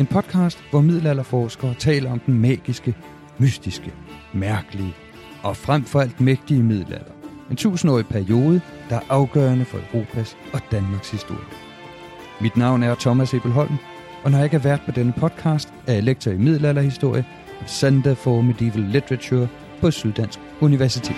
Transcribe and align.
En 0.00 0.06
podcast, 0.06 0.58
hvor 0.70 0.80
middelalderforskere 0.80 1.74
taler 1.74 2.10
om 2.12 2.18
den 2.18 2.40
magiske, 2.40 2.94
mystiske, 3.38 3.92
mærkelige 4.32 4.94
og 5.42 5.56
frem 5.56 5.84
for 5.84 6.00
alt 6.00 6.20
mægtige 6.20 6.62
middelalder. 6.62 7.12
En 7.50 7.56
tusindårig 7.56 8.06
periode, 8.06 8.60
der 8.90 8.96
er 8.96 9.00
afgørende 9.08 9.64
for 9.64 9.78
Europas 9.92 10.36
og 10.52 10.60
Danmarks 10.70 11.10
historie. 11.10 11.44
Mit 12.40 12.56
navn 12.56 12.82
er 12.82 12.94
Thomas 12.94 13.34
Ebelholm, 13.34 13.76
og 14.24 14.30
når 14.30 14.38
jeg 14.38 14.44
ikke 14.44 14.56
er 14.56 14.60
vært 14.60 14.82
på 14.84 14.90
denne 14.90 15.12
podcast, 15.12 15.72
er 15.86 15.92
jeg 15.92 16.02
lektor 16.02 16.30
i 16.30 16.38
middelalderhistorie 16.38 17.24
ved 17.60 17.68
Center 17.68 18.14
for 18.14 18.40
Medieval 18.40 18.82
Literature 18.82 19.48
på 19.80 19.90
Syddansk 19.90 20.38
Universitet. 20.60 21.16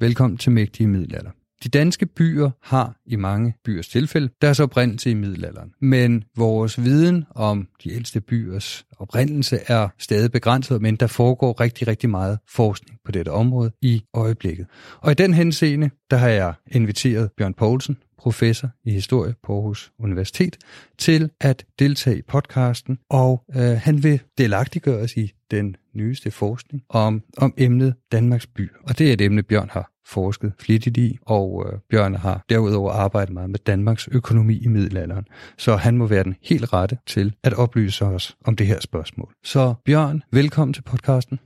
Velkommen 0.00 0.38
til 0.38 0.52
Mægtige 0.52 0.88
Middelalder. 0.88 1.30
De 1.64 1.68
danske 1.68 2.06
byer 2.06 2.50
har 2.62 2.96
i 3.06 3.16
mange 3.16 3.54
byers 3.64 3.88
tilfælde 3.88 4.28
deres 4.42 4.60
oprindelse 4.60 5.10
i 5.10 5.14
middelalderen. 5.14 5.72
Men 5.80 6.24
vores 6.36 6.84
viden 6.84 7.24
om 7.30 7.68
de 7.84 7.92
ældste 7.92 8.20
byers 8.20 8.86
oprindelse 8.98 9.58
er 9.66 9.88
stadig 9.98 10.32
begrænset, 10.32 10.82
men 10.82 10.96
der 10.96 11.06
foregår 11.06 11.60
rigtig, 11.60 11.88
rigtig 11.88 12.10
meget 12.10 12.38
forskning 12.48 12.98
på 13.04 13.12
dette 13.12 13.28
område 13.28 13.72
i 13.82 14.02
øjeblikket. 14.14 14.66
Og 15.00 15.10
i 15.10 15.14
den 15.14 15.34
henseende, 15.34 15.90
der 16.10 16.16
har 16.16 16.28
jeg 16.28 16.54
inviteret 16.66 17.30
Bjørn 17.36 17.54
Poulsen, 17.54 17.96
professor 18.18 18.68
i 18.84 18.90
historie 18.90 19.34
på 19.42 19.54
Aarhus 19.54 19.92
Universitet, 19.98 20.56
til 20.98 21.30
at 21.40 21.64
deltage 21.78 22.18
i 22.18 22.22
podcasten, 22.22 22.98
og 23.10 23.44
øh, 23.56 23.62
han 23.62 24.02
vil 24.02 24.20
delagtiggøre 24.38 25.02
os 25.02 25.16
i 25.16 25.32
den 25.50 25.76
nyeste 25.94 26.30
forskning 26.30 26.82
om, 26.88 27.22
om 27.36 27.54
emnet 27.56 27.94
Danmarks 28.12 28.46
by. 28.46 28.70
Og 28.82 28.98
det 28.98 29.08
er 29.08 29.12
et 29.12 29.20
emne, 29.20 29.42
Bjørn 29.42 29.70
har 29.72 29.90
forsket 30.06 30.52
flittigt 30.58 30.96
i, 30.96 31.18
og 31.26 31.66
øh, 31.66 31.78
Bjørn 31.90 32.14
har 32.14 32.44
derudover 32.48 32.92
arbejdet 32.92 33.34
meget 33.34 33.50
med 33.50 33.58
Danmarks 33.58 34.08
økonomi 34.12 34.58
i 34.58 34.68
middelalderen. 34.68 35.24
Så 35.58 35.76
han 35.76 35.96
må 35.96 36.06
være 36.06 36.24
den 36.24 36.36
helt 36.42 36.72
rette 36.72 36.98
til 37.06 37.34
at 37.42 37.54
oplyse 37.54 38.04
os 38.04 38.36
om 38.44 38.56
det 38.56 38.66
her 38.66 38.80
spørgsmål. 38.80 39.32
Så 39.44 39.74
Bjørn, 39.84 40.22
velkommen 40.32 40.72
til 40.72 40.82
podcasten. 40.82 41.38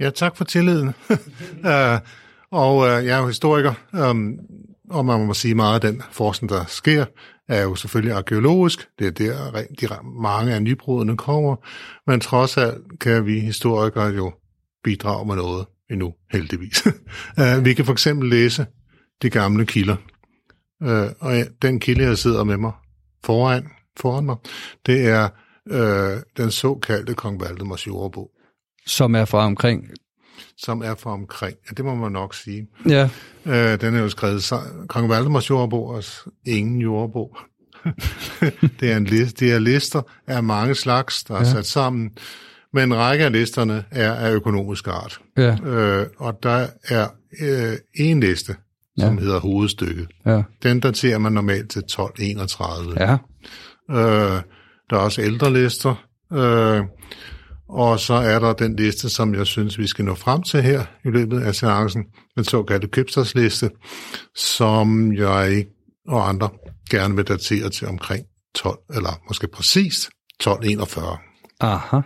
Ja, 0.00 0.10
tak 0.10 0.36
for 0.36 0.44
tilliden. 0.44 0.88
uh, 0.88 1.98
og 2.60 2.76
uh, 2.76 2.86
jeg 2.86 3.16
er 3.16 3.18
jo 3.18 3.26
historiker, 3.26 3.72
um, 4.10 4.38
og 4.90 5.06
man 5.06 5.26
må 5.26 5.34
sige 5.34 5.54
meget 5.54 5.74
af 5.74 5.92
den 5.92 6.02
forskning, 6.12 6.50
der 6.50 6.64
sker, 6.68 7.04
er 7.48 7.62
jo 7.62 7.74
selvfølgelig 7.74 8.16
arkeologisk. 8.16 8.88
Det 8.98 9.06
er 9.06 9.10
der, 9.10 9.62
de, 9.80 9.88
mange 10.04 10.54
af 10.54 10.62
nybrudene 10.62 11.16
kommer. 11.16 11.56
Men 12.06 12.20
trods 12.20 12.56
alt 12.56 12.98
kan 13.00 13.26
vi 13.26 13.40
historikere 13.40 14.06
jo 14.06 14.32
bidrage 14.84 15.26
med 15.26 15.36
noget 15.36 15.66
endnu, 15.90 16.14
heldigvis. 16.32 16.84
Øh, 17.40 17.64
vi 17.64 17.74
kan 17.74 17.84
for 17.84 17.92
eksempel 17.92 18.28
læse 18.28 18.66
de 19.22 19.30
gamle 19.30 19.66
kilder. 19.66 19.96
Øh, 20.82 21.08
og 21.20 21.34
den 21.62 21.80
kilde, 21.80 22.04
jeg 22.04 22.18
sidder 22.18 22.44
med 22.44 22.56
mig 22.56 22.72
foran, 23.24 23.68
foran 23.96 24.24
mig, 24.24 24.36
det 24.86 25.06
er 25.06 25.28
øh, 25.70 26.22
den 26.36 26.50
såkaldte 26.50 27.14
Kong 27.14 27.40
Valdemars 27.40 27.86
jordbog. 27.86 28.30
Som 28.86 29.14
er 29.14 29.24
fra 29.24 29.46
omkring 29.46 29.90
som 30.56 30.82
er 30.82 30.94
fra 30.94 31.10
omkring. 31.12 31.56
Ja, 31.68 31.74
det 31.76 31.84
må 31.84 31.94
man 31.94 32.12
nok 32.12 32.34
sige. 32.34 32.66
Ja. 32.88 33.08
Øh, 33.46 33.80
den 33.80 33.94
er 33.94 34.00
jo 34.00 34.08
skrevet 34.08 34.52
Kong 34.88 35.08
Valdemars 35.08 35.50
jordbog 35.50 35.88
og 35.88 36.04
ingen 36.46 36.78
jordbog. 36.78 37.36
det, 38.80 38.92
er 38.92 38.96
en 38.96 39.04
liste, 39.04 39.44
det 39.44 39.52
er 39.54 39.58
lister 39.58 40.02
af 40.26 40.42
mange 40.42 40.74
slags, 40.74 41.24
der 41.24 41.34
er 41.34 41.38
ja. 41.38 41.44
sat 41.44 41.66
sammen. 41.66 42.10
Men 42.72 42.92
en 42.92 42.96
række 42.96 43.24
af 43.24 43.32
listerne 43.32 43.84
er 43.90 44.12
af 44.12 44.32
økonomisk 44.32 44.88
art. 44.88 45.20
Ja. 45.36 45.56
Øh, 45.64 46.06
og 46.18 46.42
der 46.42 46.66
er 46.88 47.08
øh, 47.40 47.76
en 47.94 48.20
liste, 48.20 48.56
som 48.98 49.14
ja. 49.14 49.20
hedder 49.20 49.40
hovedstykket. 49.40 50.08
Ja. 50.26 50.42
Den 50.62 50.80
daterer 50.80 51.18
man 51.18 51.32
normalt 51.32 51.70
til 51.70 51.78
1231. 51.78 52.94
Ja. 53.00 53.16
Øh, 53.90 54.42
der 54.90 54.96
er 54.96 55.00
også 55.00 55.22
ældre 55.22 55.52
lister. 55.52 56.06
Øh, 56.32 56.82
og 57.68 58.00
så 58.00 58.14
er 58.14 58.38
der 58.38 58.52
den 58.52 58.76
liste, 58.76 59.08
som 59.08 59.34
jeg 59.34 59.46
synes, 59.46 59.78
vi 59.78 59.86
skal 59.86 60.04
nå 60.04 60.14
frem 60.14 60.42
til 60.42 60.62
her 60.62 60.84
i 61.04 61.08
løbet 61.08 61.40
af 61.40 61.54
seancen, 61.54 62.04
den 62.36 62.44
såkaldte 62.44 62.88
købstadsliste, 62.88 63.70
som 64.34 65.12
jeg 65.12 65.66
og 66.08 66.28
andre 66.28 66.48
gerne 66.90 67.16
vil 67.16 67.28
datere 67.28 67.70
til 67.70 67.88
omkring 67.88 68.24
12, 68.54 68.78
eller 68.94 69.20
måske 69.28 69.46
præcis 69.46 70.10
1241. 70.40 71.16
Aha. 71.60 72.00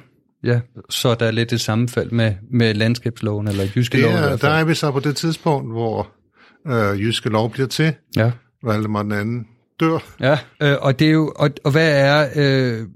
Ja, 0.44 0.60
så 0.90 1.14
der 1.14 1.26
er 1.26 1.30
lidt 1.30 1.52
et 1.52 1.60
sammenfald 1.60 2.10
med, 2.10 2.34
med 2.52 2.74
landskabsloven 2.74 3.48
eller 3.48 3.64
jyske 3.76 4.00
lov. 4.00 4.10
Ja, 4.10 4.36
der 4.36 4.48
er 4.48 4.64
vi 4.64 4.74
så 4.74 4.90
på 4.90 5.00
det 5.00 5.16
tidspunkt, 5.16 5.72
hvor 5.72 6.08
øh, 6.68 7.00
jyske 7.00 7.28
lov 7.28 7.50
bliver 7.50 7.68
til. 7.68 7.94
Ja. 8.16 8.32
Valdemar 8.64 9.02
den 9.02 9.12
anden 9.12 9.46
dør. 9.80 9.98
Ja, 10.20 10.38
øh, 10.62 10.76
og, 10.80 10.98
det 10.98 11.06
er 11.06 11.12
jo, 11.12 11.32
og, 11.36 11.50
og 11.64 11.70
hvad 11.70 12.00
er 12.00 12.28
øh, 12.36 12.86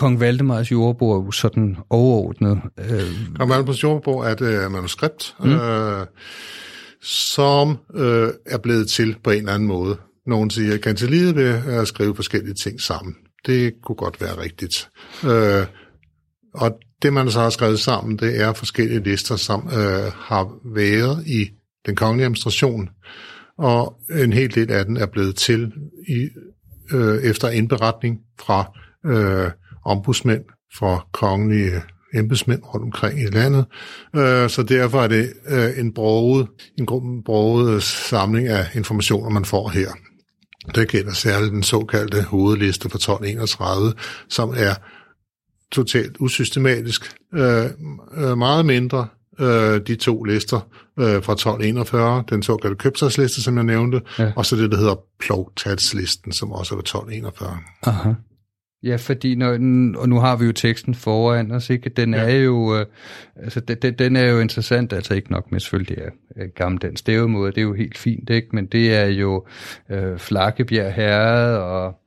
Kong 0.00 0.20
Valdemars 0.20 0.72
jordbog 0.72 1.12
er 1.12 1.24
jo 1.24 1.30
sådan 1.30 1.76
overordnet. 1.90 2.60
Øh. 2.78 3.36
Kong 3.36 3.50
Valdemars 3.50 3.82
jordbog 3.82 4.26
er 4.26 4.28
et 4.28 4.40
øh, 4.40 4.70
manuskript, 4.70 5.36
mm. 5.40 5.52
øh, 5.52 6.06
som 7.02 7.78
øh, 7.94 8.28
er 8.46 8.58
blevet 8.58 8.88
til 8.88 9.16
på 9.24 9.30
en 9.30 9.38
eller 9.38 9.52
anden 9.52 9.68
måde. 9.68 9.96
Nogen 10.26 10.50
siger, 10.50 10.74
at 10.74 10.80
kancelliet 10.80 11.36
vil 11.36 11.62
at 11.66 11.88
skrive 11.88 12.16
forskellige 12.16 12.54
ting 12.54 12.80
sammen. 12.80 13.14
Det 13.46 13.74
kunne 13.82 13.96
godt 13.96 14.20
være 14.20 14.42
rigtigt. 14.42 14.90
Øh, 15.24 15.66
og 16.54 16.78
det, 17.02 17.12
man 17.12 17.30
så 17.30 17.40
har 17.40 17.50
skrevet 17.50 17.80
sammen, 17.80 18.18
det 18.18 18.40
er 18.40 18.52
forskellige 18.52 19.02
lister, 19.02 19.36
som 19.36 19.68
øh, 19.72 20.12
har 20.14 20.74
været 20.74 21.26
i 21.26 21.50
den 21.86 21.96
kongelige 21.96 22.24
administration, 22.24 22.88
og 23.58 23.96
en 24.10 24.32
hel 24.32 24.54
del 24.54 24.70
af 24.70 24.84
den 24.84 24.96
er 24.96 25.06
blevet 25.06 25.36
til 25.36 25.72
i, 26.08 26.28
øh, 26.92 27.22
efter 27.22 27.48
indberetning 27.48 28.18
fra 28.40 28.72
øh, 29.06 29.50
ombudsmænd, 29.84 30.44
fra 30.78 31.06
kongelige 31.12 31.82
embedsmænd 32.14 32.62
rundt 32.64 32.84
omkring 32.84 33.20
i 33.20 33.26
landet. 33.26 33.64
Øh, 34.16 34.50
så 34.50 34.62
derfor 34.62 35.02
er 35.02 35.08
det 35.08 35.32
øh, 35.48 35.78
en 35.78 35.94
broget, 35.94 36.46
en 36.78 36.86
broget 37.24 37.82
samling 37.82 38.48
af 38.48 38.66
informationer, 38.74 39.30
man 39.30 39.44
får 39.44 39.68
her. 39.68 39.88
Det 40.74 40.88
gælder 40.88 41.12
særligt 41.12 41.52
den 41.52 41.62
såkaldte 41.62 42.22
hovedliste 42.22 42.90
for 42.90 42.98
1231, 42.98 43.92
som 44.28 44.54
er 44.56 44.74
totalt 45.72 46.16
usystematisk. 46.20 47.16
Øh, 47.34 47.64
øh, 48.16 48.38
meget 48.38 48.66
mindre 48.66 49.06
øh, 49.40 49.80
de 49.86 49.96
to 49.96 50.22
lister 50.22 50.60
øh, 50.98 51.22
fra 51.22 51.32
1241, 51.32 52.24
den 52.30 52.42
såkaldte 52.42 52.76
købstadsliste, 52.76 53.42
som 53.42 53.56
jeg 53.56 53.64
nævnte, 53.64 54.00
ja. 54.18 54.32
og 54.36 54.46
så 54.46 54.56
det, 54.56 54.70
der 54.70 54.76
hedder 54.76 54.94
plovtatslisten, 55.20 56.32
som 56.32 56.52
også 56.52 56.74
er 56.74 56.76
fra 56.76 56.80
1241. 56.80 57.58
Aha. 57.82 58.12
Ja, 58.82 58.96
fordi 58.96 59.34
når, 59.34 59.48
og 59.96 60.08
nu 60.08 60.18
har 60.18 60.36
vi 60.36 60.44
jo 60.46 60.52
teksten 60.52 60.94
foran 60.94 61.52
os, 61.52 61.70
ikke? 61.70 61.90
Den 61.90 62.14
ja. 62.14 62.20
er 62.20 62.36
jo, 62.36 62.78
øh, 62.78 62.86
altså 63.36 63.60
den, 63.60 63.94
den 63.94 64.16
er 64.16 64.24
jo 64.24 64.40
interessant, 64.40 64.92
altså 64.92 65.14
ikke 65.14 65.32
nok 65.32 65.52
med 65.52 65.60
selvfølgelig 65.60 65.98
er 66.36 66.46
gammel 66.46 66.82
den 66.82 66.96
stavemåde, 66.96 67.52
det 67.52 67.58
er 67.58 67.62
jo 67.62 67.74
helt 67.74 67.98
fint, 67.98 68.30
ikke? 68.30 68.48
Men 68.52 68.66
det 68.66 68.94
er 68.94 69.06
jo 69.06 69.46
øh, 69.90 70.18
Flakkebjerg 70.18 70.94
Herred 70.94 71.56
og 71.56 72.00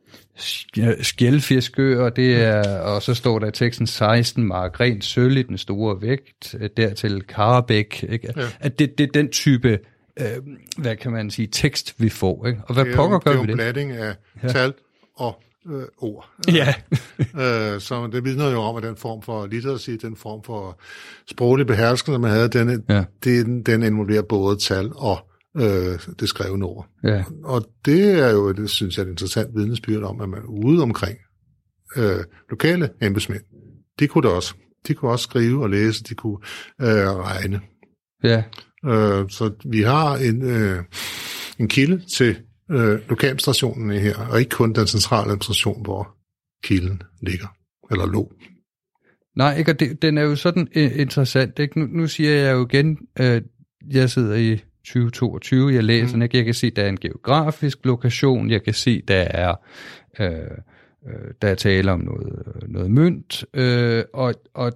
Skjeldfiskø, 1.01 1.99
og 1.99 2.15
det 2.15 2.43
er, 2.43 2.79
og 2.79 3.01
så 3.01 3.13
står 3.13 3.39
der 3.39 3.47
i 3.47 3.51
teksten 3.51 3.87
16 3.87 4.43
margren 4.43 5.01
sølv 5.01 5.37
i 5.37 5.41
den 5.41 5.57
store 5.57 6.01
vægt, 6.01 6.55
øh, 6.59 6.69
dertil 6.77 7.21
Karabæk, 7.21 8.05
ikke? 8.09 8.33
Ja. 8.37 8.47
At 8.59 8.79
det, 8.79 8.97
det 8.97 9.03
er 9.03 9.11
den 9.13 9.29
type, 9.29 9.79
øh, 10.19 10.25
hvad 10.77 10.95
kan 10.95 11.11
man 11.11 11.31
sige, 11.31 11.47
tekst 11.47 11.95
vi 11.97 12.09
får, 12.09 12.47
ikke? 12.47 12.61
Og 12.67 12.73
hvad 12.73 12.85
pokker 12.95 13.19
gør 13.19 13.31
vi 13.31 13.37
det? 13.37 13.47
Det 13.47 13.59
er 13.61 13.67
jo 13.67 13.73
blanding 13.73 13.91
af 13.91 14.15
ja. 14.43 14.47
tal 14.47 14.73
og 15.15 15.41
øh, 15.69 15.83
ord. 15.97 16.29
Ja. 16.47 16.73
øh, 17.19 17.81
så 17.81 18.09
det 18.11 18.23
vidner 18.23 18.51
jo 18.51 18.57
om, 18.57 18.75
at 18.75 18.83
den 18.83 18.95
form 18.95 19.21
for 19.21 19.45
litteracy, 19.45 19.89
den 19.89 20.15
form 20.15 20.43
for 20.43 20.79
sproglig 21.27 21.67
beherskelse, 21.67 22.19
man 22.19 22.31
havde, 22.31 22.47
den, 22.47 22.83
ja. 22.89 23.03
den, 23.23 23.63
den 23.63 23.83
involverer 23.83 24.21
både 24.21 24.57
tal 24.57 24.91
og 24.95 25.17
øh, 25.57 25.99
det 26.19 26.29
skrevne 26.29 26.65
ord. 26.65 26.87
Ja. 27.03 27.23
Og 27.43 27.65
det 27.85 28.19
er 28.19 28.31
jo, 28.31 28.51
det 28.51 28.69
synes 28.69 28.97
jeg, 28.97 29.03
er 29.03 29.07
et 29.07 29.11
interessant 29.11 29.55
vidnesbyrd 29.55 30.03
om, 30.03 30.21
at 30.21 30.29
man 30.29 30.41
ude 30.45 30.81
omkring 30.81 31.17
øh, 31.97 32.23
lokale 32.49 32.89
embedsmænd, 33.01 33.43
de 33.99 34.07
kunne 34.07 34.29
da 34.29 34.33
også. 34.33 34.53
De 34.87 34.93
kunne 34.93 35.11
også 35.11 35.23
skrive 35.23 35.63
og 35.63 35.69
læse, 35.69 36.03
de 36.03 36.15
kunne 36.15 36.37
øh, 36.81 37.07
regne. 37.07 37.61
Ja. 38.23 38.43
Øh, 38.85 39.29
så 39.29 39.51
vi 39.65 39.81
har 39.81 40.15
en, 40.15 40.41
øh, 40.41 40.83
en 41.59 41.67
kilde 41.67 42.01
til 42.15 42.37
øh, 42.71 43.09
lokaladministrationen 43.09 43.99
her, 43.99 44.15
og 44.31 44.39
ikke 44.39 44.49
kun 44.49 44.73
den 44.73 44.87
centrale 44.87 45.23
administration, 45.23 45.83
hvor 45.83 46.15
kilden 46.63 47.01
ligger, 47.21 47.47
eller 47.91 48.05
lå. 48.05 48.31
Nej, 49.35 49.57
ikke, 49.57 49.71
og 49.71 49.79
det, 49.79 50.01
den 50.01 50.17
er 50.17 50.21
jo 50.21 50.35
sådan 50.35 50.67
øh, 50.75 50.99
interessant. 50.99 51.59
Ikke? 51.59 51.79
Nu, 51.79 51.85
nu 51.85 52.07
siger 52.07 52.31
jeg 52.31 52.53
jo 52.53 52.65
igen, 52.65 52.97
øh, 53.19 53.41
jeg 53.91 54.09
sidder 54.09 54.35
i 54.35 54.57
2022, 54.85 55.73
jeg 55.73 55.83
læser 55.83 56.15
mm. 56.15 56.21
ikke? 56.21 56.37
Jeg 56.37 56.45
kan 56.45 56.53
se, 56.53 56.69
der 56.69 56.83
er 56.83 56.89
en 56.89 56.99
geografisk 56.99 57.79
lokation, 57.83 58.51
jeg 58.51 58.63
kan 58.63 58.73
se, 58.73 59.01
der 59.01 59.21
er, 59.21 59.55
øh, 60.19 60.29
øh, 61.07 61.31
der 61.41 61.47
er 61.47 61.55
tale 61.55 61.91
om 61.91 61.99
noget, 61.99 62.43
noget 62.67 62.91
mønt, 62.91 63.45
øh, 63.53 64.03
og, 64.13 64.33
og 64.53 64.71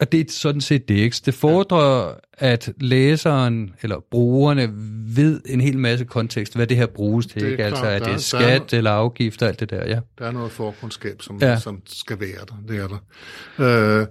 og 0.00 0.12
det 0.12 0.20
er 0.20 0.32
sådan 0.32 0.60
set 0.60 0.88
det, 0.88 0.94
ikke? 0.94 1.16
Det 1.26 1.34
fordrer, 1.34 2.14
at 2.32 2.72
læseren 2.80 3.74
eller 3.82 4.00
brugerne 4.10 4.72
ved 5.16 5.40
en 5.46 5.60
hel 5.60 5.78
masse 5.78 6.04
kontekst, 6.04 6.54
hvad 6.54 6.66
det 6.66 6.76
her 6.76 6.86
bruges 6.86 7.26
til, 7.26 7.44
ikke? 7.44 7.64
Altså, 7.64 7.84
er 7.84 7.98
det 7.98 8.22
skat 8.22 8.70
der 8.70 8.78
eller 8.78 8.90
afgift 8.90 9.42
og 9.42 9.48
alt 9.48 9.60
det 9.60 9.70
der, 9.70 9.86
ja. 9.86 10.00
Der 10.18 10.26
er 10.26 10.32
noget 10.32 10.52
forkundskab, 10.52 11.22
som, 11.22 11.38
ja. 11.40 11.58
som 11.58 11.82
skal 11.86 12.20
være 12.20 12.44
der, 12.48 12.62
det 12.68 12.76
er 12.78 12.88
der. 12.88 14.00
Øh, 14.00 14.06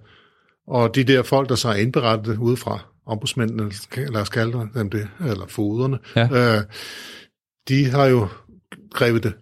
og 0.67 0.95
de 0.95 1.03
der 1.03 1.23
folk, 1.23 1.49
der 1.49 1.55
så 1.55 1.69
er 1.69 1.75
indberettet 1.75 2.37
udefra, 2.37 2.79
ombudsmændene, 3.05 3.71
lad 3.97 4.21
os 4.21 4.29
kalde 4.29 4.69
dem 4.73 4.89
det, 4.89 5.07
eller 5.19 5.47
foderne, 5.47 5.99
ja. 6.15 6.57
øh, 6.57 6.63
de 7.69 7.85
har 7.85 8.05
jo 8.05 8.27
grebet 8.93 9.23
det 9.23 9.33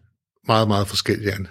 meget, 0.48 0.68
meget 0.68 0.88
forskelligt 0.88 1.32
an. 1.32 1.48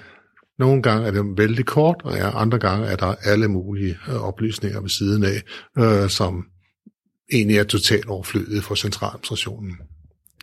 Nogle 0.62 0.82
gange 0.82 1.06
er 1.06 1.10
det 1.10 1.38
vældig 1.38 1.66
kort, 1.66 1.96
og 2.04 2.16
ja, 2.16 2.40
andre 2.40 2.58
gange 2.58 2.86
er 2.86 2.96
der 2.96 3.14
alle 3.24 3.48
mulige 3.48 3.98
øh, 4.08 4.22
oplysninger 4.22 4.80
ved 4.80 4.88
siden 4.88 5.24
af, 5.24 5.42
øh, 5.78 6.08
som 6.08 6.44
egentlig 7.32 7.58
er 7.58 7.64
totalt 7.64 8.06
overflødige 8.06 8.62
for 8.62 8.74
centraladministrationen. 8.74 9.76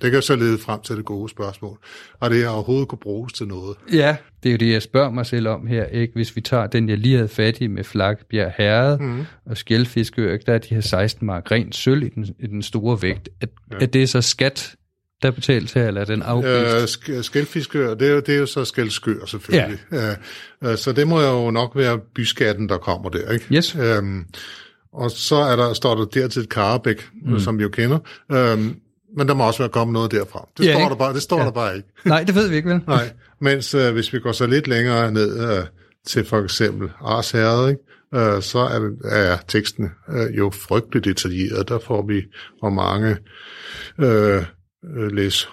Det 0.02 0.12
kan 0.12 0.22
så 0.22 0.36
lede 0.36 0.58
frem 0.58 0.82
til 0.82 0.98
det 0.98 1.06
gode 1.06 1.30
spørgsmål. 1.30 1.78
Og 2.20 2.30
det 2.30 2.44
har 2.44 2.50
overhovedet 2.50 2.88
kunne 2.88 3.00
bruges 3.00 3.34
til 3.34 3.48
noget. 3.48 3.78
Ja, 3.94 4.18
det 4.44 4.50
er 4.50 4.54
jo 4.54 4.58
det, 4.58 4.72
jeg 4.72 4.82
spørger 4.82 5.12
mig 5.12 5.26
selv 5.26 5.48
om 5.48 5.68
her. 5.68 5.86
Ikke? 5.86 6.14
Hvis 6.14 6.36
vi 6.36 6.42
tager 6.42 6.68
den, 6.68 6.90
jeg 6.90 6.98
lige 6.98 7.16
havde 7.16 7.28
fat 7.28 7.62
i 7.62 7.68
med 7.68 7.84
Flakbjerg 7.84 8.54
Herred 8.58 9.00
mm. 9.00 9.26
og 9.46 9.58
Skjeldfiskø, 9.58 10.38
der 10.46 10.54
er 10.54 10.58
de 10.58 10.76
her 10.76 10.82
16 10.82 11.26
mark 11.26 11.52
rent 11.52 11.76
sølv 11.76 12.04
i 12.04 12.10
den, 12.10 12.28
i 12.40 12.48
den 12.48 12.62
store 12.62 13.02
vægt. 13.02 13.30
Er, 13.42 13.46
ja. 13.72 13.78
er 13.82 13.86
det 13.86 14.10
så 14.10 14.22
skat, 14.22 14.76
der 15.22 15.32
betalt 15.32 15.74
her, 15.74 15.88
eller 15.88 16.02
er 16.02 16.06
den 16.06 16.22
afgift? 16.22 17.10
Øh, 17.10 17.24
skældfiskør, 17.24 17.94
det 17.94 18.08
er, 18.08 18.12
jo, 18.12 18.20
det 18.20 18.36
er 18.36 18.40
jo 18.40 18.46
så 18.46 18.66
skældskør 18.66 19.26
selvfølgelig. 19.26 19.80
Ja. 19.92 20.16
Øh, 20.64 20.78
så 20.78 20.92
det 20.92 21.08
må 21.08 21.22
jo 21.22 21.52
nok 21.52 21.76
være 21.76 22.00
byskatten, 22.16 22.70
der 22.70 22.78
kommer 22.78 23.10
der, 23.10 23.32
ikke? 23.32 23.46
Yes. 23.56 23.76
Øhm, 23.76 24.26
og 24.94 25.12
så 25.12 25.36
er 25.36 25.56
der, 25.56 25.74
står 25.74 25.96
der 25.96 26.06
dertil 26.06 26.48
Karabæk, 26.48 27.10
mm. 27.26 27.40
som 27.40 27.58
vi 27.58 27.64
jo 27.64 27.70
kender. 27.70 28.00
Øhm, 28.32 28.76
men 29.18 29.28
der 29.28 29.34
må 29.34 29.48
også 29.48 29.60
være 29.60 29.70
kommet 29.70 29.94
noget 29.94 30.12
derfra. 30.12 30.48
Det 30.58 30.66
ja, 30.66 30.72
står, 30.72 30.80
ikke? 30.80 30.90
der 30.90 30.96
bare, 30.96 31.14
det 31.14 31.22
står 31.22 31.40
ja. 31.40 31.46
der 31.46 31.52
bare 31.52 31.76
ikke. 31.76 31.88
Nej, 32.06 32.24
det 32.24 32.36
ved 32.36 32.50
vi 32.50 32.56
ikke, 32.56 32.70
vel? 32.70 32.82
Nej, 32.88 33.10
mens 33.42 33.74
øh, 33.74 33.94
hvis 33.94 34.14
vi 34.14 34.20
går 34.20 34.32
så 34.32 34.46
lidt 34.48 34.68
længere 34.68 35.12
ned 35.12 35.58
øh, 35.58 35.66
til 36.08 36.26
for 36.26 36.44
eksempel 36.44 36.90
Ars 37.02 37.32
Herred, 37.32 37.70
ikke? 37.70 37.82
Øh, 38.16 38.42
så 38.42 38.60
er, 38.60 38.90
er 39.12 39.38
teksten 39.48 39.90
øh, 40.10 40.38
jo 40.38 40.50
frygteligt 40.50 41.06
detaljeret. 41.06 41.70
Der 41.70 41.80
får 41.80 42.08
vi, 42.08 42.24
hvor 42.60 42.70
mange 42.70 43.18
øh, 44.00 44.44
øh, 44.86 45.12
læs 45.12 45.48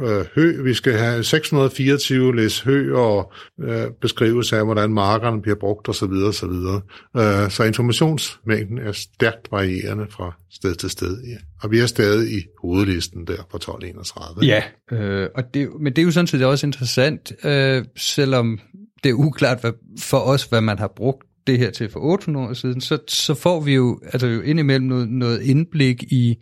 øh, 0.00 0.24
hø. 0.34 0.62
Vi 0.62 0.74
skal 0.74 0.92
have 0.92 1.24
624 1.24 2.36
læs 2.36 2.60
hø 2.60 2.94
og 2.94 3.32
øh, 3.60 3.86
beskrivelse 4.00 4.56
af, 4.56 4.64
hvordan 4.64 4.92
markerne 4.92 5.42
bliver 5.42 5.56
brugt 5.56 5.88
osv. 5.88 6.08
Så, 6.08 6.32
så, 6.32 6.46
videre. 6.46 6.80
Øh, 7.16 7.50
så 7.50 7.64
informationsmængden 7.64 8.78
er 8.78 8.92
stærkt 8.92 9.52
varierende 9.52 10.06
fra 10.10 10.36
sted 10.50 10.74
til 10.74 10.90
sted. 10.90 11.22
Ja. 11.22 11.36
Og 11.62 11.70
vi 11.70 11.78
er 11.78 11.86
stadig 11.86 12.32
i 12.32 12.42
hovedlisten 12.62 13.26
der 13.26 13.36
på 13.50 13.56
1231. 13.56 14.46
Ja, 14.46 14.62
øh, 14.92 15.28
og 15.34 15.54
det, 15.54 15.68
men 15.80 15.92
det 15.92 16.02
er 16.02 16.06
jo 16.06 16.10
sådan 16.10 16.26
set 16.26 16.44
også 16.44 16.66
interessant, 16.66 17.32
øh, 17.44 17.84
selvom 17.96 18.58
det 19.04 19.10
er 19.10 19.14
uklart 19.14 19.60
hvad, 19.60 19.72
for 20.00 20.18
os, 20.18 20.44
hvad 20.44 20.60
man 20.60 20.78
har 20.78 20.92
brugt 20.96 21.26
det 21.46 21.58
her 21.58 21.70
til 21.70 21.90
for 21.90 22.00
800 22.00 22.48
år 22.48 22.52
siden, 22.52 22.80
så, 22.80 22.98
så 23.08 23.34
får 23.34 23.60
vi 23.60 23.74
jo 23.74 24.00
altså 24.04 24.26
jo 24.26 24.40
indimellem 24.40 24.88
noget, 24.88 25.08
noget 25.08 25.42
indblik 25.42 26.02
i 26.02 26.36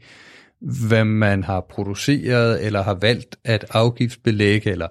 hvad 0.60 1.04
man 1.04 1.44
har 1.44 1.66
produceret, 1.70 2.66
eller 2.66 2.82
har 2.82 2.98
valgt 3.00 3.36
at 3.44 3.64
afgiftsbelægge, 3.70 4.70
eller 4.70 4.86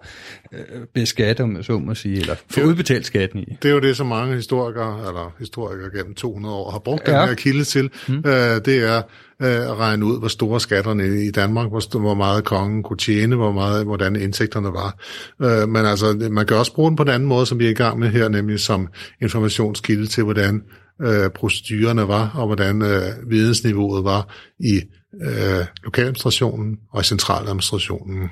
øh, 0.53 0.59
beskatte, 0.93 1.41
om 1.41 1.63
så 1.63 1.77
må 1.77 1.95
sige, 1.95 2.19
eller 2.19 2.35
få 2.49 2.61
udbetalt 2.61 3.05
skatten 3.05 3.39
i. 3.39 3.57
Det 3.61 3.69
er 3.69 3.73
jo 3.73 3.79
det, 3.79 3.97
som 3.97 4.07
mange 4.07 4.35
historikere, 4.35 5.07
eller 5.07 5.35
historikere 5.39 5.89
gennem 5.97 6.15
200 6.15 6.55
år, 6.55 6.71
har 6.71 6.79
brugt 6.79 7.07
ja. 7.07 7.19
den 7.19 7.27
her 7.27 7.35
kilde 7.35 7.63
til. 7.63 7.89
Mm. 8.07 8.15
Øh, 8.15 8.65
det 8.65 8.67
er 8.67 9.01
øh, 9.41 9.71
at 9.71 9.79
regne 9.79 10.05
ud, 10.05 10.19
hvor 10.19 10.27
store 10.27 10.59
skatterne 10.59 11.25
i 11.25 11.31
Danmark, 11.31 11.69
hvor, 11.69 11.99
hvor 11.99 12.13
meget 12.13 12.43
kongen 12.43 12.83
kunne 12.83 12.97
tjene, 12.97 13.35
hvor 13.35 13.51
meget, 13.51 13.85
hvordan 13.85 14.15
indtægterne 14.15 14.67
var. 14.67 14.99
Øh, 15.41 15.69
men 15.69 15.85
altså, 15.85 16.27
man 16.31 16.45
kan 16.45 16.57
også 16.57 16.73
bruge 16.73 16.89
den 16.89 16.95
på 16.95 17.03
en 17.03 17.09
anden 17.09 17.29
måde, 17.29 17.45
som 17.45 17.59
vi 17.59 17.65
er 17.65 17.69
i 17.69 17.73
gang 17.73 17.99
med 17.99 18.09
her, 18.09 18.29
nemlig 18.29 18.59
som 18.59 18.88
informationskilde 19.21 20.07
til, 20.07 20.23
hvordan 20.23 20.63
øh, 21.01 21.29
procedurerne 21.29 22.07
var, 22.07 22.31
og 22.35 22.45
hvordan 22.45 22.81
øh, 22.81 23.29
vidensniveauet 23.29 24.03
var 24.03 24.35
i 24.59 24.81
øh, 25.22 25.66
lokaladministrationen 25.84 26.80
og 26.92 27.01
i 27.01 27.04
centraladministrationen. 27.04 28.30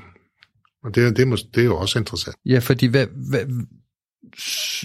Og 0.84 0.96
det, 0.96 1.18
det, 1.18 1.28
må, 1.28 1.36
det 1.56 1.62
er 1.62 1.66
jo 1.66 1.78
også 1.78 2.00
interessant. 2.00 2.36
Ja, 2.46 2.60
fordi 2.60 2.86
hvad, 2.86 3.08
hvad, 3.30 3.46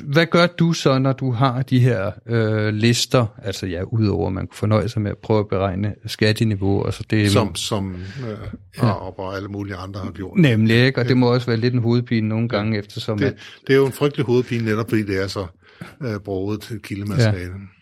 hvad 0.04 0.26
gør 0.26 0.46
du 0.46 0.72
så, 0.72 0.98
når 0.98 1.12
du 1.12 1.30
har 1.30 1.62
de 1.62 1.78
her 1.78 2.10
øh, 2.26 2.74
lister, 2.74 3.26
altså 3.42 3.66
ja, 3.66 3.82
udover 3.82 4.26
at 4.26 4.32
man 4.32 4.46
kunne 4.46 4.56
fornøje 4.56 4.88
sig 4.88 5.02
med 5.02 5.10
at 5.10 5.18
prøve 5.18 5.40
at 5.40 5.48
beregne 5.48 5.94
skatteniveau, 6.06 6.84
altså 6.84 7.04
det 7.10 7.30
som, 7.30 7.54
som 7.54 7.94
øh, 7.94 8.38
ja. 8.78 8.90
og 8.90 9.36
alle 9.36 9.48
mulige 9.48 9.76
andre 9.76 10.00
har 10.00 10.10
gjort. 10.10 10.38
Nemlig, 10.38 10.76
ikke? 10.76 11.00
og 11.00 11.08
det 11.08 11.16
må 11.16 11.32
også 11.32 11.46
være 11.46 11.56
lidt 11.56 11.74
en 11.74 11.80
hovedpine 11.80 12.28
nogle 12.28 12.48
gange, 12.48 12.72
ja. 12.72 12.78
eftersom 12.78 13.18
det, 13.18 13.26
at... 13.26 13.34
det 13.66 13.72
er 13.72 13.76
jo 13.76 13.86
en 13.86 13.92
frygtelig 13.92 14.26
hovedpine, 14.26 14.64
netop 14.64 14.88
fordi 14.88 15.02
det 15.02 15.22
er 15.22 15.26
så 15.26 15.46
øh, 16.02 16.20
brugt 16.20 16.62
til 16.62 16.82
kildemateriale. 16.82 17.52
Ja. 17.52 17.81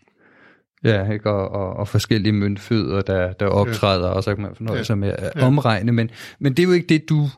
Ja, 0.84 1.12
ikke? 1.12 1.30
Og, 1.30 1.48
og, 1.48 1.76
og 1.76 1.88
forskellige 1.88 2.32
møntfødder, 2.32 3.02
der, 3.02 3.32
der 3.32 3.46
optræder, 3.46 4.06
ja. 4.06 4.12
og 4.12 4.24
så 4.24 4.34
kan 4.34 4.42
man 4.42 4.54
fornøje 4.56 4.78
ja. 4.78 4.84
sig 4.84 4.98
med 4.98 5.08
at 5.08 5.32
ja. 5.36 5.46
omregne. 5.46 5.92
Men, 5.92 6.10
men 6.38 6.52
det 6.52 6.62
er 6.62 6.66
jo 6.66 6.72
ikke 6.72 6.86
det, 6.88 7.08
du 7.08 7.28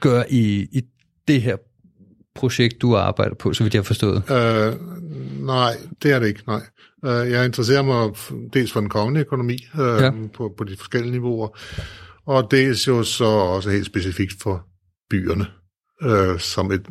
gør 0.00 0.22
i, 0.28 0.68
i 0.72 0.82
det 1.28 1.42
her 1.42 1.56
projekt, 2.34 2.82
du 2.82 2.96
arbejder 2.96 3.34
på, 3.34 3.52
så 3.52 3.62
vidt 3.62 3.74
jeg 3.74 3.80
har 3.80 3.84
forstået. 3.84 4.30
Øh, 4.30 4.74
nej, 5.46 5.76
det 6.02 6.12
er 6.12 6.18
det 6.18 6.26
ikke, 6.26 6.42
nej. 6.46 6.62
Øh, 7.04 7.30
jeg 7.30 7.44
interesserer 7.44 7.82
mig 7.82 8.10
dels 8.52 8.72
for 8.72 8.80
den 8.80 8.88
kongelige 8.88 9.24
økonomi 9.24 9.66
øh, 9.80 10.02
ja. 10.02 10.10
på, 10.34 10.54
på 10.58 10.64
de 10.64 10.76
forskellige 10.76 11.12
niveauer, 11.12 11.58
og 12.26 12.50
dels 12.50 12.88
jo 12.88 13.02
så 13.02 13.24
også 13.24 13.70
helt 13.70 13.86
specifikt 13.86 14.42
for 14.42 14.66
byerne, 15.10 15.46
øh, 16.02 16.38
som 16.38 16.72
et 16.72 16.86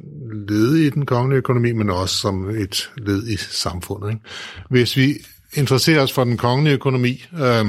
led 0.50 0.75
i 0.75 0.89
den 0.89 1.06
kongelige 1.06 1.38
økonomi, 1.38 1.72
men 1.72 1.89
også 1.89 2.18
som 2.18 2.50
et 2.50 2.91
led 2.98 3.27
i 3.27 3.38
samfundet. 3.38 4.10
Ikke? 4.10 4.22
Hvis 4.70 4.98
vi 4.98 5.13
interesserer 5.53 6.01
os 6.01 6.12
for 6.12 6.24
den 6.24 6.38
kongelige 6.38 6.74
økonomi, 6.74 7.25
øh, 7.34 7.65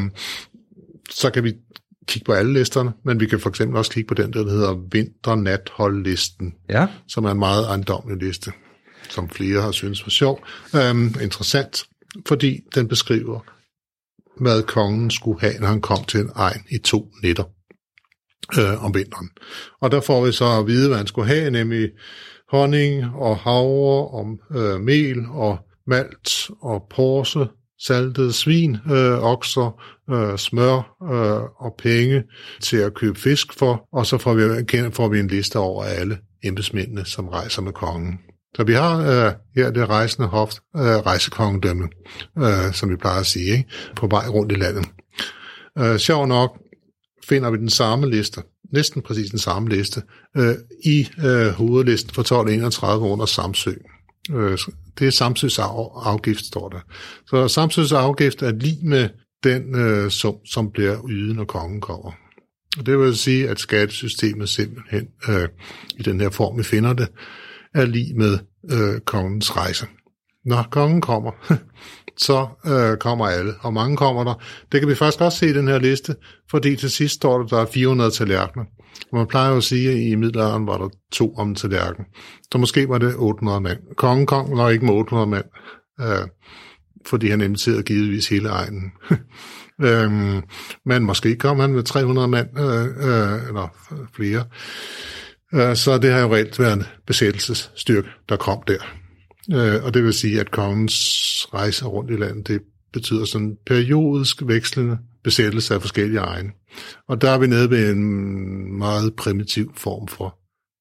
så 1.11 1.31
kan 1.31 1.45
vi 1.45 1.53
kigge 2.07 2.25
på 2.25 2.33
alle 2.33 2.53
listerne, 2.53 2.93
men 3.05 3.21
vi 3.21 3.27
kan 3.27 3.41
for 3.41 3.49
eksempel 3.49 3.77
også 3.79 3.91
kigge 3.91 4.09
på 4.09 4.15
den, 4.15 4.33
der 4.33 4.51
hedder 4.51 4.89
Vinternatholdlisten, 4.93 6.55
ja. 6.69 6.87
som 7.09 7.25
er 7.25 7.31
en 7.31 7.39
meget 7.39 7.67
ejendommelig 7.67 8.23
liste, 8.23 8.53
som 9.11 9.29
flere 9.29 9.63
har 9.63 9.73
synes 9.73 10.07
var 10.07 10.11
sjov, 10.11 10.45
øhm, 10.75 11.15
interessant, 11.23 11.85
fordi 12.27 12.61
den 12.75 12.89
beskriver, 12.89 13.41
hvad 14.41 14.63
kongen 14.63 15.11
skulle 15.11 15.41
have, 15.41 15.55
når 15.61 15.67
han 15.67 15.81
kom 15.81 16.05
til 16.05 16.21
en 16.21 16.31
egen 16.35 16.63
i 16.71 16.79
to 16.79 17.09
nætter 17.23 17.45
øh, 18.59 18.85
om 18.85 18.95
vinteren. 18.95 19.29
Og 19.81 19.91
der 19.91 20.01
får 20.01 20.27
vi 20.27 20.33
så 20.33 20.59
at 20.59 20.67
vide, 20.67 20.89
hvad 20.89 20.99
han 20.99 21.07
skulle 21.07 21.29
have, 21.29 21.51
nemlig 21.51 21.91
honning 22.49 23.05
og 23.05 23.37
havre, 23.37 24.09
om 24.09 24.39
øh, 24.57 24.81
mel 24.81 25.27
og 25.31 25.59
malt 25.87 26.51
og 26.61 26.87
porse, 26.91 27.47
saltet 27.87 28.35
svin, 28.35 28.77
øh, 28.91 29.25
okser, 29.25 29.83
øh, 30.11 30.39
smør 30.39 30.97
øh, 31.13 31.65
og 31.67 31.75
penge 31.79 32.23
til 32.61 32.77
at 32.77 32.95
købe 32.95 33.19
fisk 33.19 33.59
for, 33.59 33.89
og 33.93 34.07
så 34.07 34.19
får 34.19 34.35
vi, 34.35 34.91
får 34.93 35.09
vi 35.09 35.21
en 35.21 35.29
liste 35.29 35.59
over 35.59 35.85
alle 35.85 36.19
embedsmændene, 36.45 37.05
som 37.05 37.29
rejser 37.29 37.63
med 37.63 37.73
kongen. 37.73 38.19
Så 38.57 38.65
vi 38.65 38.73
har 38.73 38.99
øh, 38.99 39.33
her 39.57 39.71
det 39.71 39.89
rejsende 39.89 40.29
hof, 40.29 40.53
øh, 40.77 40.83
rejsekongedømme, 40.83 41.89
øh, 42.39 42.73
som 42.73 42.91
vi 42.91 42.97
plejer 42.97 43.21
at 43.21 43.27
sige, 43.27 43.53
ikke? 43.53 43.69
på 43.97 44.07
vej 44.07 44.29
rundt 44.29 44.53
i 44.53 44.55
landet. 44.55 44.87
Øh, 45.79 45.99
sjov 45.99 46.27
nok 46.27 46.59
finder 47.29 47.51
vi 47.51 47.57
den 47.57 47.71
samme 47.71 48.11
liste, 48.11 48.43
næsten 48.73 49.03
præcis 49.03 49.31
den 49.31 49.39
samme 49.39 49.69
liste, 49.69 50.03
øh, 50.37 50.55
i 50.85 51.09
øh, 51.25 51.49
hovedlisten 51.49 52.15
for 52.15 52.23
1231 52.23 53.09
under 53.09 53.27
Samsø. 53.27 53.73
Øh, 54.35 54.59
det 54.99 55.07
er 55.07 55.11
samtidsafgift, 55.11 56.45
står 56.45 56.69
der. 56.69 56.81
Så 57.27 57.49
samtidsafgift 57.49 58.43
er 58.43 58.53
lige 58.53 58.89
med 58.89 59.09
den 59.45 59.75
øh, 59.75 60.11
sum, 60.11 60.37
som 60.47 60.71
bliver 60.71 60.99
ydet, 61.09 61.37
når 61.37 61.45
kongen 61.45 61.81
kommer. 61.81 62.13
Og 62.79 62.87
det 62.87 62.99
vil 62.99 63.17
sige, 63.17 63.49
at 63.49 63.61
skattesystemet 63.61 64.49
simpelthen, 64.49 65.09
øh, 65.29 65.49
i 65.99 66.03
den 66.03 66.21
her 66.21 66.31
form, 66.31 66.59
vi 66.59 66.63
finder 66.63 66.93
det, 66.93 67.09
er 67.75 67.85
lige 67.85 68.15
med 68.15 68.39
øh, 68.71 69.01
kongens 69.01 69.57
rejse. 69.57 69.87
Når 70.45 70.67
kongen 70.71 71.01
kommer, 71.01 71.33
så 72.27 72.47
øh, 72.67 72.97
kommer 72.99 73.27
alle, 73.27 73.55
og 73.61 73.73
mange 73.73 73.97
kommer 73.97 74.25
der. 74.25 74.35
Det 74.73 74.81
kan 74.81 74.89
vi 74.89 74.95
faktisk 74.95 75.21
også 75.21 75.39
se 75.39 75.51
i 75.51 75.53
den 75.53 75.69
her 75.69 75.79
liste, 75.79 76.17
fordi 76.51 76.77
til 76.77 76.91
sidst 76.91 77.15
står 77.15 77.39
der, 77.39 77.47
der 77.47 77.61
er 77.61 77.67
400 77.67 78.11
tallerkener. 78.11 78.65
Man 79.13 79.27
plejer 79.27 79.51
jo 79.51 79.57
at 79.57 79.65
sige, 79.65 79.91
at 79.91 79.97
i 79.97 80.15
middelalderen 80.15 80.67
var 80.67 80.79
der 80.79 80.89
to 81.13 81.35
om 81.35 81.55
tallerken. 81.55 82.05
Så 82.53 82.59
måske 82.59 82.89
var 82.89 82.99
det 82.99 83.15
800 83.17 83.61
mand. 83.61 83.79
Kongen 83.97 84.27
kom 84.27 84.51
nok 84.51 84.73
ikke 84.73 84.85
med 84.85 84.95
800 84.95 85.31
mand, 85.31 85.45
øh, 86.01 86.29
fordi 87.07 87.29
han 87.29 87.41
inviterede 87.41 87.83
givetvis 87.83 88.29
hele 88.29 88.49
egnen. 88.49 88.93
øhm, 89.87 90.43
men 90.87 91.05
måske 91.05 91.37
kom 91.37 91.61
han 91.61 91.73
med 91.73 91.83
300 91.83 92.29
mand, 92.29 92.49
øh, 92.59 92.85
øh, 92.85 93.49
eller 93.49 93.75
flere. 94.17 94.45
Øh, 95.55 95.77
så 95.77 95.99
det 95.99 96.13
har 96.13 96.21
jo 96.21 96.35
reelt 96.35 96.59
været 96.59 96.73
en 96.73 96.85
besættelsesstyrke, 97.07 98.09
der 98.29 98.37
kom 98.37 98.63
der. 98.67 98.79
Øh, 99.53 99.85
og 99.85 99.95
det 99.95 100.05
vil 100.05 100.13
sige, 100.13 100.41
at 100.41 100.51
kongens 100.51 100.97
rejse 101.55 101.85
rundt 101.85 102.11
i 102.11 102.17
landet, 102.17 102.49
det 102.49 102.61
betyder 102.93 103.25
sådan 103.25 103.57
periodisk 103.67 104.43
vekslende 104.47 104.99
besættelse 105.25 105.75
af 105.75 105.81
forskellige 105.81 106.21
egne. 106.21 106.53
Og 107.09 107.21
der 107.21 107.31
er 107.31 107.39
vi 107.39 107.47
nede 107.47 107.71
ved 107.71 107.91
en 107.91 108.79
meget 108.79 109.17
primitiv 109.17 109.75
form 109.77 110.09
for 110.09 110.39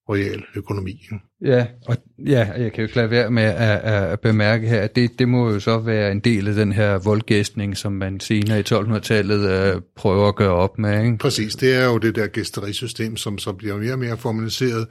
royal 0.10 0.44
økonomi. 0.56 1.10
Ja, 1.46 1.66
og 1.88 1.98
ja, 2.26 2.48
jeg 2.58 2.72
kan 2.72 2.82
jo 2.82 2.84
ikke 2.84 2.96
lade 2.96 3.10
være 3.10 3.32
med 3.32 3.44
at, 3.44 3.80
at 3.94 4.20
bemærke 4.20 4.68
her, 4.68 4.82
at 4.82 4.96
det, 4.96 5.20
det 5.20 5.28
må 5.28 5.52
jo 5.52 5.60
så 5.60 5.78
være 5.78 6.12
en 6.12 6.20
del 6.20 6.48
af 6.48 6.54
den 6.54 6.72
her 6.72 6.98
voldgæstning, 6.98 7.78
som 7.78 7.92
man 7.92 8.20
senere 8.20 8.60
i 8.60 8.64
1200-tallet 8.64 9.74
uh, 9.76 9.82
prøver 9.96 10.28
at 10.28 10.36
gøre 10.36 10.54
op 10.54 10.80
med. 10.80 11.04
Ikke? 11.06 11.18
Præcis, 11.18 11.56
det 11.56 11.76
er 11.76 11.86
jo 11.86 11.98
det 11.98 12.16
der 12.16 12.28
gæsterisystem, 12.28 13.18
som 13.18 13.38
så 13.38 13.54
bliver 13.54 13.78
mere 13.78 13.94
og 13.94 14.00
mere 14.00 14.18
formaliseret, 14.18 14.88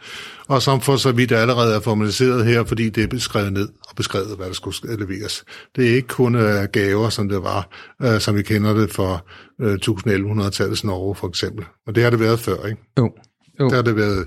og 0.47 0.63
som 0.63 0.81
for 0.81 0.97
så 0.97 1.13
vidt 1.13 1.33
allerede 1.33 1.75
er 1.75 1.81
formaliseret 1.81 2.47
her, 2.47 2.65
fordi 2.65 2.89
det 2.89 3.03
er 3.03 3.09
beskrevet 3.09 3.53
ned 3.53 3.69
og 3.89 3.97
beskrevet, 3.97 4.37
hvad 4.37 4.47
der 4.47 4.53
skulle 4.53 4.97
leveres. 4.97 5.45
Det 5.77 5.91
er 5.91 5.95
ikke 5.95 6.09
kun 6.09 6.35
uh, 6.35 6.65
gaver, 6.73 7.09
som 7.09 7.29
det 7.29 7.43
var, 7.43 7.69
uh, 8.05 8.19
som 8.19 8.37
vi 8.37 8.43
kender 8.43 8.75
det 8.75 8.91
for 8.91 9.27
uh, 9.63 9.73
1100-tallets 9.73 10.87
Norge 10.87 11.15
for 11.15 11.29
eksempel. 11.29 11.65
Og 11.87 11.95
det 11.95 12.03
har 12.03 12.11
det 12.11 12.21
været 12.21 12.41
før, 12.41 12.67
ikke? 12.67 12.83
Jo. 12.99 13.13
jo. 13.61 13.69
Der 13.69 13.75
har 13.75 13.83
det 13.83 13.97
været 13.97 14.27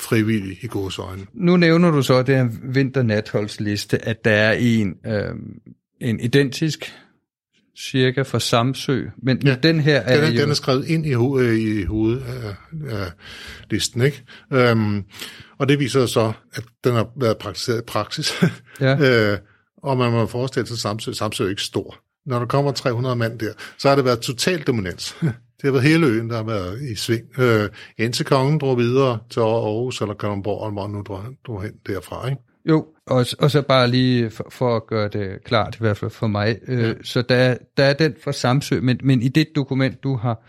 frivillig 0.00 0.58
i 0.64 0.68
øjne. 0.98 1.26
Nu 1.34 1.56
nævner 1.56 1.90
du 1.90 2.02
så 2.02 2.22
den 2.22 2.60
vinternatholdsliste, 2.62 4.04
at 4.04 4.24
der 4.24 4.30
er 4.30 4.52
en, 4.52 4.94
øh, 5.06 5.34
en 6.00 6.20
identisk 6.20 6.92
cirka 7.78 8.22
for 8.22 8.38
Samsø, 8.38 9.04
men 9.22 9.42
ja, 9.44 9.56
den 9.62 9.80
her 9.80 10.00
er 10.00 10.24
den, 10.24 10.34
jo... 10.34 10.40
Den 10.40 10.50
er 10.50 10.54
skrevet 10.54 10.86
ind 10.86 11.06
i, 11.06 11.14
ho- 11.14 11.40
i 11.40 11.84
hovedet 11.84 12.22
af, 12.22 12.54
af 12.90 13.12
listen, 13.70 14.02
ikke? 14.02 14.22
Øhm, 14.52 15.04
og 15.58 15.68
det 15.68 15.78
viser 15.78 16.06
så, 16.06 16.32
at 16.52 16.64
den 16.84 16.92
har 16.92 17.08
været 17.20 17.38
praktiseret 17.38 17.78
i 17.78 17.84
praksis. 17.86 18.32
Ja. 18.80 19.32
øh, 19.32 19.38
og 19.82 19.96
man 19.96 20.12
må 20.12 20.26
forestille 20.26 20.66
sig, 20.66 20.74
at 20.74 20.78
Samsø, 20.78 21.12
Samsø 21.12 21.44
er 21.44 21.48
ikke 21.48 21.62
stor. 21.62 21.96
Når 22.26 22.38
der 22.38 22.46
kommer 22.46 22.72
300 22.72 23.16
mand 23.16 23.38
der, 23.38 23.52
så 23.78 23.88
har 23.88 23.96
det 23.96 24.04
været 24.04 24.20
total 24.20 24.62
dominans. 24.62 25.16
Det 25.60 25.64
har 25.64 25.72
været 25.72 25.84
hele 25.84 26.06
øen, 26.06 26.30
der 26.30 26.36
har 26.36 26.44
været 26.44 26.82
i 26.82 26.94
sving. 26.94 27.38
Øh, 27.38 27.68
indtil 27.98 28.26
kongen 28.26 28.58
drog 28.58 28.78
videre 28.78 29.18
til 29.30 29.40
Aarhus 29.40 30.00
eller 30.00 30.14
Kalundborg, 30.14 30.78
og 30.78 30.90
nu 30.90 31.02
drog, 31.02 31.24
drog 31.46 31.62
hen 31.62 31.72
derfra, 31.86 32.28
ikke? 32.28 32.42
Jo, 32.68 32.86
og, 33.10 33.26
og 33.38 33.50
så 33.50 33.62
bare 33.62 33.88
lige 33.88 34.30
for, 34.30 34.46
for 34.50 34.76
at 34.76 34.86
gøre 34.86 35.08
det 35.08 35.44
klart, 35.44 35.74
i 35.74 35.78
hvert 35.80 35.96
fald 35.96 36.10
for 36.10 36.26
mig. 36.26 36.58
Øh, 36.68 36.82
ja. 36.82 36.92
Så 37.02 37.22
der, 37.22 37.56
der 37.76 37.84
er 37.84 37.92
den 37.92 38.14
for 38.24 38.32
Samsø, 38.32 38.80
men, 38.80 39.00
men 39.02 39.22
i 39.22 39.28
det 39.28 39.48
dokument, 39.56 40.02
du 40.02 40.16
har 40.16 40.42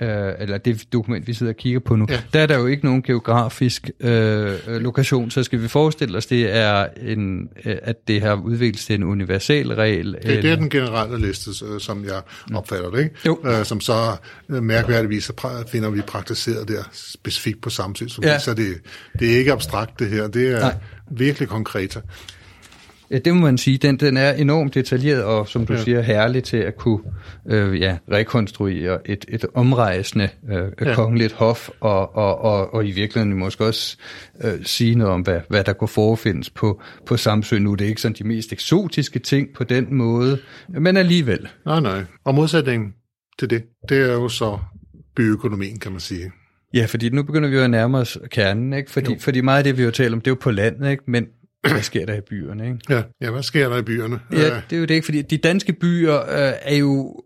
øh, 0.00 0.32
eller 0.38 0.58
det 0.58 0.92
dokument, 0.92 1.26
vi 1.26 1.32
sidder 1.32 1.52
og 1.52 1.56
kigger 1.56 1.80
på 1.80 1.96
nu, 1.96 2.06
ja. 2.08 2.20
der 2.32 2.40
er 2.40 2.46
der 2.46 2.58
jo 2.58 2.66
ikke 2.66 2.84
nogen 2.84 3.02
geografisk 3.02 3.90
øh, 4.00 4.52
lokation, 4.66 5.30
så 5.30 5.42
skal 5.42 5.62
vi 5.62 5.68
forestille 5.68 6.18
os, 6.18 6.26
det 6.26 6.56
er 6.56 6.86
en, 7.02 7.48
øh, 7.64 7.76
at 7.82 8.08
det 8.08 8.22
har 8.22 8.34
udviklet 8.34 8.80
til 8.80 8.94
en 8.94 9.02
universal 9.02 9.72
regel? 9.72 10.12
Det, 10.12 10.18
eller? 10.24 10.42
det 10.42 10.50
er 10.50 10.56
den 10.56 10.70
generelle 10.70 11.26
liste, 11.26 11.50
som 11.80 12.04
jeg 12.04 12.22
opfatter 12.54 12.90
det, 12.90 12.98
ikke? 12.98 13.14
Jo. 13.26 13.38
Øh, 13.44 13.64
som 13.64 13.80
så 13.80 14.16
øh, 14.48 14.62
mærkværdigvis 14.62 15.30
finder 15.68 15.90
vi 15.90 16.00
praktiseret 16.00 16.68
der 16.68 16.82
specifikt 16.92 17.60
på 17.60 17.70
Samsø, 17.70 18.06
ja. 18.22 18.38
så 18.38 18.54
det, 18.54 18.74
det 19.18 19.32
er 19.32 19.38
ikke 19.38 19.52
abstrakt 19.52 19.98
det 19.98 20.08
her, 20.08 20.28
det 20.28 20.48
er 20.48 20.60
Nej. 20.60 20.74
virkelig 21.10 21.48
konkret. 21.48 21.95
Ja, 23.10 23.18
det 23.18 23.34
må 23.34 23.40
man 23.40 23.58
sige. 23.58 23.78
Den, 23.78 23.96
den 23.96 24.16
er 24.16 24.32
enormt 24.32 24.74
detaljeret 24.74 25.24
og, 25.24 25.48
som 25.48 25.66
du 25.66 25.72
ja. 25.72 25.82
siger, 25.82 26.00
herlig 26.00 26.44
til 26.44 26.56
at 26.56 26.76
kunne 26.76 27.00
øh, 27.46 27.80
ja, 27.80 27.98
rekonstruere 28.12 29.10
et, 29.10 29.24
et 29.28 29.44
omrejsende 29.54 30.28
øh, 30.50 30.72
ja. 30.80 30.94
kongeligt 30.94 31.32
hof, 31.32 31.68
og, 31.80 32.16
og, 32.16 32.38
og, 32.38 32.74
og 32.74 32.86
i 32.86 32.90
virkeligheden 32.90 33.38
måske 33.38 33.64
også 33.64 33.96
øh, 34.44 34.64
sige 34.64 34.94
noget 34.94 35.14
om, 35.14 35.20
hvad, 35.20 35.40
hvad 35.48 35.64
der 35.64 35.72
kunne 35.72 35.88
forefindes 35.88 36.50
på, 36.50 36.82
på 37.06 37.16
Samsø 37.16 37.58
nu. 37.58 37.74
Det 37.74 37.84
er 37.84 37.88
ikke 37.88 38.00
sådan 38.00 38.16
de 38.18 38.24
mest 38.24 38.52
eksotiske 38.52 39.18
ting 39.18 39.48
på 39.54 39.64
den 39.64 39.94
måde, 39.94 40.38
men 40.68 40.96
alligevel. 40.96 41.48
Nej, 41.66 41.80
nej. 41.80 42.04
Og 42.24 42.34
modsætningen 42.34 42.94
til 43.38 43.50
det, 43.50 43.62
det 43.88 43.98
er 43.98 44.12
jo 44.12 44.28
så 44.28 44.58
byøkonomien, 45.16 45.78
kan 45.78 45.92
man 45.92 46.00
sige. 46.00 46.32
Ja, 46.74 46.86
fordi 46.86 47.08
nu 47.08 47.22
begynder 47.22 47.48
vi 47.48 47.56
jo 47.56 47.62
at 47.62 47.70
nærme 47.70 47.98
os 47.98 48.18
kernen, 48.30 48.72
ikke? 48.72 48.90
Fordi, 48.90 49.18
fordi 49.18 49.40
meget 49.40 49.58
af 49.58 49.64
det, 49.64 49.78
vi 49.78 49.82
har 49.82 49.90
talt 49.90 50.14
om, 50.14 50.20
det 50.20 50.26
er 50.26 50.30
jo 50.30 50.38
på 50.40 50.50
landet, 50.50 50.90
ikke? 50.90 51.02
Men 51.06 51.26
hvad 51.72 51.82
sker 51.82 52.06
der 52.06 52.14
i 52.14 52.20
byerne, 52.20 52.66
ikke? 52.66 52.78
Ja, 52.88 53.02
ja 53.20 53.30
hvad 53.30 53.42
sker 53.42 53.68
der 53.68 53.76
i 53.76 53.82
byerne? 53.82 54.20
Ja, 54.32 54.60
det 54.70 54.76
er 54.76 54.80
jo 54.80 54.84
det 54.84 54.94
ikke, 54.94 55.04
fordi 55.04 55.22
de 55.22 55.36
danske 55.36 55.72
byer 55.72 56.20
øh, 56.20 56.52
er 56.62 56.76
jo, 56.76 57.22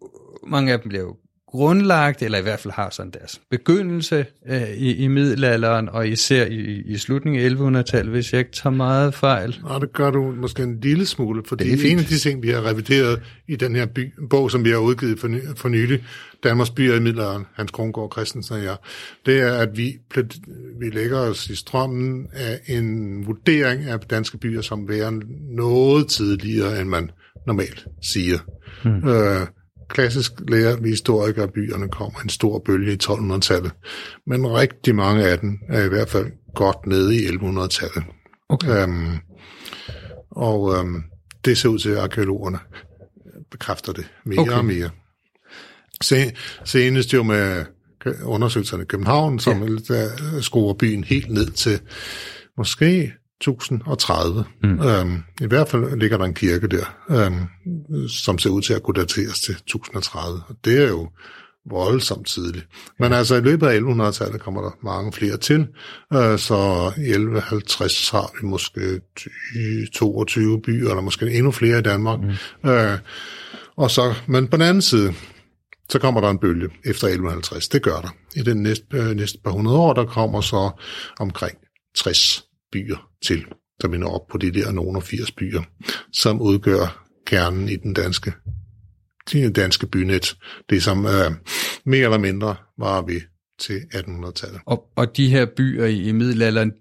mange 0.47 0.73
af 0.73 0.80
dem 0.80 0.88
bliver 0.88 1.04
jo 1.04 1.16
grundlagt, 1.50 2.23
eller 2.23 2.38
i 2.38 2.42
hvert 2.42 2.61
fald 2.61 2.75
har 2.75 2.90
sådan 2.90 3.11
deres 3.11 3.40
begyndelse 3.50 4.26
øh, 4.49 4.71
i, 4.71 4.95
i 4.95 5.09
middelalderen, 5.09 5.88
og 5.88 6.09
især 6.09 6.47
i, 6.47 6.83
i 6.87 6.97
slutningen 6.97 7.42
af 7.42 7.80
1100-tallet, 7.80 8.12
hvis 8.12 8.33
jeg 8.33 8.38
ikke 8.38 8.52
tager 8.52 8.75
meget 8.75 9.14
fejl. 9.14 9.61
Ja, 9.71 9.78
det 9.78 9.92
gør 9.92 10.11
du 10.11 10.35
måske 10.37 10.62
en 10.62 10.80
lille 10.80 11.07
smule, 11.07 11.42
for 11.47 11.57
det 11.57 11.73
er 11.73 11.90
en 11.90 11.99
af 11.99 12.04
de 12.04 12.19
ting, 12.19 12.42
vi 12.42 12.49
har 12.49 12.66
revideret 12.66 13.23
i 13.49 13.57
den 13.57 13.76
her 13.76 13.87
by, 13.87 14.12
bog, 14.30 14.50
som 14.50 14.64
vi 14.64 14.71
har 14.71 14.78
udgivet 14.78 15.21
for, 15.21 15.28
for 15.57 15.69
nylig, 15.69 16.04
Danmarks 16.45 16.71
byer 16.71 16.97
i 16.97 17.00
middelalderen, 17.00 17.47
Hans 17.54 17.71
Krongaard 17.71 18.12
Christensen 18.12 18.57
og 18.57 18.64
jeg, 18.64 18.76
det 19.26 19.40
er, 19.40 19.52
at 19.52 19.69
vi, 19.76 19.92
vi 20.80 20.90
lægger 20.90 21.19
os 21.19 21.47
i 21.47 21.54
strømmen 21.54 22.26
af 22.33 22.61
en 22.66 23.26
vurdering 23.26 23.85
af 23.85 24.00
danske 24.00 24.38
byer, 24.38 24.61
som 24.61 24.88
være 24.88 25.12
noget 25.57 26.09
tidligere, 26.09 26.80
end 26.80 26.88
man 26.88 27.11
normalt 27.47 27.87
siger. 28.02 28.38
Hmm. 28.85 29.09
Øh, 29.09 29.47
klassisk 29.90 30.32
lærer 30.49 30.76
vi 30.76 30.88
historikere 30.88 31.42
af 31.44 31.52
byerne 31.52 31.88
kommer 31.88 32.20
en 32.20 32.28
stor 32.28 32.59
bølge 32.59 32.92
i 32.92 32.97
1200-tallet, 33.02 33.73
men 34.26 34.47
rigtig 34.47 34.94
mange 34.94 35.25
af 35.25 35.38
dem 35.38 35.59
er 35.68 35.85
i 35.85 35.88
hvert 35.88 36.09
fald 36.09 36.26
godt 36.54 36.87
nede 36.87 37.16
i 37.16 37.26
1100-tallet. 37.26 38.04
Okay. 38.49 38.82
Øhm, 38.82 39.16
og 40.30 40.75
øhm, 40.75 41.02
det 41.44 41.59
ser 41.59 41.68
ud 41.68 41.78
til, 41.78 41.90
at 41.90 41.99
arkeologerne 41.99 42.59
bekræfter 43.50 43.92
det 43.92 44.11
mere 44.25 44.40
Okay. 44.40 44.52
og 44.52 44.64
mere. 44.64 44.90
Se, 46.02 46.32
senest 46.64 47.14
jo 47.14 47.23
med 47.23 47.64
undersøgelserne 48.25 48.82
i 48.82 48.87
København, 48.87 49.38
som 49.38 49.78
ja. 49.90 50.09
skruer 50.40 50.75
byen 50.75 51.04
helt 51.04 51.30
ned 51.30 51.50
til 51.50 51.80
måske 52.56 53.12
1030. 53.40 54.44
Mm. 54.62 54.80
Øhm, 54.82 55.23
I 55.40 55.47
hvert 55.47 55.68
fald 55.68 55.97
ligger 55.97 56.18
der 56.18 56.25
en 56.25 56.35
kirke 56.35 56.68
der, 56.68 56.97
øhm, 57.11 58.09
som 58.09 58.38
ser 58.38 58.50
ud 58.50 58.62
til 58.62 58.75
at 58.75 58.82
kunne 58.82 59.00
dateres 59.00 59.40
til 59.40 59.54
1030. 59.54 60.42
Og 60.49 60.56
det 60.64 60.85
er 60.85 60.88
jo 60.88 61.09
voldsomt 61.70 62.26
tidligt. 62.26 62.66
Men 62.99 63.12
altså 63.12 63.35
i 63.35 63.40
løbet 63.40 63.66
af 63.66 63.80
1100-tallet 63.80 64.40
kommer 64.40 64.62
der 64.62 64.70
mange 64.82 65.12
flere 65.12 65.37
til, 65.37 65.66
øh, 66.14 66.38
så 66.38 66.92
i 66.97 67.11
1150 67.11 68.11
har 68.11 68.30
vi 68.40 68.47
måske 68.47 69.00
20, 69.52 69.87
22 69.87 70.61
byer, 70.62 70.90
eller 70.90 71.02
måske 71.02 71.30
endnu 71.30 71.50
flere 71.50 71.78
i 71.78 71.82
Danmark. 71.82 72.20
Mm. 72.20 72.70
Øh, 72.70 72.99
og 73.76 73.90
så, 73.90 74.14
men 74.26 74.49
på 74.49 74.56
den 74.56 74.66
anden 74.66 74.82
side, 74.82 75.14
så 75.88 75.99
kommer 75.99 76.20
der 76.20 76.30
en 76.30 76.38
bølge 76.38 76.68
efter 76.85 77.06
1150. 77.06 77.68
Det 77.68 77.82
gør 77.82 78.00
der. 78.00 78.14
I 78.37 78.42
den 78.42 78.62
næste, 78.62 78.85
øh, 78.92 79.16
næste 79.16 79.38
par 79.44 79.50
hundrede 79.50 79.78
år, 79.78 79.92
der 79.92 80.04
kommer 80.04 80.40
så 80.40 80.70
omkring 81.20 81.59
60 81.97 82.50
byer 82.72 83.08
til, 83.26 83.44
vi 83.90 83.98
når 83.98 84.14
op 84.14 84.26
på 84.30 84.38
de 84.38 84.50
der 84.50 84.72
nogen 84.72 85.02
80 85.02 85.32
byer, 85.32 85.62
som 86.12 86.40
udgør 86.40 87.06
kernen 87.26 87.68
i 87.68 87.76
den 87.76 87.94
danske, 87.94 88.32
det 89.32 89.56
danske 89.56 89.86
bynet. 89.86 90.36
Det 90.70 90.82
som 90.82 91.06
øh, 91.06 91.30
mere 91.84 92.04
eller 92.04 92.18
mindre 92.18 92.54
var 92.78 93.02
vi 93.02 93.20
til 93.60 93.80
1800-tallet. 93.94 94.60
Og, 94.66 94.84
og 94.96 95.16
de 95.16 95.28
her 95.28 95.46
byer 95.56 95.84
i, 95.84 96.02
i 96.02 96.12
middelalderen, 96.12 96.72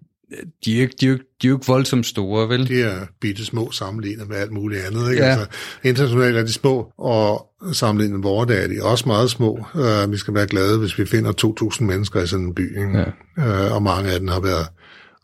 de 0.65 0.77
er, 0.77 0.81
ikke, 0.81 0.96
de, 1.01 1.08
er 1.08 1.12
ikke- 1.12 1.25
de 1.41 1.48
er 1.48 1.50
jo 1.50 1.55
ikke 1.58 1.67
voldsomt 1.67 2.05
store, 2.05 2.50
vel? 2.50 2.67
De 2.67 2.81
er 2.81 3.05
bitte 3.22 3.46
små 3.46 3.72
sammenlignet 3.72 4.27
med 4.27 4.38
alt 4.38 4.51
muligt 4.51 4.81
andet. 4.81 5.12
Ikke? 5.12 5.24
Ja. 5.24 5.29
Altså, 5.29 5.48
internationalt 5.84 6.38
er 6.38 6.41
de 6.43 6.53
små, 6.53 6.91
og 6.98 7.48
sammenlignet 7.74 8.19
med 8.19 8.24
vores 8.29 8.48
dag 8.48 8.63
er 8.63 8.67
de 8.67 8.84
også 8.84 9.03
meget 9.08 9.29
små. 9.31 9.65
Uh, 9.75 10.12
vi 10.12 10.17
skal 10.17 10.34
være 10.34 10.48
glade, 10.48 10.77
hvis 10.79 10.98
vi 11.00 11.05
finder 11.05 11.55
2.000 11.79 11.84
mennesker 11.84 12.22
i 12.24 12.27
sådan 12.27 12.46
en 12.46 12.55
by. 12.55 12.79
Ikke? 12.79 13.05
Ja. 13.38 13.67
Uh, 13.67 13.75
og 13.75 13.84
mange 13.84 14.12
af 14.12 14.19
dem 14.19 14.27
har 14.27 14.39
været 14.39 14.67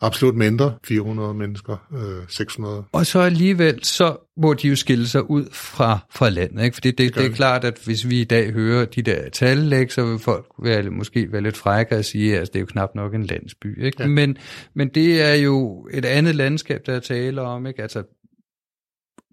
absolut 0.00 0.34
mindre. 0.34 0.74
400 0.84 1.34
mennesker, 1.34 1.76
uh, 1.90 2.28
600. 2.28 2.84
Og 2.92 3.06
så 3.06 3.20
alligevel, 3.20 3.84
så 3.84 4.16
må 4.36 4.54
de 4.54 4.68
jo 4.68 4.76
skille 4.76 5.08
sig 5.08 5.30
ud 5.30 5.44
fra, 5.52 5.98
fra 6.10 6.28
landet, 6.28 6.64
ikke? 6.64 6.74
Fordi 6.74 6.90
det, 6.90 6.98
det, 6.98 7.14
det 7.14 7.26
er 7.26 7.30
klart, 7.30 7.64
at 7.64 7.78
hvis 7.84 8.08
vi 8.08 8.20
i 8.20 8.24
dag 8.24 8.52
hører 8.52 8.84
de 8.84 9.02
der 9.02 9.28
tal, 9.28 9.72
ikke, 9.72 9.94
så 9.94 10.04
vil 10.06 10.18
folk 10.18 10.46
være, 10.62 10.82
måske 10.90 11.32
være 11.32 11.42
lidt 11.42 11.56
frække 11.56 11.96
og 11.96 12.04
sige, 12.04 12.32
at 12.32 12.38
altså, 12.38 12.52
det 12.52 12.58
er 12.58 12.60
jo 12.60 12.66
knap 12.66 12.94
nok 12.94 13.14
en 13.14 13.26
landsby. 13.26 13.84
Ikke? 13.84 14.02
Ja. 14.02 14.06
Men, 14.06 14.36
men 14.74 14.88
det 14.88 15.22
er 15.22 15.34
jo 15.34 15.88
et 15.92 16.04
andet 16.04 16.34
landskab, 16.34 16.86
der 16.86 16.92
er 16.92 17.00
tale 17.00 17.42
om, 17.42 17.66
ikke? 17.66 17.82
Altså 17.82 18.02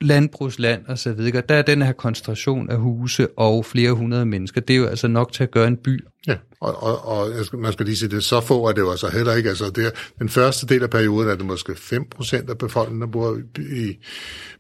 landbrugsland 0.02 0.86
og 0.88 0.98
så 0.98 1.14
videre. 1.14 1.42
Der 1.50 1.56
er 1.56 1.62
den 1.62 1.82
her 1.82 1.92
koncentration 1.92 2.70
af 2.70 2.78
huse 2.78 3.28
og 3.38 3.66
flere 3.66 3.92
hundrede 3.92 4.26
mennesker. 4.26 4.62
Det 4.62 4.74
er 4.74 4.78
jo 4.78 4.86
altså 4.86 5.08
nok 5.08 5.32
til 5.32 5.44
at 5.44 5.52
gøre 5.52 5.68
en 5.68 5.78
by. 5.78 6.06
Ja, 6.28 6.38
og, 6.64 6.84
og, 6.84 7.08
og 7.08 7.36
jeg 7.38 7.46
skal, 7.46 7.60
man 7.60 7.74
skal 7.74 7.86
lige 7.86 7.96
sige, 7.96 8.10
det 8.10 8.18
er 8.18 8.22
så 8.22 8.42
få, 8.42 8.66
at 8.66 8.76
det 8.76 8.84
var 8.84 8.96
så 8.96 9.10
heller 9.10 9.34
ikke. 9.34 9.50
Altså, 9.50 9.70
det 9.70 9.86
er, 9.86 9.92
den 10.20 10.30
første 10.30 10.68
del 10.68 10.84
af 10.84 10.90
perioden 10.90 11.30
er 11.30 11.36
det 11.36 11.46
måske 11.46 11.72
5% 11.72 12.50
af 12.50 12.58
befolkningen, 12.58 13.02
der 13.02 13.08
bor 13.08 13.38
i, 13.60 13.98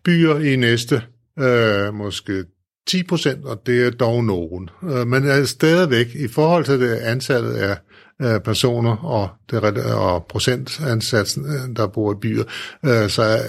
byer 0.03 0.39
i 0.39 0.55
næste, 0.55 1.01
øh, 1.39 1.93
måske 1.93 2.45
10 2.87 3.03
procent, 3.03 3.45
og 3.45 3.61
det 3.65 3.85
er 3.87 3.91
dog 3.91 4.23
nogen. 4.23 4.69
Øh, 4.83 5.07
men 5.07 5.27
er 5.27 5.43
stadigvæk, 5.43 6.07
i 6.15 6.27
forhold 6.27 6.65
til 6.65 6.79
det 6.79 6.95
antallet 6.95 7.53
af 7.53 7.77
øh, 8.21 8.39
personer 8.39 8.95
og, 9.05 9.29
det, 9.51 9.77
og 9.93 10.25
procentansatsen, 10.29 11.45
øh, 11.45 11.75
der 11.75 11.87
bor 11.87 12.13
i 12.13 12.15
byer, 12.21 12.43
øh, 12.85 13.09
så, 13.09 13.39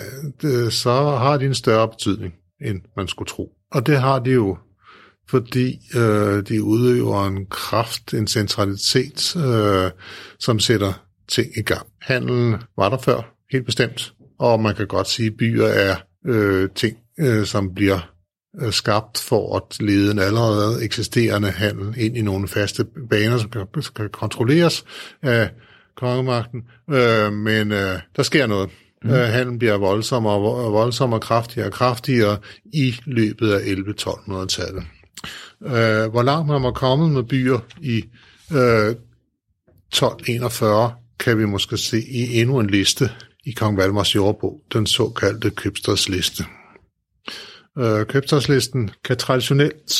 øh, 0.44 0.70
så 0.70 0.92
har 0.92 1.36
de 1.36 1.44
en 1.44 1.54
større 1.54 1.88
betydning, 1.88 2.34
end 2.60 2.80
man 2.96 3.08
skulle 3.08 3.28
tro. 3.28 3.52
Og 3.72 3.86
det 3.86 4.00
har 4.00 4.18
de 4.18 4.30
jo, 4.30 4.56
fordi 5.30 5.78
øh, 5.94 6.42
de 6.48 6.62
udøver 6.62 7.26
en 7.26 7.46
kraft, 7.46 8.14
en 8.14 8.26
centralitet, 8.26 9.36
øh, 9.36 9.90
som 10.38 10.58
sætter 10.58 10.92
ting 11.28 11.48
i 11.56 11.62
gang. 11.62 11.86
Handelen 12.00 12.56
var 12.76 12.88
der 12.88 12.98
før, 12.98 13.34
helt 13.52 13.66
bestemt, 13.66 14.12
og 14.38 14.60
man 14.60 14.74
kan 14.74 14.86
godt 14.86 15.08
sige, 15.08 15.26
at 15.26 15.36
byer 15.36 15.66
er 15.66 15.96
øh, 16.26 16.68
ting, 16.74 16.96
øh, 17.18 17.46
som 17.46 17.74
bliver 17.74 18.14
øh, 18.62 18.72
skabt 18.72 19.18
for 19.18 19.56
at 19.56 19.82
lede 19.82 20.10
en 20.10 20.18
allerede 20.18 20.84
eksisterende 20.84 21.50
handel 21.50 21.94
ind 21.96 22.16
i 22.16 22.22
nogle 22.22 22.48
faste 22.48 22.86
baner, 23.10 23.38
som 23.38 23.50
kan, 23.50 23.66
kan 23.96 24.08
kontrolleres 24.08 24.84
af 25.22 25.50
kongemagten. 25.96 26.62
Øh, 26.90 27.32
men 27.32 27.72
øh, 27.72 27.98
der 28.16 28.22
sker 28.22 28.46
noget. 28.46 28.70
Mm. 29.04 29.10
Øh, 29.10 29.16
handelen 29.16 29.58
bliver 29.58 29.76
voldsommere 29.76 30.34
og 30.34 30.72
voldsommere, 30.72 31.20
kraftigere 31.20 31.68
og 31.68 31.72
kraftigere 31.72 32.38
i 32.64 32.94
løbet 33.04 33.52
af 33.52 33.58
11-1200-tallet. 33.58 34.82
Øh, 35.62 36.10
hvor 36.10 36.22
langt 36.22 36.46
man 36.46 36.62
var 36.62 36.72
kommet 36.72 37.10
med 37.10 37.22
byer 37.22 37.58
i 37.80 37.96
øh, 38.52 38.94
1241, 39.94 40.92
kan 41.20 41.38
vi 41.38 41.44
måske 41.44 41.76
se 41.76 42.02
i 42.08 42.40
endnu 42.40 42.60
en 42.60 42.70
liste 42.70 43.10
i 43.44 43.52
Kong 43.52 43.76
Valdemars 43.76 44.14
jordbog, 44.14 44.60
den 44.72 44.86
såkaldte 44.86 45.50
købstadsliste. 45.50 46.44
Øh, 47.78 48.06
købstadslisten 48.06 48.90
kan 49.04 49.16
traditionelt 49.16 49.92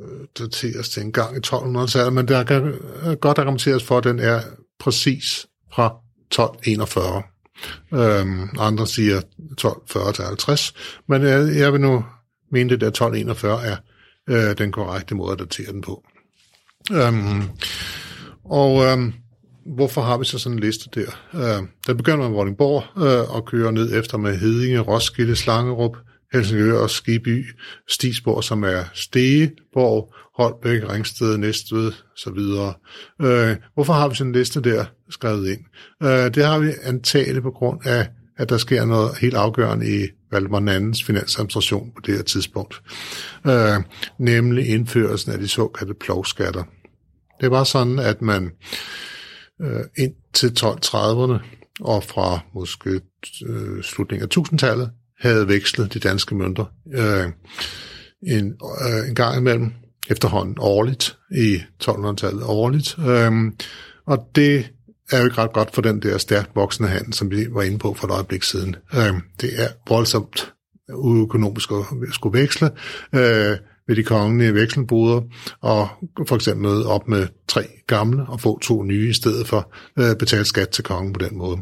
øh, 0.00 0.26
dateres 0.38 0.88
til 0.88 1.02
en 1.02 1.12
gang 1.12 1.36
i 1.36 1.40
1200-tallet, 1.46 2.12
men 2.12 2.28
der 2.28 2.44
kan 2.44 2.74
øh, 3.06 3.12
godt 3.12 3.38
argumenteres 3.38 3.84
for, 3.84 3.98
at 3.98 4.04
den 4.04 4.18
er 4.18 4.40
præcis 4.80 5.46
fra 5.72 5.96
1241. 6.30 7.22
Øhm, 7.92 8.48
andre 8.58 8.86
siger 8.86 9.16
1240 9.16 10.12
til 10.12 10.24
50, 10.24 10.74
men 11.08 11.22
jeg, 11.22 11.56
jeg 11.56 11.72
vil 11.72 11.80
nu 11.80 12.04
mene, 12.52 12.70
det 12.70 12.82
1241 12.82 13.64
er 13.64 13.76
øh, 14.32 14.58
den 14.58 14.72
korrekte 14.72 15.14
måde 15.14 15.32
at 15.32 15.38
datere 15.38 15.72
den 15.72 15.80
på. 15.80 16.04
Øhm, 16.92 17.42
og 18.44 18.84
øhm, 18.84 19.12
hvorfor 19.66 20.00
har 20.00 20.18
vi 20.18 20.24
så 20.24 20.38
sådan 20.38 20.58
en 20.58 20.64
liste 20.64 20.88
der? 20.94 21.10
Øh, 21.34 21.66
der 21.86 21.94
begynder 21.94 22.28
med 22.28 22.36
Vordingborg 22.36 22.84
øh, 23.02 23.36
og 23.36 23.44
kører 23.44 23.70
ned 23.70 23.98
efter 23.98 24.18
med 24.18 24.38
Hedinge, 24.38 24.80
Roskilde, 24.80 25.36
Slangerup, 25.36 25.96
Helsingør 26.32 26.78
og 26.78 26.90
Skiby, 26.90 27.46
Stisborg, 27.88 28.44
som 28.44 28.64
er 28.64 28.84
Stegeborg, 28.94 30.14
Holbæk, 30.36 30.90
Ringsted, 30.92 31.38
Næstved, 31.38 31.92
så 32.16 32.30
videre. 32.30 32.74
Øh, 33.22 33.56
hvorfor 33.74 33.92
har 33.92 34.08
vi 34.08 34.14
sådan 34.14 34.30
en 34.30 34.38
liste 34.38 34.60
der 34.60 34.84
skrevet 35.10 35.48
ind? 35.48 35.60
Øh, 36.02 36.34
det 36.34 36.44
har 36.44 36.58
vi 36.58 36.70
antaget 36.82 37.42
på 37.42 37.50
grund 37.50 37.80
af, 37.86 38.08
at 38.38 38.48
der 38.48 38.58
sker 38.58 38.84
noget 38.84 39.18
helt 39.18 39.34
afgørende 39.34 40.02
i 40.02 40.08
Valdemar 40.30 40.60
Nandens 40.60 41.04
finansadministration 41.04 41.92
på 41.94 42.00
det 42.06 42.14
her 42.14 42.22
tidspunkt. 42.22 42.82
Øh, 43.46 43.82
nemlig 44.18 44.68
indførelsen 44.68 45.32
af 45.32 45.38
de 45.38 45.48
såkaldte 45.48 45.94
plovskatter. 45.94 46.64
Det 47.40 47.50
var 47.50 47.64
sådan, 47.64 47.98
at 47.98 48.22
man 48.22 48.50
øh, 49.62 49.80
ind 49.98 50.14
til 50.32 50.48
1230'erne 50.48 51.38
og 51.80 52.04
fra 52.04 52.40
måske 52.54 53.00
øh, 53.46 53.82
slutningen 53.82 54.28
af 54.32 54.38
1000-tallet 54.38 54.90
havde 55.20 55.48
vekslet 55.48 55.94
de 55.94 55.98
danske 55.98 56.34
mønter 56.34 56.64
øh, 56.94 57.32
en, 58.22 58.54
øh, 58.86 59.08
en 59.08 59.14
gang 59.14 59.38
imellem, 59.38 59.72
efterhånden 60.10 60.56
årligt, 60.58 61.18
i 61.34 61.58
1200-tallet 61.84 62.42
årligt. 62.44 62.98
Øh, 62.98 63.32
og 64.06 64.28
det 64.34 64.70
er 65.12 65.18
jo 65.18 65.24
ikke 65.24 65.38
ret 65.38 65.52
godt 65.52 65.74
for 65.74 65.82
den 65.82 66.02
der 66.02 66.18
stærkt 66.18 66.50
voksende 66.54 66.88
handel, 66.88 67.14
som 67.14 67.30
vi 67.30 67.46
var 67.50 67.62
inde 67.62 67.78
på 67.78 67.94
for 67.94 68.06
et 68.06 68.10
øjeblik 68.10 68.42
siden. 68.42 68.76
Øh, 68.94 69.14
det 69.40 69.62
er 69.62 69.68
voldsomt 69.88 70.52
uøkonomisk 70.94 71.70
at 71.70 71.84
skulle 72.12 72.40
veksle 72.40 72.70
øh, 73.14 73.56
ved 73.88 73.96
de 73.96 74.02
kongelige 74.02 74.54
vekselboder, 74.54 75.20
og 75.60 75.88
for 76.28 76.36
eksempel 76.36 76.62
møde 76.62 76.86
op 76.86 77.08
med 77.08 77.28
tre 77.48 77.66
gamle 77.86 78.26
og 78.28 78.40
få 78.40 78.58
to 78.58 78.82
nye 78.82 79.10
i 79.10 79.12
stedet 79.12 79.46
for 79.46 79.72
øh, 79.98 80.16
betale 80.16 80.44
skat 80.44 80.68
til 80.68 80.84
kongen 80.84 81.12
på 81.12 81.18
den 81.18 81.38
måde. 81.38 81.58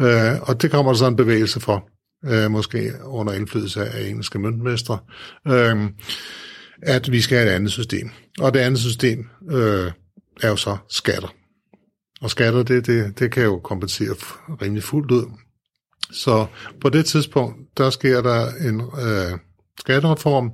Øh, 0.00 0.40
og 0.42 0.62
det 0.62 0.70
kommer 0.70 0.92
der 0.92 0.98
så 0.98 1.06
en 1.06 1.16
bevægelse 1.16 1.60
for, 1.60 1.88
øh, 2.26 2.50
måske 2.50 2.92
under 3.04 3.32
indflydelse 3.32 3.84
af 3.84 4.08
engelske 4.08 4.38
møntmestre, 4.38 4.98
øh, 5.48 5.76
at 6.82 7.12
vi 7.12 7.20
skal 7.20 7.38
have 7.38 7.50
et 7.50 7.54
andet 7.54 7.72
system. 7.72 8.10
Og 8.40 8.54
det 8.54 8.60
andet 8.60 8.80
system 8.80 9.26
øh, 9.50 9.92
er 10.42 10.48
jo 10.48 10.56
så 10.56 10.76
skatter. 10.88 11.37
Og 12.20 12.30
skatter, 12.30 12.62
det, 12.62 12.86
det, 12.86 13.18
det 13.18 13.32
kan 13.32 13.44
jo 13.44 13.58
kompensere 13.58 14.14
rimelig 14.62 14.82
fuldt 14.82 15.10
ud. 15.10 15.24
Så 16.10 16.46
på 16.80 16.88
det 16.88 17.06
tidspunkt, 17.06 17.56
der 17.78 17.90
sker 17.90 18.22
der 18.22 18.46
en 18.68 18.80
øh, 18.80 19.38
skattereform, 19.80 20.50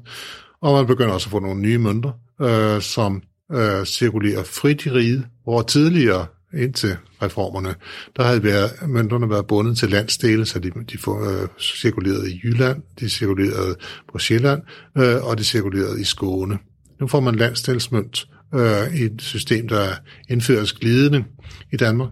og 0.61 0.73
man 0.73 0.87
begynder 0.87 1.13
også 1.13 1.27
at 1.27 1.31
få 1.31 1.39
nogle 1.39 1.61
nye 1.61 1.79
mønter, 1.79 2.13
øh, 2.41 2.83
som 2.83 3.23
øh, 3.53 3.85
cirkulerer 3.85 4.45
frit 4.45 4.87
i 4.87 4.91
riget, 4.91 5.27
hvor 5.45 5.63
tidligere 5.63 6.27
indtil 6.59 6.97
reformerne, 7.23 7.75
der 8.17 8.23
havde 8.23 8.45
været, 8.45 8.71
mønterne 8.89 9.31
været 9.31 9.47
bundet 9.47 9.79
til 9.79 9.91
landsdele, 9.91 10.47
så 10.47 10.59
de, 10.59 10.71
de 10.71 10.99
øh, 11.09 11.49
cirkulerede 11.61 12.33
i 12.33 12.41
Jylland, 12.45 12.83
de 13.01 13.09
cirkulerede 13.09 13.77
på 14.13 14.19
Sjælland, 14.19 14.63
øh, 14.99 15.25
og 15.25 15.39
de 15.39 15.45
cirkulerede 15.45 16.01
i 16.01 16.05
Skåne. 16.05 16.59
Nu 17.01 17.07
får 17.07 17.21
man 17.21 17.35
landsdelsmønt 17.35 18.29
øh, 18.55 18.95
et 18.95 19.23
system, 19.23 19.69
der 19.69 19.89
indføres 20.29 20.73
glidende 20.73 21.25
i 21.73 21.77
Danmark 21.77 22.11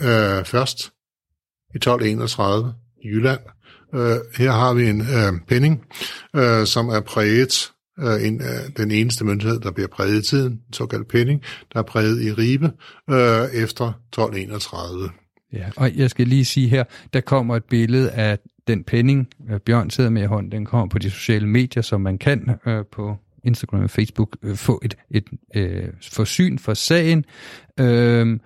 øh, 0.00 0.44
først 0.44 0.92
i 1.74 1.76
1231 1.76 2.74
Jylland. 3.04 3.40
Øh, 3.94 4.16
her 4.36 4.52
har 4.52 4.74
vi 4.74 4.88
en 4.88 5.00
øh, 5.00 5.40
penning, 5.48 5.84
øh, 6.36 6.66
som 6.66 6.88
er 6.88 7.00
præget 7.00 7.72
øh, 8.00 8.26
en, 8.26 8.40
øh, 8.40 8.76
den 8.76 8.90
eneste 8.90 9.24
myndighed, 9.24 9.60
der 9.60 9.70
bliver 9.70 9.88
præget 9.88 10.24
i 10.24 10.28
tiden, 10.28 10.52
en 10.52 10.72
såkaldt 10.72 11.08
penning, 11.08 11.42
der 11.72 11.78
er 11.78 11.82
præget 11.82 12.22
i 12.22 12.32
Ribe 12.32 12.70
øh, 13.10 13.62
efter 13.62 13.92
1231. 14.12 15.10
Ja, 15.52 15.66
og 15.76 15.96
jeg 15.96 16.10
skal 16.10 16.26
lige 16.26 16.44
sige 16.44 16.68
her, 16.68 16.84
der 17.12 17.20
kommer 17.20 17.56
et 17.56 17.64
billede 17.64 18.10
af 18.10 18.38
den 18.66 18.84
penning, 18.84 19.28
øh, 19.50 19.60
Bjørn 19.60 19.90
sidder 19.90 20.10
med 20.10 20.22
i 20.22 20.26
hånden, 20.26 20.52
den 20.52 20.66
kommer 20.66 20.88
på 20.88 20.98
de 20.98 21.10
sociale 21.10 21.48
medier, 21.48 21.82
som 21.82 22.00
man 22.00 22.18
kan 22.18 22.50
øh, 22.66 22.84
på 22.92 23.16
Instagram 23.44 23.82
og 23.82 23.90
Facebook 23.90 24.36
øh, 24.42 24.56
få 24.56 24.80
et, 24.84 24.96
et 25.10 25.24
øh, 25.54 25.88
forsyn 26.02 26.58
for 26.58 26.74
sagen. 26.74 27.24
Øh, 27.80 28.38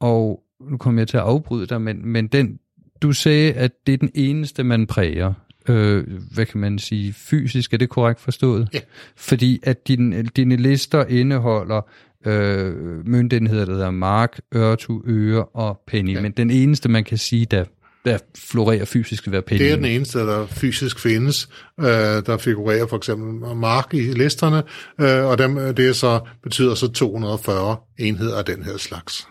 og 0.00 0.42
nu 0.70 0.76
kommer 0.76 1.00
jeg 1.00 1.08
til 1.08 1.16
at 1.16 1.22
afbryde 1.22 1.66
dig, 1.66 1.80
men, 1.80 2.08
men 2.08 2.26
den, 2.26 2.58
du 3.02 3.12
sagde, 3.12 3.52
at 3.52 3.72
det 3.86 3.92
er 3.92 3.98
den 3.98 4.10
eneste, 4.14 4.64
man 4.64 4.86
præger. 4.86 5.32
Øh, 5.68 6.04
hvad 6.34 6.46
kan 6.46 6.60
man 6.60 6.78
sige, 6.78 7.12
fysisk, 7.12 7.72
er 7.72 7.78
det 7.78 7.88
korrekt 7.88 8.20
forstået? 8.20 8.68
Ja. 8.74 8.80
Fordi 9.16 9.60
at 9.62 9.88
din, 9.88 10.26
dine 10.26 10.56
lister 10.56 11.04
indeholder 11.04 11.80
øh, 12.26 13.06
myndigheder, 13.06 13.64
der 13.64 13.72
hedder 13.72 13.90
Mark, 13.90 14.40
Ørtu, 14.54 15.02
Øre 15.06 15.44
og 15.44 15.80
Penny, 15.86 16.14
ja. 16.14 16.20
men 16.20 16.32
den 16.32 16.50
eneste, 16.50 16.88
man 16.88 17.04
kan 17.04 17.18
sige, 17.18 17.46
der 17.46 17.64
der 18.04 18.18
florerer 18.36 18.84
fysisk 18.84 19.30
være 19.30 19.42
Penny. 19.42 19.64
Det 19.64 19.72
er 19.72 19.76
den 19.76 19.84
eneste, 19.84 20.18
der 20.18 20.46
fysisk 20.46 20.98
findes. 20.98 21.48
Øh, 21.80 21.86
der 21.86 22.36
figurerer 22.36 22.86
for 22.86 22.96
eksempel 22.96 23.56
Mark 23.56 23.94
i 23.94 24.00
listerne, 24.00 24.62
øh, 25.00 25.24
og 25.24 25.38
dem, 25.38 25.74
det 25.74 25.96
så, 25.96 26.20
betyder 26.42 26.74
så 26.74 26.92
240 26.92 27.76
enheder 27.98 28.38
af 28.38 28.44
den 28.44 28.62
her 28.62 28.76
slags. 28.76 29.28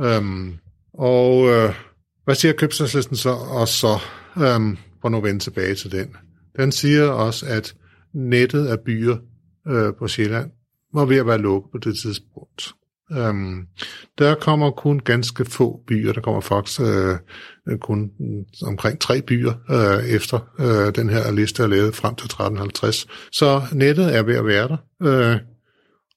Øhm, 0.00 0.54
og 0.94 1.48
øh, 1.48 1.74
hvad 2.24 2.34
siger 2.34 2.52
købstadslisten 2.52 3.16
så? 3.16 3.30
Og 3.30 3.68
så, 3.68 3.98
øhm, 4.36 4.78
for 5.00 5.08
nu 5.08 5.20
vende 5.20 5.40
tilbage 5.40 5.74
til 5.74 5.92
den. 5.92 6.16
Den 6.58 6.72
siger 6.72 7.08
også, 7.08 7.46
at 7.46 7.74
nettet 8.14 8.66
af 8.66 8.80
byer 8.80 9.16
øh, 9.68 9.94
på 9.98 10.08
Sjælland 10.08 10.50
var 10.94 11.04
ved 11.04 11.16
at 11.16 11.26
være 11.26 11.38
lukket 11.38 11.70
på 11.72 11.78
det 11.78 11.98
tidspunkt. 11.98 12.74
Øhm, 13.12 13.66
der 14.18 14.34
kommer 14.34 14.70
kun 14.70 14.98
ganske 14.98 15.44
få 15.44 15.80
byer. 15.86 16.12
Der 16.12 16.20
kommer 16.20 16.40
faktisk 16.40 16.80
øh, 16.80 17.16
øh, 17.68 17.78
kun 17.78 18.10
omkring 18.62 19.00
tre 19.00 19.22
byer 19.22 19.52
øh, 19.70 20.04
efter 20.04 20.38
øh, 20.60 20.94
den 20.94 21.08
her 21.10 21.30
liste 21.30 21.62
er 21.62 21.66
lavet 21.66 21.94
frem 21.94 22.14
til 22.14 22.24
1350. 22.24 23.06
Så 23.32 23.62
nettet 23.72 24.16
er 24.16 24.22
ved 24.22 24.36
at 24.36 24.46
være 24.46 24.68
der, 24.68 24.76
øh, 25.02 25.38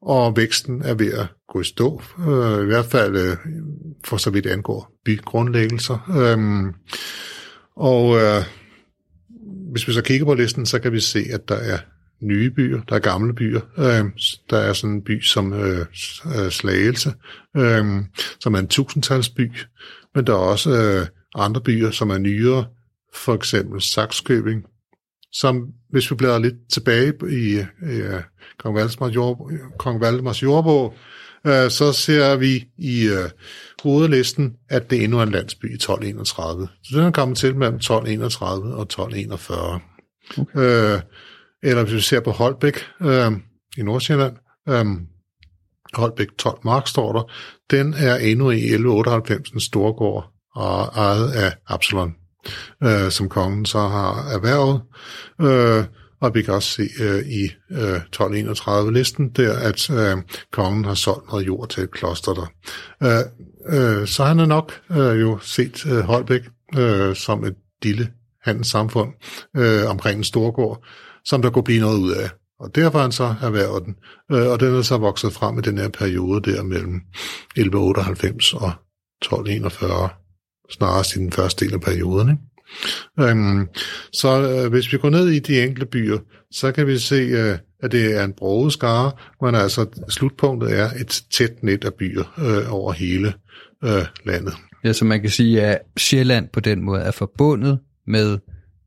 og 0.02 0.38
væksten 0.38 0.82
er 0.82 0.94
ved 0.94 1.14
at 1.14 1.28
gå 1.54 1.62
i 1.62 1.64
stå. 1.64 2.02
Øh, 2.20 2.64
I 2.64 2.66
hvert 2.66 2.86
fald 2.86 3.16
øh, 3.16 3.38
for 4.06 4.18
så 4.18 4.30
vidt 4.30 4.46
angår 4.46 4.92
bygrundlæggelser. 5.06 6.12
Øh, 6.18 6.74
og 7.76 8.18
øh, 8.18 8.44
hvis 9.72 9.88
vi 9.88 9.94
så 9.94 10.02
kigger 10.02 10.26
på 10.26 10.34
listen, 10.34 10.66
så 10.66 10.80
kan 10.80 10.92
vi 10.92 11.00
se, 11.00 11.26
at 11.34 11.50
der 11.50 11.56
er 11.56 11.78
nye 12.22 12.50
byer, 12.50 12.82
der 12.90 12.96
er 12.96 13.00
gamle 13.00 13.34
byer. 13.34 13.62
Øh, 13.78 14.06
der 14.50 14.58
er 14.58 14.74
sådan 14.74 14.96
en 14.96 15.04
by 15.04 15.22
som 15.22 15.54
øh, 15.54 15.86
øh, 16.38 16.52
Slagelse, 16.52 17.14
øh, 17.58 17.86
som 18.40 18.54
er 18.54 18.60
en 18.60 18.68
tusindtalsby, 18.68 19.52
men 20.16 20.28
der 20.28 20.34
er 20.34 20.38
også 20.38 20.70
øh, 20.72 21.08
andre 21.36 21.62
byer, 21.62 21.92
som 21.92 22.10
er 22.10 22.18
nyere, 22.18 22.66
for 23.14 23.36
eksempel 23.36 23.82
Saxkøbing, 23.82 24.64
som 25.32 25.68
hvis 25.90 26.12
vi 26.12 26.16
bladrer 26.16 26.40
lidt 26.40 26.56
tilbage 26.72 27.14
i, 27.32 27.58
uh, 27.82 28.22
Kong 28.60 28.76
Valdemars, 28.76 29.16
jord, 29.16 29.52
Kong 29.80 30.02
Valdemars 30.02 30.44
jordbog, 30.44 30.94
uh, 31.46 31.70
så 31.70 31.94
ser 31.94 32.36
vi 32.36 32.68
i 32.78 33.08
uh, 33.08 33.30
hovedlisten, 33.84 34.56
at 34.70 34.90
det 34.90 35.04
endnu 35.04 35.20
er 35.20 35.24
en 35.24 35.32
landsby 35.32 35.72
i 35.72 35.74
1231. 35.74 36.68
Så 36.84 36.98
den 36.98 37.06
er 37.06 37.12
kommet 37.12 37.38
til 37.38 37.56
mellem 37.56 37.76
1231 37.76 38.76
og 38.76 38.82
1241. 38.82 39.80
Okay. 40.38 40.96
Uh, 40.96 41.02
eller 41.64 41.84
hvis 41.84 41.94
vi 41.94 42.02
ser 42.02 42.20
på 42.20 42.32
Holbæk 42.32 42.80
øh, 43.02 43.32
i 43.78 43.82
Nordsjælland, 43.82 44.36
øh, 44.70 44.86
Holbæk 45.94 46.28
12 46.40 46.60
Mark 46.64 46.88
står 46.88 47.14
der, 47.14 47.32
den 47.72 47.94
er 47.94 48.16
endnu 48.16 48.50
i 48.50 48.56
1198 48.56 49.50
en 49.50 49.60
storgård 49.60 50.32
og 50.56 50.84
ejet 50.96 51.32
af 51.32 51.54
Absalon, 51.68 52.16
øh, 52.84 53.12
som 53.12 53.30
kongen 53.30 53.66
så 53.66 53.80
har 53.80 54.30
erhvervet. 54.32 54.82
Øh, 55.42 55.86
og 56.22 56.36
vi 56.36 56.42
kan 56.42 56.54
også 56.54 56.70
se 56.70 56.84
øh, 57.04 57.20
i 57.20 57.52
øh, 57.72 57.96
1231-listen 58.16 59.30
der, 59.30 59.60
at 59.60 59.90
øh, 59.90 60.18
kongen 60.52 60.86
har 60.86 60.94
solgt 60.94 61.28
noget 61.28 61.48
jord 61.48 61.70
til 61.70 61.84
et 61.84 61.92
kloster 61.92 62.34
der. 62.34 62.48
Øh, 63.04 64.00
øh, 64.02 64.08
så 64.08 64.24
han 64.24 64.40
har 64.40 64.46
nok 64.46 64.82
øh, 64.92 65.22
jo 65.22 65.40
set 65.42 65.86
øh, 65.86 66.00
Holbæk 66.00 66.42
øh, 66.78 67.16
som 67.16 67.44
et 67.44 67.56
lille 67.84 68.10
handelssamfund 68.44 69.14
øh, 69.58 69.90
omkring 69.90 70.18
en 70.18 70.24
storgård, 70.24 70.86
som 71.26 71.42
der 71.42 71.50
kunne 71.50 71.64
blive 71.64 71.82
noget 71.82 71.98
ud 71.98 72.12
af. 72.12 72.30
Og 72.60 72.76
derfor 72.76 73.00
han 73.00 73.12
så 73.12 73.36
erhvervet 73.42 73.86
den, 73.86 73.96
øh, 74.32 74.48
og 74.48 74.60
den 74.60 74.76
er 74.76 74.82
så 74.82 74.98
vokset 74.98 75.34
frem 75.34 75.60
i 75.60 75.62
den 75.62 75.78
her 75.78 75.90
periode 75.90 76.52
der 76.52 76.64
mellem 76.64 77.02
1198 77.56 78.54
og 78.54 78.72
1241 79.22 80.10
snarest 80.70 81.16
i 81.16 81.20
den 81.20 81.32
første 81.32 81.66
del 81.66 81.74
af 81.74 81.82
perioden. 81.82 82.30
Ikke? 82.30 83.30
Øhm, 83.30 83.68
så 84.14 84.42
øh, 84.42 84.72
hvis 84.72 84.94
vi 84.94 84.98
går 84.98 85.10
ned 85.10 85.28
i 85.28 85.40
de 85.40 85.64
enkelte 85.64 85.86
byer, 85.86 86.18
så 86.52 86.72
kan 86.72 86.88
vi 86.88 86.98
se, 86.98 87.16
øh, 87.16 87.58
at 87.84 87.92
det 87.92 88.16
er 88.16 88.24
en 88.24 88.34
broget 88.34 88.74
skare, 88.74 89.12
men 89.42 89.56
altså 89.56 89.86
slutpunktet 90.10 90.80
er 90.80 90.90
et 91.02 91.24
tæt 91.32 91.64
net 91.64 91.86
af 91.86 91.94
byer 91.94 92.24
øh, 92.38 92.74
over 92.74 92.94
hele 92.94 93.34
øh, 93.84 94.06
landet. 94.26 94.54
Ja, 94.84 94.94
så 94.94 95.06
man 95.06 95.22
kan 95.22 95.30
sige, 95.30 95.62
at 95.62 95.80
Sjælland 95.98 96.50
på 96.54 96.60
den 96.60 96.84
måde 96.84 97.02
er 97.02 97.12
forbundet 97.12 97.80
med 98.08 98.38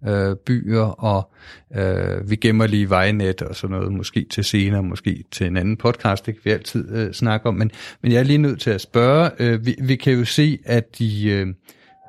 øh, 0.09 0.37
byer, 0.37 1.05
og 1.05 1.33
øh, 1.77 2.31
vi 2.31 2.37
gemmer 2.37 2.67
lige 2.67 2.91
vejnet 2.91 3.43
og 3.43 3.57
sådan 3.57 3.77
noget, 3.77 3.93
måske 3.93 4.27
til 4.31 4.45
senere, 4.45 4.83
måske 4.83 5.25
til 5.31 5.47
en 5.47 5.57
anden 5.57 5.77
podcast, 5.77 6.27
det 6.27 6.35
kan 6.35 6.41
vi 6.45 6.51
altid 6.51 6.97
øh, 6.97 7.13
snakke 7.13 7.47
om, 7.47 7.55
men, 7.55 7.71
men 8.03 8.13
jeg 8.13 8.19
er 8.19 8.25
lige 8.25 8.39
nødt 8.39 8.61
til 8.61 8.71
at 8.71 8.81
spørge, 8.81 9.31
øh, 9.39 9.67
vi, 9.67 9.77
vi 9.83 9.97
kan 9.97 10.13
jo 10.13 10.25
se, 10.25 10.59
at 10.65 10.99
de, 10.99 11.31
øh, 11.31 11.47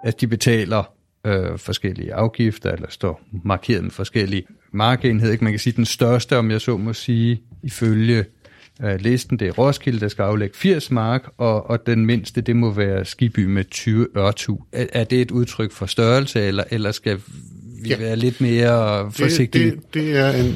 at 0.03 0.21
de 0.21 0.27
betaler 0.27 0.93
øh, 1.25 1.57
forskellige 1.57 2.13
afgifter, 2.13 2.71
eller 2.71 2.89
står 2.89 3.21
markeret 3.43 3.83
med 3.83 3.91
forskellige 3.91 4.43
markenheder, 4.71 5.31
ikke? 5.31 5.43
man 5.43 5.53
kan 5.53 5.59
sige, 5.59 5.73
den 5.75 5.85
største, 5.85 6.37
om 6.37 6.51
jeg 6.51 6.61
så 6.61 6.77
må 6.77 6.93
sige, 6.93 7.41
ifølge 7.63 8.25
øh, 8.83 8.99
listen, 8.99 9.39
det 9.39 9.47
er 9.47 9.51
Roskilde, 9.51 9.99
der 9.99 10.07
skal 10.07 10.23
aflægge 10.23 10.57
80 10.57 10.91
mark, 10.91 11.29
og, 11.37 11.69
og 11.69 11.85
den 11.85 12.05
mindste, 12.05 12.41
det 12.41 12.55
må 12.55 12.71
være 12.71 13.05
Skiby 13.05 13.45
med 13.45 13.63
20 13.63 14.07
ørtu. 14.17 14.57
Er, 14.71 14.85
er 14.93 15.03
det 15.03 15.21
et 15.21 15.31
udtryk 15.31 15.71
for 15.71 15.85
størrelse, 15.85 16.41
eller, 16.41 16.63
eller 16.71 16.91
skal 16.91 17.21
vi 17.83 17.89
ja. 17.89 17.97
være 17.97 18.15
lidt 18.15 18.41
mere 18.41 19.11
forsigtige? 19.11 19.65
Det, 19.65 19.75
det, 19.75 19.93
det 19.93 20.17
er 20.17 20.29
en, 20.29 20.55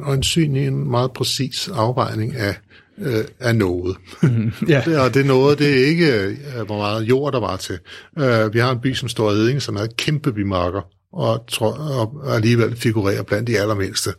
øjensynlig 0.00 0.66
en 0.66 0.90
meget 0.90 1.12
præcis 1.12 1.68
afvejning 1.68 2.36
af, 2.36 2.56
øh, 2.98 3.24
af 3.40 3.56
noget. 3.56 3.96
Mm, 4.22 4.52
det, 4.66 4.98
og 4.98 5.14
det 5.14 5.26
noget, 5.26 5.58
det 5.58 5.82
er 5.82 5.86
ikke, 5.86 6.12
øh, 6.12 6.66
hvor 6.66 6.78
meget 6.78 7.02
jord 7.02 7.32
der 7.32 7.40
var 7.40 7.56
til. 7.56 7.78
Uh, 8.16 8.54
vi 8.54 8.58
har 8.58 8.72
en 8.72 8.80
by 8.80 8.94
som 8.94 9.08
står 9.08 9.30
Eding, 9.30 9.62
som 9.62 9.76
er 9.76 9.80
et 9.80 9.96
kæmpe 9.96 10.32
bymarker, 10.32 10.82
og, 11.12 11.44
tror, 11.48 11.72
og 11.72 12.34
alligevel 12.34 12.76
figurerer 12.76 13.22
blandt 13.22 13.46
de 13.46 13.58
allermindste. 13.58 14.10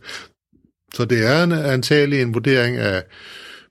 Så 0.94 1.04
det 1.04 1.26
er 1.26 1.44
en, 1.44 1.52
antagelig 1.52 2.22
en 2.22 2.34
vurdering 2.34 2.76
af 2.76 3.02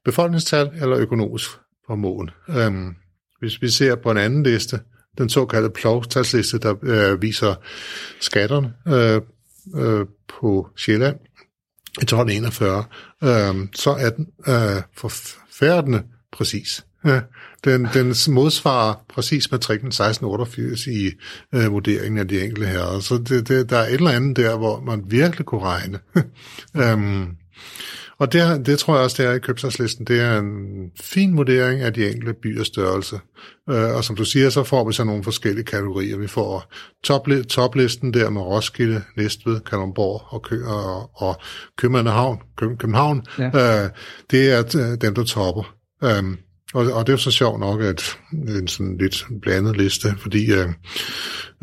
befolkningstal 0.06 0.70
eller 0.82 0.98
økonomisk 0.98 1.50
formåen. 1.88 2.30
Um, 2.68 2.96
hvis 3.40 3.62
vi 3.62 3.70
ser 3.70 3.96
på 3.96 4.12
en 4.12 4.18
anden 4.18 4.44
liste, 4.44 4.80
den 5.18 5.30
såkaldte 5.30 5.70
plovstalsliste, 5.70 6.60
der 6.60 6.76
øh, 6.84 7.22
viser 7.22 7.56
skatterne 8.22 8.74
øh, 8.88 9.22
øh, 9.76 10.06
på 10.40 10.68
Sjælland 10.78 11.16
i 12.02 12.04
1241, 12.04 12.84
øh, 13.24 13.68
så 13.76 13.90
er 13.92 14.10
den 14.10 14.28
øh, 14.48 14.82
forfærdende 14.98 16.04
præcis. 16.32 16.86
Den, 17.64 17.88
den 17.94 18.16
modsvarer 18.30 19.06
præcis 19.10 19.52
matrikken 19.52 19.88
1688 19.88 20.88
i 20.88 21.12
øh, 21.56 21.72
vurderingen 21.72 22.18
af 22.18 22.28
de 22.28 22.44
enkelte 22.44 22.68
herrer. 22.68 23.00
Så 23.00 23.18
det, 23.18 23.48
det, 23.48 23.70
der 23.70 23.78
er 23.78 23.88
et 23.88 23.94
eller 23.94 24.12
andet 24.12 24.38
der, 24.38 24.58
hvor 24.58 24.80
man 24.80 25.04
virkelig 25.08 25.46
kunne 25.46 25.62
regne. 25.62 26.00
um, 26.94 27.30
og 28.18 28.34
det, 28.34 28.66
det 28.66 28.80
tror 28.80 28.96
jeg 28.96 29.04
også, 29.04 29.24
det 29.24 29.30
er 29.30 29.36
i 29.36 29.40
købsalgslisten. 29.40 30.06
Det 30.06 30.22
er 30.22 30.40
en 30.40 30.92
fin 31.02 31.38
vurdering 31.38 31.82
af 31.82 31.94
de 31.94 32.10
enkelte 32.10 32.34
byers 32.34 32.68
størrelse. 32.68 33.20
Øh, 33.70 33.96
og 33.96 34.04
som 34.04 34.16
du 34.16 34.26
siger, 34.26 34.50
så 34.50 34.64
får 34.64 34.88
vi 34.88 34.94
så 34.94 35.04
nogle 35.04 35.24
forskellige 35.24 35.66
kategorier. 35.66 36.18
Vi 36.18 36.28
får 36.28 36.74
top, 37.04 37.28
toplisten 37.50 38.14
der 38.14 38.30
med 38.30 38.42
Roskilde, 38.42 39.04
Næstved, 39.18 39.60
Kalundborg 39.60 40.22
og, 40.34 40.42
Kø, 40.42 40.64
og, 40.64 41.10
og 41.22 41.42
København. 41.78 42.42
København. 42.58 43.24
Ja. 43.40 43.46
Øh, 43.46 43.90
det 44.32 44.52
er 44.52 44.60
øh, 44.60 44.98
dem, 45.02 45.16
der 45.16 45.24
topper. 45.24 45.76
Um, 46.02 46.38
og, 46.74 46.86
og 46.94 47.08
det 47.08 47.10
er 47.10 47.14
jo 47.14 47.18
så 47.18 47.32
sjovt 47.32 47.60
nok, 47.60 47.82
at 47.82 48.18
en 48.32 48.68
sådan 48.68 48.98
lidt 48.98 49.26
blandet 49.42 49.78
liste, 49.78 50.16
fordi 50.18 50.52
øh, 50.52 50.68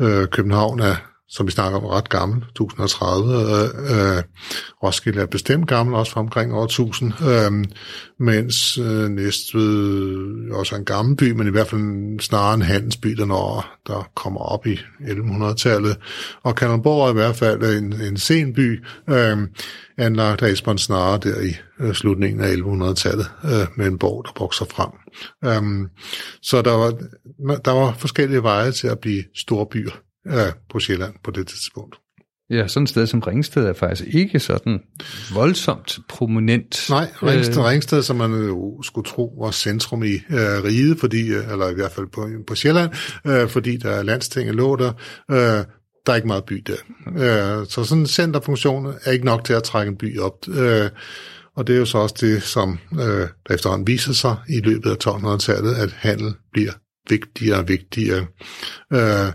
øh, 0.01 0.27
København 0.27 0.79
er 0.79 0.95
som 1.33 1.45
vi 1.45 1.51
snakker 1.51 1.79
om, 1.79 1.85
ret 1.85 2.09
gammel, 2.09 2.37
1030. 2.37 3.33
Øh, 3.33 4.17
øh, 4.17 4.23
Roskilde 4.83 5.21
er 5.21 5.25
bestemt 5.25 5.67
gammel, 5.67 5.95
også 5.95 6.11
fra 6.11 6.19
omkring 6.19 6.53
år 6.53 6.63
1000, 6.63 7.13
øh, 7.21 7.65
mens 8.19 8.77
øh, 8.77 9.09
Næstved 9.09 10.51
også 10.51 10.75
er 10.75 10.79
en 10.79 10.85
gammel 10.85 11.15
by, 11.15 11.31
men 11.31 11.47
i 11.47 11.51
hvert 11.51 11.67
fald 11.67 12.19
snarere 12.19 12.53
en 12.53 12.61
handelsby, 12.61 13.09
der, 13.09 13.25
når, 13.25 13.65
der 13.87 14.09
kommer 14.15 14.39
op 14.39 14.67
i 14.67 14.79
1100-tallet. 15.01 15.97
Og 16.43 16.55
Kalundborg 16.55 17.07
er 17.07 17.11
i 17.11 17.13
hvert 17.13 17.35
fald 17.35 17.63
en, 17.63 18.01
en 18.01 18.17
sen 18.17 18.53
by, 18.53 18.85
øh, 19.09 19.37
anlagt 19.97 20.41
af 20.41 20.49
Esbjørn 20.49 20.77
Snare 20.77 21.19
der 21.23 21.41
i 21.41 21.55
øh, 21.79 21.93
slutningen 21.93 22.41
af 22.41 22.51
1100-tallet, 22.51 23.31
øh, 23.45 23.67
med 23.77 23.87
en 23.87 23.97
borg, 23.97 24.25
der 24.25 24.31
vokser 24.39 24.65
frem. 24.65 24.91
Øh, 25.45 25.89
så 26.41 26.61
der 26.61 26.71
var, 26.71 26.91
der 27.65 27.71
var 27.71 27.93
forskellige 27.97 28.43
veje 28.43 28.71
til 28.71 28.87
at 28.87 28.99
blive 28.99 29.23
store 29.35 29.65
byer 29.71 29.91
øh, 30.27 30.53
på 30.69 30.79
Sjælland 30.79 31.13
på 31.23 31.31
det 31.31 31.47
tidspunkt. 31.47 31.95
Ja, 32.49 32.67
sådan 32.67 32.83
et 32.83 32.89
sted 32.89 33.07
som 33.07 33.19
Ringsted 33.19 33.65
er 33.65 33.73
faktisk 33.73 34.09
ikke 34.13 34.39
sådan 34.39 34.79
voldsomt 35.33 35.99
prominent. 36.09 36.85
Nej, 36.89 37.07
Ringsted, 37.23 37.57
øh... 37.57 37.63
Ringsted 37.63 38.01
som 38.01 38.15
man 38.15 38.31
jo 38.31 38.81
skulle 38.83 39.05
tro 39.05 39.35
var 39.41 39.51
centrum 39.51 40.03
i 40.03 40.13
øh, 40.13 40.63
riget, 40.63 40.99
fordi, 40.99 41.27
øh, 41.27 41.51
eller 41.51 41.69
i 41.69 41.73
hvert 41.73 41.91
fald 41.91 42.07
på, 42.07 42.29
på 42.47 42.55
Sjælland, 42.55 42.91
øh, 43.27 43.49
fordi 43.49 43.77
der 43.77 43.89
er 43.89 44.03
landstinget 44.03 44.55
lå 44.55 44.75
der. 44.75 44.91
Øh, 45.31 45.65
der 46.05 46.11
er 46.11 46.15
ikke 46.15 46.27
meget 46.27 46.43
by 46.43 46.63
der. 46.67 46.75
Øh, 47.07 47.67
så 47.69 47.83
sådan 47.83 48.01
en 48.01 48.07
centerfunktion 48.07 48.93
er 49.03 49.11
ikke 49.11 49.25
nok 49.25 49.43
til 49.43 49.53
at 49.53 49.63
trække 49.63 49.89
en 49.89 49.97
by 49.97 50.19
op. 50.19 50.47
Øh, 50.47 50.89
og 51.55 51.67
det 51.67 51.75
er 51.75 51.79
jo 51.79 51.85
så 51.85 51.97
også 51.97 52.15
det, 52.21 52.43
som 52.43 52.79
øh, 52.93 53.27
der 53.47 53.53
efterhånden 53.53 53.87
viser 53.87 54.13
sig 54.13 54.35
i 54.49 54.59
løbet 54.59 54.89
af 54.89 55.07
1200-tallet, 55.07 55.75
at 55.75 55.91
handel 55.91 56.33
bliver 56.53 56.71
vigtigere 57.09 57.59
og 57.59 57.67
vigtigere. 57.67 58.25
Øh, 58.93 59.31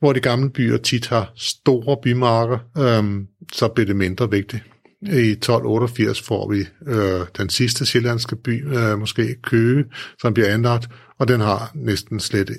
hvor 0.00 0.12
de 0.12 0.20
gamle 0.20 0.50
byer 0.50 0.76
tit 0.76 1.06
har 1.06 1.32
store 1.36 1.96
bymarker, 2.02 2.58
øh, 2.78 3.26
så 3.52 3.68
bliver 3.68 3.86
det 3.86 3.96
mindre 3.96 4.30
vigtigt. 4.30 4.62
I 5.02 5.30
1288 5.30 6.22
får 6.22 6.50
vi 6.50 6.64
øh, 6.86 7.26
den 7.38 7.48
sidste 7.48 7.86
sjællandske 7.86 8.36
by, 8.36 8.76
øh, 8.76 8.98
måske 8.98 9.36
Køge, 9.42 9.84
som 10.20 10.34
bliver 10.34 10.48
anlagt, 10.48 10.88
og 11.18 11.28
den 11.28 11.40
har 11.40 11.70
næsten 11.74 12.20
slet, 12.20 12.50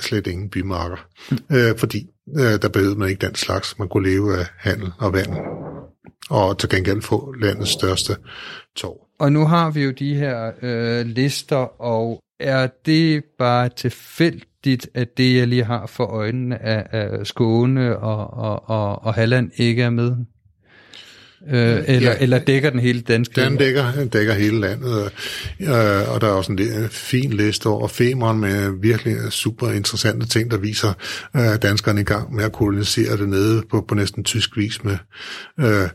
slet, 0.00 0.26
ingen 0.26 0.50
bymarker, 0.50 1.06
øh, 1.52 1.78
fordi 1.78 2.06
øh, 2.36 2.62
der 2.62 2.68
behøvede 2.68 2.98
man 2.98 3.08
ikke 3.08 3.26
den 3.26 3.34
slags. 3.34 3.78
Man 3.78 3.88
kunne 3.88 4.08
leve 4.08 4.38
af 4.38 4.46
handel 4.58 4.92
og 4.98 5.12
vand, 5.12 5.36
og 6.30 6.58
til 6.58 6.68
gengæld 6.68 7.02
få 7.02 7.34
landets 7.40 7.70
største 7.70 8.16
torv. 8.76 9.00
Og 9.18 9.32
nu 9.32 9.46
har 9.46 9.70
vi 9.70 9.84
jo 9.84 9.90
de 9.90 10.14
her 10.14 10.52
øh, 10.62 11.06
lister, 11.06 11.82
og 11.82 12.20
er 12.40 12.68
det 12.86 13.24
bare 13.38 13.68
tilfældigt, 13.68 14.88
at 14.94 15.18
det, 15.18 15.36
jeg 15.36 15.48
lige 15.48 15.64
har 15.64 15.86
for 15.86 16.04
øjnene 16.04 16.62
af, 16.62 16.86
af 16.90 17.26
Skåne 17.26 17.98
og, 17.98 18.34
og, 18.34 18.70
og, 18.70 19.04
og 19.04 19.14
Halland, 19.14 19.50
ikke 19.56 19.82
er 19.82 19.90
med? 19.90 20.16
Øh, 21.48 21.82
eller, 21.86 22.10
ja, 22.10 22.16
eller 22.20 22.38
dækker 22.38 22.70
den 22.70 22.80
hele 22.80 23.00
danske 23.00 23.40
Den 23.40 23.56
dækker, 23.56 23.92
den 23.92 24.08
dækker 24.08 24.34
hele 24.34 24.60
landet, 24.60 25.12
øh, 25.60 26.14
og 26.14 26.20
der 26.20 26.26
er 26.26 26.32
også 26.32 26.52
en 26.52 26.88
fin 26.90 27.32
liste 27.32 27.66
over 27.66 27.88
Femern 27.88 28.38
med 28.38 28.80
virkelig 28.80 29.16
super 29.30 29.70
interessante 29.70 30.26
ting, 30.26 30.50
der 30.50 30.58
viser 30.58 30.92
øh, 31.36 31.62
danskerne 31.62 32.00
i 32.00 32.04
gang 32.04 32.34
med 32.34 32.44
at 32.44 32.52
kolonisere 32.52 33.16
det 33.16 33.28
nede 33.28 33.62
på, 33.70 33.84
på 33.88 33.94
næsten 33.94 34.24
tysk 34.24 34.56
vis 34.56 34.84
med 34.84 34.96
øh, 35.60 35.88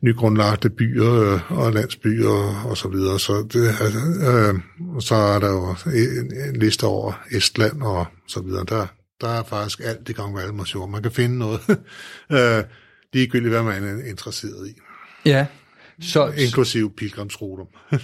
nygrundlagte 0.00 0.70
byer 0.70 1.34
øh, 1.34 1.52
og 1.52 1.72
landsbyer 1.72 2.66
og, 2.66 2.76
så 2.76 2.88
videre. 2.88 3.18
Så, 3.18 3.46
det, 3.52 3.68
altså, 3.80 3.98
øh, 3.98 5.00
så 5.00 5.14
er 5.14 5.38
der 5.38 5.48
jo 5.48 5.76
en, 5.86 6.48
en 6.48 6.56
liste 6.56 6.84
over 6.84 7.12
Estland 7.30 7.82
og 7.82 8.06
så 8.26 8.40
videre. 8.40 8.64
Der, 8.68 8.86
der 9.20 9.28
er 9.28 9.42
faktisk 9.42 9.80
alt 9.84 10.08
i 10.08 10.12
gang 10.12 10.32
med 10.32 10.42
Almersjord. 10.42 10.88
Man 10.88 11.02
kan 11.02 11.12
finde 11.12 11.38
noget, 11.38 11.60
øh, 12.32 12.64
ligegyldigt 13.12 13.52
hvad 13.52 13.62
man 13.62 13.84
er 13.84 14.04
interesseret 14.04 14.68
i. 14.68 14.80
Ja. 15.24 15.46
Så, 16.02 16.32
Inklusiv 16.36 16.96
pilgrimsruter. 16.96 17.64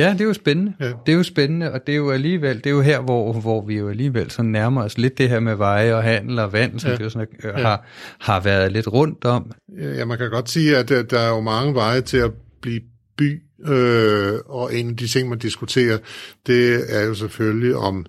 ja, 0.00 0.12
det 0.12 0.20
er 0.20 0.24
jo 0.24 0.32
spændende. 0.32 0.74
Ja. 0.80 0.92
Det 1.06 1.12
er 1.12 1.16
jo 1.16 1.22
spændende, 1.22 1.72
og 1.72 1.80
det 1.86 1.92
er 1.92 1.96
jo 1.96 2.10
alligevel, 2.10 2.56
det 2.56 2.66
er 2.66 2.70
jo 2.70 2.80
her, 2.80 3.00
hvor, 3.00 3.32
hvor 3.32 3.66
vi 3.66 3.78
jo 3.78 3.88
alligevel 3.88 4.30
så 4.30 4.42
nærmer 4.42 4.84
os 4.84 4.98
lidt 4.98 5.18
det 5.18 5.28
her 5.28 5.40
med 5.40 5.54
veje 5.54 5.94
og 5.94 6.02
handel 6.02 6.38
og 6.38 6.52
vand, 6.52 6.80
som 6.80 6.90
ja. 6.90 6.96
det 6.96 7.04
jo 7.04 7.10
sådan, 7.10 7.26
øh, 7.44 7.52
ja. 7.56 7.62
har, 7.62 7.86
har 8.18 8.40
været 8.40 8.72
lidt 8.72 8.88
rundt 8.88 9.24
om. 9.24 9.52
Ja, 9.78 10.04
man 10.04 10.18
kan 10.18 10.30
godt 10.30 10.50
sige, 10.50 10.76
at 10.76 10.88
der, 10.88 11.02
der 11.02 11.18
er 11.18 11.28
jo 11.28 11.40
mange 11.40 11.74
veje 11.74 12.00
til 12.00 12.16
at 12.16 12.30
blive 12.62 12.80
by, 13.18 13.42
øh, 13.66 14.38
og 14.46 14.74
en 14.74 14.90
af 14.90 14.96
de 14.96 15.08
ting, 15.08 15.28
man 15.28 15.38
diskuterer, 15.38 15.98
det 16.46 16.84
er 16.88 17.04
jo 17.04 17.14
selvfølgelig 17.14 17.76
om 17.76 18.06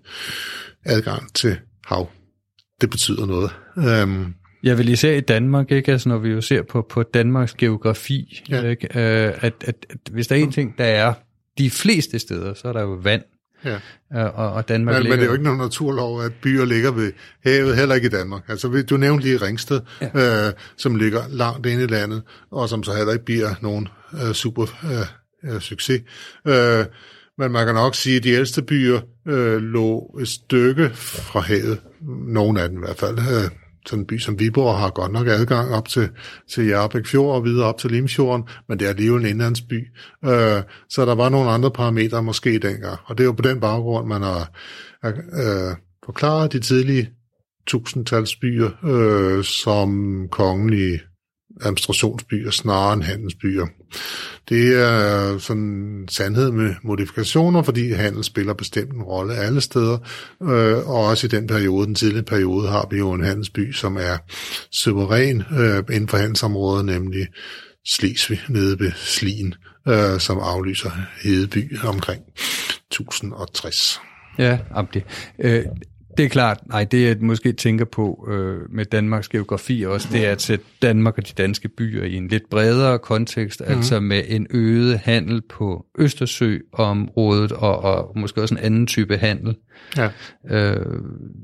adgang 0.86 1.34
til 1.34 1.58
hav. 1.86 2.10
Det 2.82 2.89
betyder 2.89 3.25
noget. 3.25 3.51
Øhm, 3.77 4.34
jeg 4.63 4.78
vil 4.78 4.89
især 4.89 5.13
i 5.13 5.19
Danmark, 5.19 5.71
ikke? 5.71 5.91
Altså, 5.91 6.10
når 6.10 6.17
vi 6.17 6.30
jo 6.30 6.41
ser 6.41 6.62
på, 6.62 6.86
på 6.89 7.04
Danmarks 7.04 7.54
geografi, 7.54 8.43
ja. 8.50 8.63
ikke? 8.63 8.88
Øh, 8.95 9.34
at, 9.41 9.54
at, 9.62 9.86
at 9.89 9.97
hvis 10.12 10.28
der 10.28 10.36
er 10.36 10.39
en 10.39 10.52
ting, 10.52 10.78
der 10.78 10.86
er 10.86 11.13
de 11.58 11.69
fleste 11.69 12.19
steder, 12.19 12.54
så 12.54 12.67
er 12.67 12.74
der 12.74 12.82
jo 12.82 13.00
vand. 13.04 13.24
Ja. 13.65 13.76
Øh, 14.15 14.39
og, 14.39 14.54
og 14.54 14.69
Danmark 14.69 14.95
men, 14.95 15.04
ligger... 15.04 15.15
men 15.15 15.19
det 15.19 15.26
er 15.26 15.28
jo 15.28 15.34
ikke 15.34 15.43
nogen 15.43 15.60
naturlov, 15.60 16.21
at 16.21 16.32
byer 16.41 16.65
ligger 16.65 16.91
ved 16.91 17.12
havet, 17.45 17.78
heller 17.78 17.95
ikke 17.95 18.08
i 18.08 18.12
Danmark. 18.12 18.43
Altså, 18.47 18.84
du 18.89 18.97
nævnte 18.97 19.26
lige 19.26 19.38
Ringsted, 19.38 19.82
ja. 20.02 20.47
øh, 20.47 20.54
som 20.78 20.95
ligger 20.95 21.21
langt 21.30 21.65
inde 21.65 21.84
i 21.84 21.88
landet, 21.88 22.24
og 22.52 22.69
som 22.69 22.84
så 22.84 22.93
heller 22.93 23.13
ikke 23.13 23.26
bliver 23.26 23.50
nogen 23.62 23.88
øh, 24.13 24.34
super 24.34 24.65
øh, 25.43 25.54
øh, 25.54 25.62
succes. 25.62 26.02
Øh, 26.47 26.86
men 27.38 27.52
man 27.52 27.65
kan 27.65 27.76
nok 27.76 27.95
sige, 27.95 28.17
at 28.17 28.24
de 28.24 28.30
ældste 28.30 28.62
byer 28.62 29.00
øh, 29.28 29.62
lå 29.62 30.17
et 30.21 30.28
stykke 30.28 30.89
fra 30.93 31.39
havet. 31.39 31.80
Nogle 32.28 32.62
af 32.62 32.69
dem 32.69 32.78
i 32.78 32.86
hvert 32.86 32.97
fald. 32.97 33.19
Øh, 33.19 33.50
sådan 33.86 34.00
en 34.00 34.08
by 34.08 34.17
som 34.17 34.39
Viborg 34.39 34.78
har 34.78 34.89
godt 34.89 35.12
nok 35.12 35.28
adgang 35.28 35.74
op 35.74 35.88
til, 35.88 36.10
til 36.54 36.67
Jærbæk 36.67 37.06
Fjord 37.06 37.36
og 37.36 37.44
videre 37.44 37.67
op 37.67 37.78
til 37.78 37.91
Limfjorden, 37.91 38.48
men 38.70 38.80
det 38.80 38.86
er 38.86 38.89
alligevel 38.89 39.22
en 39.22 39.30
indlandsby. 39.30 39.88
Øh, 40.26 40.62
så 40.89 41.06
der 41.06 41.15
var 41.15 41.30
nogle 41.30 41.50
andre 41.50 41.72
parametre 41.72 42.24
måske 42.24 42.60
dengang, 42.60 43.00
og 43.06 43.17
det 43.17 43.24
er 43.24 43.26
jo 43.26 43.32
på 43.32 43.41
den 43.41 43.60
baggrund, 43.60 44.08
man 44.08 44.22
har 44.22 44.52
øh, 45.06 45.76
forklaret 46.06 46.54
de 46.54 46.60
tidlige 46.60 47.10
tusindtalsbyer 47.67 48.70
øh, 48.86 49.44
som 49.44 49.89
kongelige 50.32 51.00
administrationsbyer 51.62 52.52
snarere 52.52 52.93
end 52.93 53.04
handelsbyer. 53.04 53.67
Det 54.50 54.82
er 54.82 55.38
sådan 55.38 55.63
en 55.63 56.08
sandhed 56.08 56.52
med 56.52 56.76
modifikationer, 56.84 57.63
fordi 57.63 57.91
handel 57.91 58.24
spiller 58.24 58.54
bestemt 58.54 58.93
en 58.93 59.04
rolle 59.04 59.36
alle 59.36 59.62
steder, 59.62 59.97
øh, 60.43 60.89
og 60.89 61.06
også 61.06 61.28
i 61.28 61.30
den 61.30 61.47
periode, 61.47 61.88
den 61.88 61.95
tidlige 61.95 62.24
periode, 62.24 62.69
har 62.69 62.88
vi 62.91 62.97
jo 62.97 63.12
en 63.12 63.24
handelsby, 63.24 63.71
som 63.71 63.97
er 63.97 64.17
suveræn 64.71 65.43
øh, 65.60 65.78
inden 65.78 66.08
for 66.08 66.17
handelsområdet, 66.17 66.86
nemlig 66.86 67.28
Slesvig 67.86 68.41
nede 68.50 68.80
ved 68.80 68.91
Slien, 68.95 69.54
øh, 69.88 70.19
som 70.19 70.39
aflyser 70.39 70.91
Hedeby 71.24 71.80
omkring 71.84 72.21
1060. 72.91 74.02
Ja, 74.38 74.58
det. 74.93 75.04
Øh, 75.39 75.65
det 76.17 76.26
er 76.26 76.30
klart. 76.30 76.67
Nej, 76.67 76.84
det 76.84 77.08
jeg 77.08 77.17
måske 77.19 77.52
tænker 77.52 77.86
på 77.86 78.28
øh, 78.32 78.60
med 78.69 78.86
Danmarks 78.86 79.30
geografi 79.30 79.84
også, 79.88 80.08
det 80.12 80.28
er 80.28 80.32
at 80.32 80.41
sætte 80.41 80.65
Danmark 80.82 81.17
og 81.17 81.28
de 81.28 81.34
danske 81.38 81.67
byer 81.67 82.04
i 82.04 82.15
en 82.15 82.28
lidt 82.28 82.50
bredere 82.50 83.00
kontekst, 83.00 83.62
mm. 83.67 83.74
altså 83.76 84.00
med 84.00 84.24
en 84.28 84.47
øget 84.50 85.00
handel 85.00 85.41
på 85.41 85.86
Østersøområdet 85.97 87.52
og, 87.52 87.80
og 87.80 88.19
måske 88.19 88.41
også 88.41 88.56
en 88.56 88.62
anden 88.63 88.88
type 88.88 89.17
handel, 89.17 89.56
ja. 89.97 90.10
øh, 90.50 90.86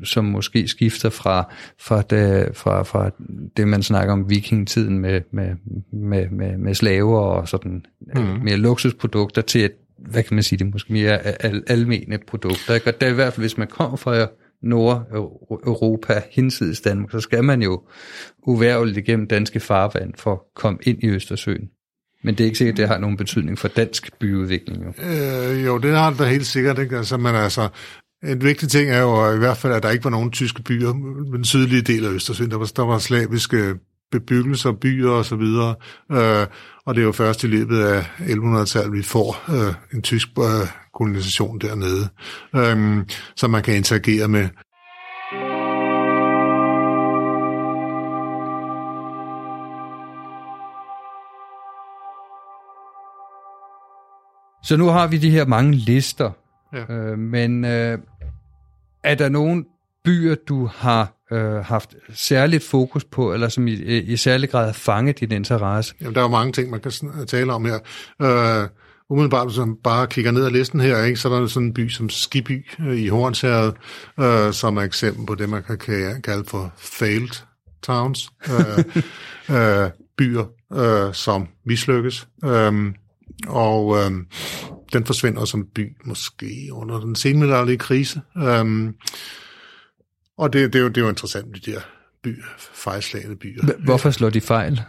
som 0.03 0.25
måske 0.25 0.67
skifter 0.67 1.09
fra, 1.09 1.53
fra, 1.79 2.01
det, 2.01 2.49
fra, 2.53 2.83
fra 2.83 3.09
det, 3.57 3.67
man 3.67 3.83
snakker 3.83 4.13
om 4.13 4.29
vikingetiden 4.29 4.99
med, 4.99 5.21
med, 5.31 5.49
med, 5.93 6.29
med, 6.29 6.57
med 6.57 6.73
slaver 6.73 7.19
og 7.19 7.47
sådan 7.47 7.85
mm. 8.15 8.21
mere 8.21 8.57
luksusprodukter 8.57 9.41
til 9.41 9.69
hvad 9.97 10.23
kan 10.23 10.35
man 10.35 10.43
sige, 10.43 10.59
det 10.59 10.71
måske 10.71 10.93
mere 10.93 11.45
al- 11.45 11.63
almene 11.67 12.17
produkter. 12.27 12.73
Ikke? 12.73 12.87
Og 12.87 13.01
der 13.01 13.07
i 13.07 13.13
hvert 13.13 13.33
fald, 13.33 13.43
hvis 13.43 13.57
man 13.57 13.67
kommer 13.67 13.97
fra 13.97 14.27
Nordeuropa, 14.63 16.21
hinsides 16.31 16.81
Danmark, 16.81 17.11
så 17.11 17.19
skal 17.19 17.43
man 17.43 17.61
jo 17.61 17.81
uværligt 18.47 18.97
igennem 18.97 19.27
danske 19.27 19.59
farvand 19.59 20.13
for 20.15 20.33
at 20.33 20.39
komme 20.55 20.79
ind 20.83 21.03
i 21.03 21.07
Østersøen. 21.07 21.69
Men 22.23 22.35
det 22.35 22.43
er 22.43 22.45
ikke 22.45 22.57
sikkert, 22.57 22.73
at 22.73 22.77
det 22.77 22.87
har 22.87 22.97
nogen 22.97 23.17
betydning 23.17 23.57
for 23.57 23.67
dansk 23.67 24.19
byudvikling. 24.19 24.83
Jo, 24.83 24.93
øh, 25.03 25.65
jo 25.65 25.77
det 25.77 25.95
har 25.95 26.09
det 26.09 26.19
da 26.19 26.25
helt 26.25 26.45
sikkert. 26.45 26.79
Ikke? 26.79 26.97
Altså, 26.97 27.17
men 27.17 27.35
altså, 27.35 27.69
en 28.23 28.43
vigtig 28.43 28.69
ting 28.69 28.89
er 28.89 29.01
jo 29.01 29.33
i 29.35 29.37
hvert 29.37 29.57
fald, 29.57 29.73
at 29.73 29.83
der 29.83 29.89
ikke 29.89 30.03
var 30.03 30.09
nogen 30.09 30.31
tyske 30.31 30.63
byer 30.63 30.89
i 30.89 31.37
den 31.37 31.45
sydlige 31.45 31.81
del 31.81 32.05
af 32.05 32.09
Østersøen. 32.09 32.51
Der 32.51 32.57
var, 32.57 32.71
der 32.75 32.85
var 32.85 32.97
slaviske 32.97 33.75
bebyggelser, 34.11 34.71
byer 34.71 35.09
og 35.09 35.25
så 35.25 35.35
videre. 35.35 35.75
Øh, 36.11 36.47
og 36.85 36.95
det 36.95 37.01
er 37.01 37.05
jo 37.05 37.11
først 37.11 37.43
i 37.43 37.47
løbet 37.47 37.79
af 37.79 38.01
1100-tallet, 38.19 38.93
vi 38.93 39.03
får 39.03 39.43
øh, 39.49 39.73
en 39.93 40.01
tysk 40.01 40.27
øh, 40.39 40.67
kolonisation 40.93 41.59
dernede, 41.59 42.09
øh, 42.55 43.05
som 43.35 43.51
man 43.51 43.63
kan 43.63 43.75
interagere 43.75 44.27
med. 44.27 44.49
Så 54.63 54.77
nu 54.77 54.85
har 54.85 55.07
vi 55.07 55.17
de 55.17 55.29
her 55.29 55.45
mange 55.45 55.73
lister, 55.73 56.31
ja. 56.73 56.93
øh, 56.93 57.19
men 57.19 57.65
øh, 57.65 57.99
er 59.03 59.15
der 59.15 59.29
nogen 59.29 59.65
byer, 60.05 60.35
du 60.35 60.65
har 60.65 61.16
øh, 61.31 61.65
haft 61.65 61.95
særligt 62.13 62.63
fokus 62.63 63.03
på, 63.03 63.33
eller 63.33 63.49
som 63.49 63.67
i, 63.67 63.73
i 63.99 64.17
særlig 64.17 64.49
grad 64.49 64.65
har 64.65 64.73
fanget 64.73 65.19
din 65.19 65.31
interesse? 65.31 65.93
Jamen, 66.01 66.15
der 66.15 66.21
er 66.21 66.25
jo 66.25 66.31
mange 66.31 66.51
ting, 66.51 66.69
man 66.69 66.79
kan 66.79 66.91
tale 67.27 67.53
om 67.53 67.65
her. 67.65 67.79
Øh, 68.21 68.69
umiddelbart, 69.09 69.47
hvis 69.47 69.57
man 69.57 69.75
bare 69.83 70.07
kigger 70.07 70.31
ned 70.31 70.45
ad 70.45 70.51
listen 70.51 70.79
her, 70.79 71.03
ikke, 71.03 71.19
så 71.19 71.29
er 71.29 71.39
der 71.39 71.47
sådan 71.47 71.67
en 71.67 71.73
by 71.73 71.89
som 71.89 72.09
Skiby 72.09 72.65
øh, 72.79 72.97
i 72.97 73.07
Hornsherred, 73.07 73.73
øh, 74.19 74.53
som 74.53 74.77
er 74.77 74.81
eksempel 74.81 75.25
på 75.25 75.35
det, 75.35 75.49
man 75.49 75.63
kan 75.63 75.77
kalde 76.23 76.43
for 76.47 76.73
failed 76.77 77.43
towns. 77.83 78.29
Øh, 78.49 78.85
øh, 79.57 79.89
byer, 80.17 80.45
øh, 80.73 81.13
som 81.13 81.47
mislykkes. 81.65 82.27
Øh, 82.45 82.93
og 83.47 83.97
øh, 83.97 84.11
den 84.93 85.05
forsvinder 85.05 85.45
som 85.45 85.65
by 85.75 85.95
måske 86.05 86.69
under 86.71 86.99
den 86.99 87.15
senmiddelalderlige 87.15 87.77
krise. 87.77 88.21
Øh, 88.37 88.93
og 90.37 90.53
det, 90.53 90.73
det, 90.73 90.79
er 90.79 90.83
jo, 90.83 90.89
det 90.89 90.97
er 90.97 91.01
jo 91.01 91.09
interessant, 91.09 91.65
de 91.65 91.71
der 91.71 91.79
by, 92.23 92.43
fejlslagende 92.73 93.35
byer. 93.35 93.63
Hvorfor 93.85 94.11
slår 94.11 94.29
de 94.29 94.41
fejl? 94.41 94.81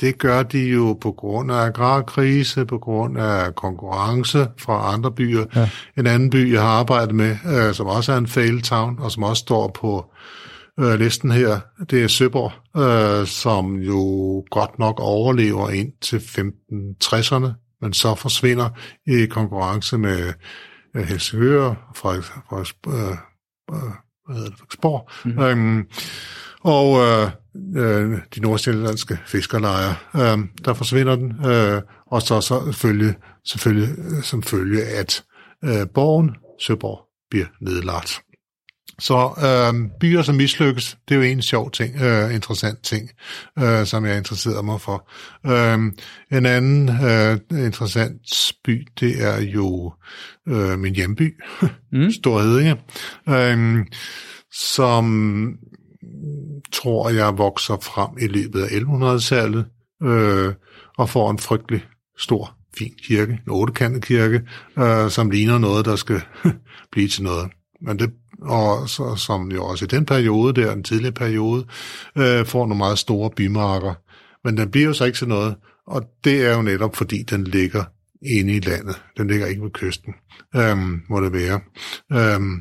Det 0.00 0.18
gør 0.18 0.42
de 0.42 0.58
jo 0.58 0.98
på 1.00 1.12
grund 1.12 1.52
af 1.52 1.56
agrarkrise, 1.56 2.64
på 2.64 2.78
grund 2.78 3.18
af 3.18 3.54
konkurrence 3.54 4.46
fra 4.58 4.94
andre 4.94 5.12
byer. 5.12 5.44
Ja. 5.54 5.70
En 5.98 6.06
anden 6.06 6.30
by, 6.30 6.52
jeg 6.52 6.62
har 6.62 6.68
arbejdet 6.68 7.14
med, 7.14 7.36
øh, 7.46 7.74
som 7.74 7.86
også 7.86 8.12
er 8.12 8.16
en 8.16 8.26
fail 8.26 8.62
town, 8.62 8.98
og 8.98 9.12
som 9.12 9.22
også 9.22 9.40
står 9.40 9.68
på 9.68 10.12
øh, 10.80 10.98
listen 10.98 11.30
her, 11.30 11.60
det 11.90 12.02
er 12.02 12.08
Søborg, 12.08 12.52
øh, 12.76 13.26
som 13.26 13.76
jo 13.76 14.00
godt 14.50 14.78
nok 14.78 15.00
overlever 15.00 15.70
ind 15.70 15.92
til 16.00 16.16
1560'erne, 16.16 17.78
men 17.80 17.92
så 17.92 18.14
forsvinder 18.14 18.68
i 19.06 19.26
konkurrence 19.26 19.98
med 19.98 20.32
øh, 20.96 21.02
Helsingør, 21.02 21.92
Frederik, 21.96 22.24
Frederik, 22.24 22.74
øh, 22.88 23.16
øh, 23.76 23.92
hvad 24.26 24.36
hedder 24.36 24.50
det, 24.50 24.58
Frederiksborg, 24.58 25.10
mm-hmm. 25.24 25.42
øhm, 25.42 25.86
og 26.60 26.98
øh, 26.98 27.30
øh, 27.76 28.18
de 28.34 28.40
nordsjællandske 28.40 29.18
fiskerlejre, 29.26 29.94
øh, 30.14 30.38
der 30.64 30.74
forsvinder 30.74 31.16
den, 31.16 31.46
øh, 31.46 31.82
og 32.06 32.22
så, 32.22 32.40
så 32.40 32.64
selvfølgelig, 32.64 33.14
selvfølgelig 33.44 34.24
som 34.24 34.42
følge, 34.42 34.82
at 34.82 35.24
øh, 35.64 35.86
borgen, 35.94 36.36
Søborg, 36.60 37.00
bliver 37.30 37.46
nedlagt. 37.60 38.22
Så 39.02 39.34
øh, 39.38 39.90
byer, 40.00 40.22
som 40.22 40.34
mislykkes, 40.34 40.98
det 41.08 41.14
er 41.14 41.18
jo 41.18 41.24
en 41.24 41.42
sjov 41.42 41.70
ting, 41.70 42.02
øh, 42.02 42.34
interessant 42.34 42.82
ting, 42.82 43.10
øh, 43.58 43.86
som 43.86 44.04
jeg 44.04 44.16
interesserer 44.16 44.62
mig 44.62 44.80
for. 44.80 45.10
Øh, 45.46 45.78
en 46.38 46.46
anden 46.46 46.88
øh, 46.88 47.64
interessant 47.66 48.52
by, 48.64 48.86
det 49.00 49.22
er 49.22 49.40
jo 49.40 49.92
øh, 50.48 50.78
min 50.78 50.94
hjemby, 50.94 51.40
mm. 51.92 52.10
Storhedinge, 52.10 52.76
øh, 53.28 53.86
som 54.52 55.58
tror 56.72 57.10
jeg 57.10 57.38
vokser 57.38 57.76
frem 57.82 58.10
i 58.20 58.26
løbet 58.26 58.62
af 58.62 58.68
1100-tallet 58.68 59.66
øh, 60.02 60.54
og 60.98 61.08
får 61.08 61.30
en 61.30 61.38
frygtelig 61.38 61.84
stor, 62.18 62.56
fin 62.78 62.94
kirke, 63.02 63.32
en 63.32 63.50
ottekantet 63.50 64.04
kirke, 64.04 64.42
øh, 64.78 65.10
som 65.10 65.30
ligner 65.30 65.58
noget, 65.58 65.84
der 65.84 65.96
skal 65.96 66.20
blive 66.92 67.08
til 67.08 67.22
noget. 67.22 67.50
Men 67.80 67.98
det 67.98 68.10
og 68.44 68.88
så, 68.88 69.14
som 69.16 69.52
jo 69.52 69.64
også 69.64 69.84
i 69.84 69.88
den 69.88 70.06
periode 70.06 70.60
der, 70.60 70.74
den 70.74 70.84
tidlige 70.84 71.12
periode, 71.12 71.64
øh, 72.18 72.46
får 72.46 72.66
nogle 72.66 72.78
meget 72.78 72.98
store 72.98 73.30
bymarker. 73.30 73.94
Men 74.44 74.56
den 74.56 74.70
bliver 74.70 74.86
jo 74.86 74.92
så 74.92 75.04
ikke 75.04 75.18
til 75.18 75.28
noget, 75.28 75.56
og 75.86 76.02
det 76.24 76.46
er 76.46 76.56
jo 76.56 76.62
netop 76.62 76.96
fordi, 76.96 77.22
den 77.22 77.44
ligger 77.44 77.84
inde 78.22 78.52
i 78.52 78.60
landet. 78.60 79.02
Den 79.16 79.28
ligger 79.28 79.46
ikke 79.46 79.62
ved 79.62 79.70
kysten, 79.70 80.14
øhm, 80.56 81.02
må 81.08 81.20
det 81.20 81.32
være. 81.32 81.60
Øhm, 82.12 82.60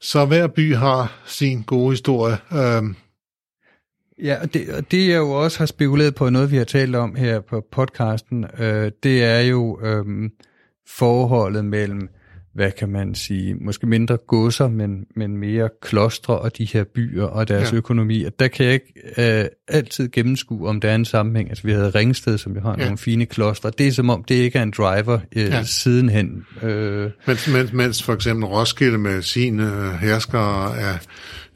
så 0.00 0.24
hver 0.24 0.46
by 0.46 0.74
har 0.74 1.22
sin 1.26 1.62
gode 1.62 1.90
historie. 1.90 2.36
Øhm, 2.52 2.96
Ja, 4.22 4.40
og 4.42 4.54
det, 4.54 4.74
og 4.74 4.90
det 4.90 5.08
jeg 5.08 5.18
jo 5.18 5.30
også 5.30 5.58
har 5.58 5.66
spekuleret 5.66 6.14
på, 6.14 6.30
noget 6.30 6.50
vi 6.50 6.56
har 6.56 6.64
talt 6.64 6.96
om 6.96 7.14
her 7.14 7.40
på 7.40 7.66
podcasten, 7.72 8.44
øh, 8.58 8.92
det 9.02 9.24
er 9.24 9.40
jo 9.40 9.80
øh, 9.82 10.30
forholdet 10.88 11.64
mellem 11.64 12.08
hvad 12.54 12.70
kan 12.72 12.88
man 12.88 13.14
sige, 13.14 13.54
måske 13.54 13.86
mindre 13.86 14.16
godser, 14.16 14.68
men, 14.68 15.04
men 15.16 15.36
mere 15.36 15.68
klostre 15.82 16.38
og 16.38 16.58
de 16.58 16.64
her 16.64 16.84
byer 16.84 17.24
og 17.24 17.48
deres 17.48 17.72
ja. 17.72 17.76
økonomi. 17.76 18.24
Og 18.24 18.32
der 18.38 18.48
kan 18.48 18.66
jeg 18.66 18.74
ikke 18.74 19.40
øh, 19.42 19.44
altid 19.68 20.08
gennemskue, 20.08 20.68
om 20.68 20.80
der 20.80 20.90
er 20.90 20.94
en 20.94 21.04
sammenhæng. 21.04 21.48
Altså 21.48 21.64
vi 21.64 21.72
havde 21.72 21.90
Ringsted, 21.90 22.38
som 22.38 22.54
vi 22.54 22.60
har 22.60 22.74
ja. 22.78 22.84
nogle 22.84 22.98
fine 22.98 23.26
klostre. 23.26 23.70
Det 23.78 23.86
er 23.88 23.92
som 23.92 24.10
om, 24.10 24.24
det 24.24 24.34
ikke 24.34 24.58
er 24.58 24.62
en 24.62 24.72
driver 24.76 25.18
øh, 25.36 25.42
ja. 25.42 25.64
sidenhen. 25.64 26.46
Øh. 26.62 27.10
Mens, 27.26 27.48
mens, 27.48 27.72
mens 27.72 28.02
for 28.02 28.12
eksempel 28.12 28.44
Roskilde 28.44 28.98
med 28.98 29.22
sine 29.22 29.62
øh, 29.62 29.92
herskere 29.92 30.76
er... 30.76 30.94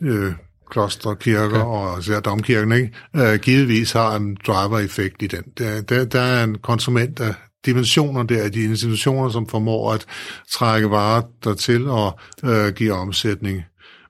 Øh, 0.01 0.33
klostre, 0.71 1.17
kirker 1.17 1.59
ja. 1.59 1.65
og 1.65 1.99
især 1.99 2.21
domkirken, 2.21 2.73
ikke? 2.73 2.93
Øh, 3.17 3.39
givetvis 3.39 3.93
har 3.93 4.17
en 4.17 4.37
driver-effekt 4.47 5.23
i 5.23 5.27
den. 5.27 5.43
Der, 5.59 5.83
der, 5.83 6.05
der 6.05 6.21
er 6.21 6.45
en 6.45 6.59
konsument 6.59 7.21
af 7.21 7.35
dimensioner 7.67 8.23
der, 8.23 8.49
de 8.49 8.63
institutioner, 8.63 9.31
som 9.31 9.49
formår 9.49 9.93
at 9.93 10.07
trække 10.51 10.91
varer 10.91 11.23
dertil 11.45 11.89
og 11.89 12.19
øh, 12.45 12.73
give 12.73 12.93
omsætning. 12.93 13.63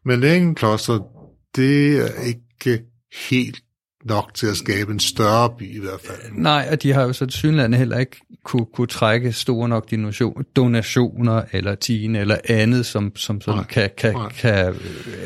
Men 0.04 0.20
Længen 0.20 0.54
Kloster, 0.54 0.98
det 1.56 1.96
er 1.96 2.22
ikke 2.22 2.84
helt 3.30 3.58
nok 4.08 4.34
til 4.34 4.46
at 4.46 4.56
skabe 4.56 4.92
en 4.92 5.00
større 5.00 5.50
by 5.58 5.76
i 5.76 5.80
hvert 5.80 6.00
fald. 6.04 6.18
Nej, 6.32 6.68
og 6.70 6.82
de 6.82 6.92
har 6.92 7.02
jo 7.02 7.12
så 7.12 7.26
synlande 7.28 7.78
heller 7.78 7.98
ikke 7.98 8.16
kunne, 8.44 8.66
kunne 8.74 8.86
trække 8.86 9.32
store 9.32 9.68
nok 9.68 9.90
donationer 10.56 11.42
eller 11.52 11.74
tine 11.74 12.18
eller 12.18 12.36
andet, 12.48 12.86
som, 12.86 13.16
som 13.16 13.40
sådan 13.40 13.64
kan, 13.64 13.90
kan, 13.96 14.14
kan 14.38 14.74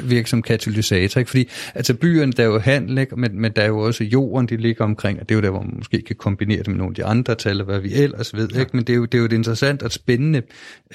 virke 0.03 0.31
som 0.31 0.43
katalysator. 0.43 1.19
Ikke? 1.19 1.31
Fordi 1.31 1.49
altså 1.75 1.95
byerne, 1.95 2.33
der 2.33 2.43
er 2.43 2.47
jo 2.47 2.59
handel, 2.59 2.99
ikke? 2.99 3.16
Men, 3.16 3.40
men 3.40 3.53
der 3.57 3.62
er 3.62 3.66
jo 3.66 3.79
også 3.79 4.05
jorden, 4.05 4.49
de 4.49 4.57
ligger 4.57 4.85
omkring, 4.85 5.21
og 5.21 5.29
det 5.29 5.35
er 5.35 5.37
jo 5.37 5.43
der, 5.43 5.51
hvor 5.51 5.62
man 5.62 5.75
måske 5.77 6.03
kan 6.03 6.16
kombinere 6.16 6.59
det 6.59 6.69
med 6.69 6.77
nogle 6.77 6.90
af 6.90 6.95
de 6.95 7.05
andre 7.05 7.35
tal, 7.35 7.62
hvad 7.62 7.81
vi 7.81 7.95
ellers 7.95 8.35
ved. 8.35 8.49
Ja. 8.55 8.61
Ikke? 8.61 8.77
Men 8.77 8.85
det 8.85 8.93
er, 8.93 8.97
jo, 8.97 9.05
det 9.05 9.14
er 9.14 9.19
jo 9.19 9.25
et 9.25 9.33
interessant 9.33 9.83
og 9.83 9.93
spændende 9.93 10.43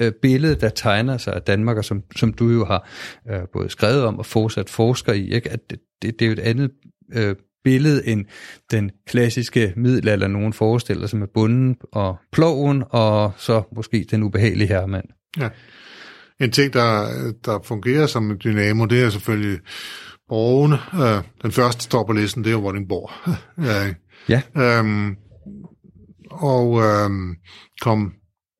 øh, 0.01 0.11
billede, 0.21 0.55
der 0.55 0.69
tegner 0.69 1.17
sig 1.17 1.33
af 1.33 1.41
Danmark, 1.41 1.77
og 1.77 1.85
som, 1.85 2.03
som 2.15 2.33
du 2.33 2.49
jo 2.49 2.65
har 2.65 2.89
øh, 3.31 3.39
både 3.53 3.69
skrevet 3.69 4.03
om 4.03 4.19
og 4.19 4.25
fortsat 4.25 4.69
forsker 4.69 5.13
i, 5.13 5.31
ikke? 5.31 5.51
at 5.51 5.69
det, 5.69 5.79
det, 6.01 6.19
det 6.19 6.25
er 6.25 6.29
jo 6.29 6.33
et 6.33 6.39
andet 6.39 6.71
øh, 7.13 7.35
billede 7.65 8.07
end 8.07 8.25
den 8.71 8.91
klassiske 9.07 9.73
middelalder, 9.75 10.27
nogen 10.27 10.53
forestiller 10.53 11.07
sig 11.07 11.19
med 11.19 11.27
bunden 11.33 11.75
og 11.91 12.17
ploven, 12.31 12.83
og 12.89 13.33
så 13.37 13.63
måske 13.75 14.05
den 14.11 14.23
ubehagelige 14.23 14.67
herremand. 14.67 15.05
Ja. 15.37 15.49
En 16.39 16.51
ting, 16.51 16.73
der, 16.73 17.07
der 17.45 17.59
fungerer 17.63 18.05
som 18.05 18.31
en 18.31 18.37
dynamo, 18.43 18.85
det 18.85 19.03
er 19.03 19.09
selvfølgelig 19.09 19.59
borgene. 20.29 20.79
Øh, 20.93 21.23
den 21.41 21.51
første 21.51 21.83
står 21.83 22.03
på 22.03 22.13
listen, 22.13 22.43
det 22.43 22.51
er 22.51 22.57
Vordingborg. 22.57 23.11
ja. 23.69 23.93
ja. 24.29 24.41
Øhm, 24.79 25.15
og 26.31 26.81
øhm, 26.81 27.35
kom 27.81 28.13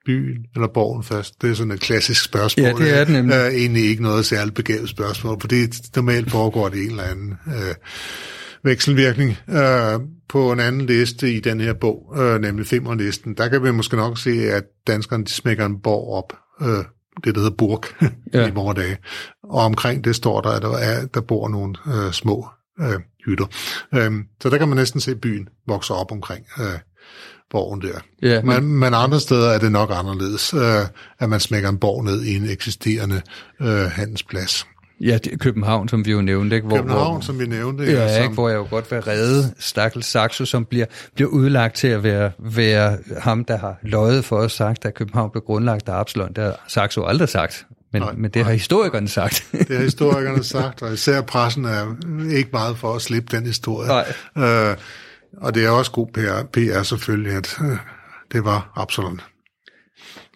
byen 0.06 0.46
eller 0.56 0.68
borgen 0.68 1.04
først? 1.04 1.42
Det 1.42 1.50
er 1.50 1.54
sådan 1.54 1.72
et 1.72 1.80
klassisk 1.80 2.24
spørgsmål. 2.24 2.66
Ja, 2.66 2.74
det 2.74 3.00
er 3.00 3.04
det 3.04 3.14
nemlig. 3.14 3.36
Øh, 3.36 3.54
egentlig 3.54 3.84
ikke 3.84 4.04
noget 4.04 4.26
særligt 4.26 4.56
begavet 4.56 4.90
spørgsmål, 4.90 5.42
for 5.42 5.48
det 5.48 5.82
normalt 5.96 6.32
foregår 6.32 6.70
det 6.70 6.84
en 6.84 6.90
eller 6.90 7.04
anden 7.04 7.34
øh, 7.48 7.76
vekselvirkning 8.66 9.38
øh, 9.50 10.00
på 10.30 10.52
en 10.52 10.60
anden 10.60 10.86
liste 10.86 11.34
i 11.34 11.40
den 11.40 11.62
her 11.62 11.74
bog, 11.74 12.14
øh, 12.18 12.42
nemlig 12.42 12.68
Femmerlisten. 12.68 13.34
Der 13.34 13.48
kan 13.48 13.64
vi 13.64 13.72
måske 13.72 13.96
nok 13.96 14.18
se, 14.18 14.52
at 14.52 14.64
danskerne 14.88 15.24
de 15.24 15.32
smækker 15.32 15.66
en 15.66 15.82
borg 15.82 16.14
op, 16.18 16.34
øh, 16.62 16.86
det 17.24 17.36
der 17.36 17.42
hedder 17.42 17.56
Burg 17.56 17.84
ja. 18.34 18.48
i 18.48 18.52
vores 18.52 18.76
dage. 18.76 18.98
Og 19.44 19.66
omkring 19.66 20.04
det 20.04 20.16
står 20.16 20.42
der, 20.42 20.50
at 20.50 20.62
der, 20.62 20.78
er, 20.78 21.06
der 21.06 21.22
bor 21.22 21.50
nogle 21.50 21.76
øh, 21.88 22.12
små 22.12 22.48
øh, 22.80 23.00
hytter. 23.26 23.46
Øh, 23.94 24.12
så 24.42 24.50
der 24.50 24.58
kan 24.58 24.68
man 24.68 24.78
næsten 24.78 25.02
se 25.02 25.16
byen 25.16 25.48
vokse 25.68 25.94
op 25.94 26.12
omkring 26.12 26.46
øh, 26.60 26.80
borgen 27.50 27.82
der. 27.82 28.00
Ja, 28.22 28.42
men... 28.42 28.64
Men, 28.64 28.80
men 28.80 28.94
andre 28.94 29.20
steder 29.20 29.50
er 29.50 29.60
det 29.60 29.72
nok 29.72 29.90
anderledes, 29.94 30.54
øh, 30.54 30.82
at 31.20 31.30
man 31.30 31.40
smækker 31.40 31.70
en 31.70 31.78
borg 31.78 32.04
ned 32.04 32.24
i 32.24 32.36
en 32.36 32.50
eksisterende 32.50 33.22
øh, 33.62 33.86
handelsplads. 33.92 34.68
Ja, 35.02 35.18
det 35.24 35.34
er 35.34 35.38
København, 35.38 35.90
som 35.90 36.06
vi 36.06 36.12
jo 36.12 36.22
nævnte. 36.22 36.56
Ikke? 36.56 36.68
Hvor, 36.68 36.78
København, 36.78 37.14
hvor, 37.14 37.22
som 37.22 37.40
vi 37.40 37.46
nævnte. 37.46 37.84
Ja, 37.84 37.92
ja 37.92 38.16
som... 38.16 38.24
ikke? 38.24 38.34
hvor 38.34 38.50
jeg 38.50 38.56
jo 38.56 38.68
godt 38.70 38.92
vil 38.92 39.02
redde 39.02 39.54
Stakkel 39.60 40.04
Saxo, 40.04 40.46
som 40.46 40.66
bliver, 40.66 40.86
bliver 41.16 41.30
udlagt 41.30 41.76
til 41.76 41.88
at 41.88 42.04
være, 42.04 42.32
være 42.40 42.98
ham, 43.18 43.46
der 43.46 43.58
har 43.58 43.78
løjet 43.82 44.26
for 44.26 44.38
os 44.38 44.52
sagt, 44.52 44.86
at 44.86 44.94
København 44.94 45.32
blev 45.32 45.44
grundlagt 45.44 45.90
af 45.90 46.00
Absalon. 46.00 46.34
Det 46.34 46.44
har 46.44 46.64
Saxo 46.68 47.04
aldrig 47.04 47.30
sagt. 47.30 47.66
Men, 47.94 48.02
nej, 48.02 48.14
men 48.14 48.32
det 48.32 48.46
har 48.46 48.52
historikerne 48.52 49.08
sagt. 49.08 49.48
det 49.52 49.78
har 49.78 49.84
historikerne 49.84 50.44
sagt, 50.44 50.82
og 50.82 50.94
især 50.94 51.22
pressen 51.22 51.66
er 51.66 51.96
ikke 52.32 52.50
meget 52.54 52.78
for 52.78 52.96
at 52.96 53.02
slippe 53.02 53.38
den 53.38 53.46
historie. 53.46 53.88
Nej. 53.88 54.14
Øh, 54.38 54.78
og 55.38 55.56
det 55.56 55.66
er 55.66 55.70
også 55.70 55.92
god 55.92 56.08
PR, 56.08 56.44
PR 56.54 56.84
selvfølgelig, 56.84 57.34
at 57.34 57.58
øh, 57.62 57.78
det 58.32 58.46
var 58.46 58.72
Absalon. 58.76 59.22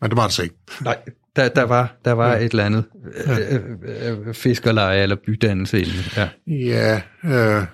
Men 0.01 0.09
det 0.09 0.17
var 0.17 0.23
det 0.23 0.33
så 0.33 0.43
ikke. 0.43 0.55
Nej, 0.81 0.97
der, 1.39 1.49
der 1.49 1.63
var, 1.63 1.99
der 2.05 2.11
var 2.11 2.33
ja. 2.35 2.45
et 2.45 2.51
eller 2.51 2.65
andet 2.65 2.85
ja. 3.27 3.55
øh, 3.55 3.61
øh, 3.83 4.27
øh 4.27 4.33
fiskerleje 4.33 5.03
eller 5.03 5.15
bydannelse 5.25 5.79
inden. 5.79 6.03
Ja, 6.15 6.29
ja 6.47 7.01
øh, 7.23 7.65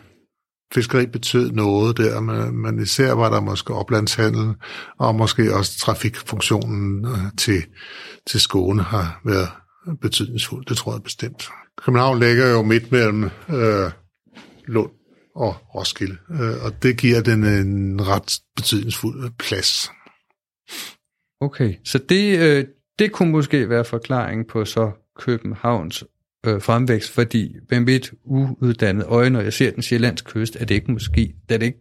fiskeri 0.73 1.05
betød 1.05 1.51
noget 1.51 1.97
der, 1.97 2.19
men, 2.19 2.57
men 2.57 2.79
især 2.79 3.11
var 3.11 3.29
der 3.29 3.41
måske 3.41 3.73
oplandshandel, 3.73 4.53
og 4.99 5.15
måske 5.15 5.55
også 5.55 5.79
trafikfunktionen 5.79 7.05
øh, 7.05 7.31
til, 7.37 7.63
til 8.27 8.39
Skåne 8.39 8.83
har 8.83 9.21
været 9.25 9.49
betydningsfuld. 10.01 10.65
Det 10.65 10.77
tror 10.77 10.93
jeg 10.93 11.03
bestemt. 11.03 11.49
København 11.85 12.19
ligger 12.19 12.49
jo 12.49 12.61
midt 12.61 12.91
mellem 12.91 13.23
øh, 13.49 13.91
Lund 14.67 14.91
og 15.35 15.55
Roskilde, 15.75 16.17
øh, 16.31 16.65
og 16.65 16.83
det 16.83 16.97
giver 16.97 17.21
den 17.21 17.43
en 17.43 18.07
ret 18.07 18.39
betydningsfuld 18.55 19.31
plads. 19.39 19.91
Okay, 21.41 21.73
så 21.85 21.97
det, 22.09 22.39
øh, 22.39 22.65
det 22.99 23.11
kunne 23.11 23.31
måske 23.31 23.69
være 23.69 23.85
forklaring 23.85 24.47
på 24.47 24.65
så 24.65 24.91
Københavns 25.15 26.03
øh, 26.45 26.61
fremvækst, 26.61 27.11
fordi 27.11 27.55
med 27.69 27.79
mit 27.79 28.13
uuddannet 28.23 29.05
øje, 29.05 29.29
når 29.29 29.41
jeg 29.41 29.53
ser 29.53 29.71
den 29.71 29.83
sjællandske 29.83 30.31
kyst, 30.31 30.55
er 30.59 30.65
det 30.65 30.75
ikke 30.75 30.91
måske, 30.91 31.35
er 31.49 31.57
det 31.57 31.65
ikke 31.65 31.79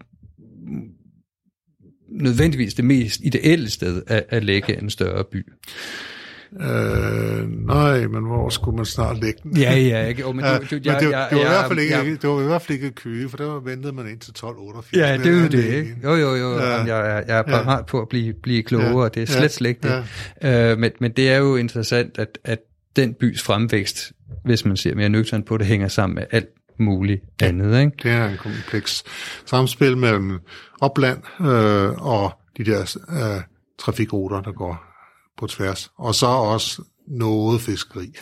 nødvendigvis 2.09 2.75
det 2.75 2.85
mest 2.85 3.21
ideelle 3.25 3.71
sted 3.71 4.03
at, 4.07 4.25
at 4.29 4.45
lægge 4.45 4.79
en 4.79 4.91
større 4.91 5.25
by. 5.25 5.53
Øh, 6.61 7.67
nej, 7.67 8.07
men 8.07 8.25
hvor 8.25 8.49
skulle 8.49 8.77
man 8.77 8.85
snart 8.85 9.21
lægge 9.21 9.39
den? 9.43 9.57
Ja, 9.57 9.75
ja. 9.77 10.07
Ikke? 10.07 10.25
Oh, 10.27 10.37
men, 10.37 10.45
ja, 10.45 10.59
du, 10.59 10.65
du, 10.71 10.75
men 10.75 10.85
jeg, 10.85 11.01
det, 11.01 11.11
jeg, 11.11 11.27
det, 11.31 11.39
var 11.39 11.45
i 11.45 11.49
hvert 11.49 11.67
fald 11.69 11.79
ikke, 11.79 11.95
jeg, 11.97 12.05
det 12.23 12.31
var 12.31 12.41
i 12.41 12.45
hvert 12.45 12.63
fald 12.63 12.79
ikke 12.79 12.91
Køge, 12.91 13.29
for 13.29 13.37
der 13.37 13.61
ventede 13.61 13.93
man 13.93 14.07
ind 14.09 14.19
til 14.21 14.31
1288. 14.31 14.93
Ja, 14.97 15.17
det 15.17 15.27
er 15.39 15.43
jo 15.43 15.49
det, 15.49 15.75
ikke? 15.75 15.97
Jo, 16.05 16.15
jo, 16.15 16.35
jo. 16.35 16.59
Ja. 16.59 16.71
Ja. 16.71 16.97
Jeg, 16.97 17.17
er, 17.19 17.23
jeg 17.27 17.39
er 17.39 17.43
parat 17.43 17.79
ja. 17.79 17.83
på 17.83 18.01
at 18.01 18.09
blive, 18.09 18.35
blive 18.43 18.63
klogere, 18.63 19.03
Ja. 19.03 19.09
det 19.09 19.23
er 19.23 19.27
slet, 19.27 19.43
Ja. 19.43 19.49
slet 19.49 19.69
ikke 19.69 19.81
det. 19.89 20.05
Ja. 20.43 20.73
Øh, 20.73 20.79
men, 20.79 20.91
men 21.01 21.13
det 21.13 21.31
er 21.31 21.37
jo 21.37 21.57
interessant, 21.57 22.19
at, 22.19 22.39
at 22.45 22.59
den 22.97 23.15
bys 23.15 23.43
fremvækst, 23.43 24.13
hvis 24.45 24.65
man 24.65 24.77
ser 24.77 24.95
mere 24.95 25.09
nøgternt 25.09 25.47
på 25.47 25.57
det, 25.57 25.67
hænger 25.67 25.89
sammen 25.89 26.15
med 26.15 26.25
alt 26.31 26.49
muligt 26.81 27.23
andet, 27.43 27.81
ikke? 27.81 27.93
Det 28.03 28.11
er 28.11 28.29
en 28.29 28.37
kompleks 28.37 29.05
samspil 29.47 29.97
mellem 29.97 30.39
opland 30.81 31.19
øh, 31.41 32.07
og 32.07 32.33
de 32.59 32.65
der 32.65 32.97
øh, 33.11 33.43
trafikruter, 33.79 34.41
der 34.41 34.53
går 34.53 34.85
på 35.39 35.47
tværs. 35.47 35.91
Og 35.99 36.15
så 36.15 36.27
også 36.27 36.83
noget 37.09 37.61
fiskeri. 37.61 38.13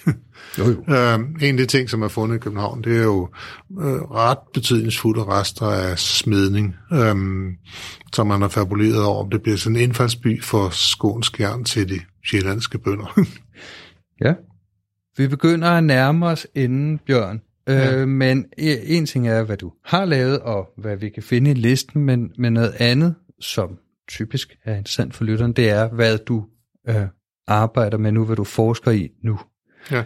Jo, 0.58 0.64
jo. 0.64 0.84
øh, 0.94 1.14
en 1.40 1.54
af 1.54 1.56
de 1.56 1.66
ting, 1.66 1.90
som 1.90 2.02
er 2.02 2.08
fundet 2.08 2.36
i 2.36 2.38
København, 2.38 2.84
det 2.84 2.96
er 2.96 3.02
jo 3.02 3.28
øh, 3.80 4.02
ret 4.02 4.38
betydningsfulde 4.54 5.24
rester 5.24 5.66
af 5.66 5.98
smedning, 5.98 6.74
øh, 6.92 7.16
som 8.12 8.26
man 8.26 8.40
har 8.40 8.48
fabuleret 8.48 9.04
over. 9.04 9.28
Det 9.28 9.42
bliver 9.42 9.56
sådan 9.56 9.76
en 9.76 9.82
indfaldsby 9.82 10.42
for 10.42 10.68
skånsk 10.70 11.40
jern 11.40 11.64
til 11.64 11.88
de 11.88 12.00
sjællandske 12.30 12.78
bønder. 12.78 13.18
Ja. 14.24 14.34
Vi 15.16 15.28
begynder 15.28 15.68
at 15.68 15.84
nærme 15.84 16.26
os 16.26 16.46
inden, 16.54 16.98
Bjørn. 16.98 17.40
Ja. 17.68 18.00
Øh, 18.00 18.08
men 18.08 18.44
e- 18.60 18.92
en 18.92 19.06
ting 19.06 19.28
er, 19.28 19.42
hvad 19.42 19.56
du 19.56 19.72
har 19.84 20.04
lavet, 20.04 20.38
og 20.38 20.68
hvad 20.78 20.96
vi 20.96 21.08
kan 21.08 21.22
finde 21.22 21.50
i 21.50 21.54
listen, 21.54 22.04
men, 22.04 22.30
men 22.38 22.52
noget 22.52 22.74
andet, 22.78 23.14
som 23.40 23.78
typisk 24.08 24.56
er 24.64 24.76
interessant 24.76 25.14
for 25.14 25.24
lytteren, 25.24 25.52
det 25.52 25.70
er, 25.70 25.88
hvad 25.88 26.18
du 26.18 26.44
øh, 26.88 27.06
arbejder 27.46 27.98
med 27.98 28.12
nu, 28.12 28.24
hvad 28.24 28.36
du 28.36 28.44
forsker 28.44 28.90
i 28.90 29.08
nu. 29.24 29.38
Ja. 29.90 30.04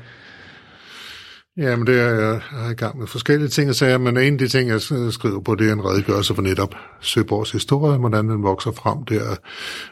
Ja, 1.56 1.76
men 1.76 1.86
det 1.86 2.00
er 2.00 2.08
jeg 2.08 2.40
er 2.52 2.70
i 2.70 2.74
gang 2.74 2.98
med 2.98 3.06
forskellige 3.06 3.48
ting 3.48 3.70
og 3.70 3.74
sager, 3.74 3.98
men 3.98 4.16
en 4.16 4.32
af 4.32 4.38
de 4.38 4.48
ting, 4.48 4.70
jeg 4.70 4.80
skriver 5.12 5.40
på, 5.40 5.54
det 5.54 5.68
er 5.68 5.72
en 5.72 5.84
redegørelse 5.84 6.34
for 6.34 6.42
netop 6.42 6.74
Søborgs 7.00 7.50
historie, 7.50 7.98
hvordan 7.98 8.28
den 8.28 8.42
vokser 8.42 8.72
frem 8.72 9.04
der 9.04 9.36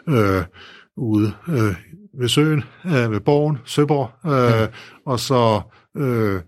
øh, 0.09 0.45
ude 0.97 1.33
øh, 1.49 1.75
ved 2.21 2.29
søen, 2.29 2.65
øh, 2.87 3.11
ved 3.11 3.21
borgen, 3.21 3.59
Søborg, 3.65 4.11
øh, 4.27 4.61
ja. 4.61 4.67
og 5.07 5.21
så 5.21 5.61
øh, 5.97 6.41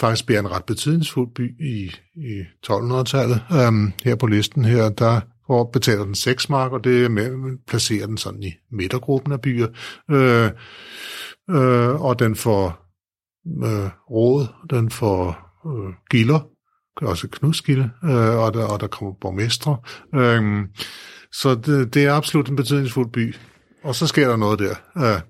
faktisk 0.00 0.26
bliver 0.26 0.40
en 0.40 0.50
ret 0.50 0.64
betydningsfuld 0.64 1.34
by 1.34 1.60
i, 1.60 1.90
i 2.16 2.42
1200-tallet. 2.66 3.42
Um, 3.68 3.92
her 4.04 4.14
på 4.14 4.26
listen 4.26 4.64
her, 4.64 4.88
der 4.88 5.20
hvor 5.52 5.70
betaler 5.72 6.04
den 6.04 6.14
6 6.14 6.48
mark, 6.48 6.72
og 6.72 6.84
det 6.84 7.04
er 7.04 7.08
med, 7.08 7.58
placerer 7.66 8.06
den 8.06 8.16
sådan 8.16 8.42
i 8.42 8.52
midtergruppen 8.70 9.32
af 9.32 9.40
byer. 9.40 9.68
Øh, 10.10 10.50
øh, 11.50 12.00
og 12.00 12.18
den 12.18 12.36
får 12.36 12.92
øh, 13.64 13.90
råd, 14.10 14.46
den 14.70 14.90
får 14.90 15.36
øh, 15.66 15.94
gilder, 16.10 16.40
også 16.96 17.28
knudsgilde, 17.28 17.90
øh, 18.04 18.38
og, 18.38 18.54
der, 18.54 18.64
og 18.64 18.80
der 18.80 18.86
kommer 18.86 19.14
borgmestre. 19.20 19.76
Øh, 20.14 20.66
så 21.32 21.54
det, 21.54 21.94
det 21.94 22.04
er 22.04 22.14
absolut 22.14 22.48
en 22.48 22.56
betydningsfuld 22.56 23.10
by. 23.12 23.34
Og 23.84 23.94
så 23.94 24.06
sker 24.06 24.28
der 24.28 24.36
noget 24.36 24.58
der 24.58 24.74
øh, 24.96 25.20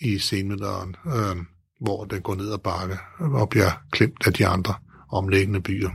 i 0.00 0.18
senmiddelalderen, 0.18 0.96
øh, 1.06 1.36
hvor 1.80 2.04
den 2.04 2.22
går 2.22 2.34
ned 2.34 2.52
ad 2.52 2.58
bakke 2.58 2.98
og 3.20 3.48
bliver 3.48 3.70
klemt 3.90 4.26
af 4.26 4.32
de 4.32 4.46
andre 4.46 4.74
omliggende 5.12 5.60
byer. 5.60 5.90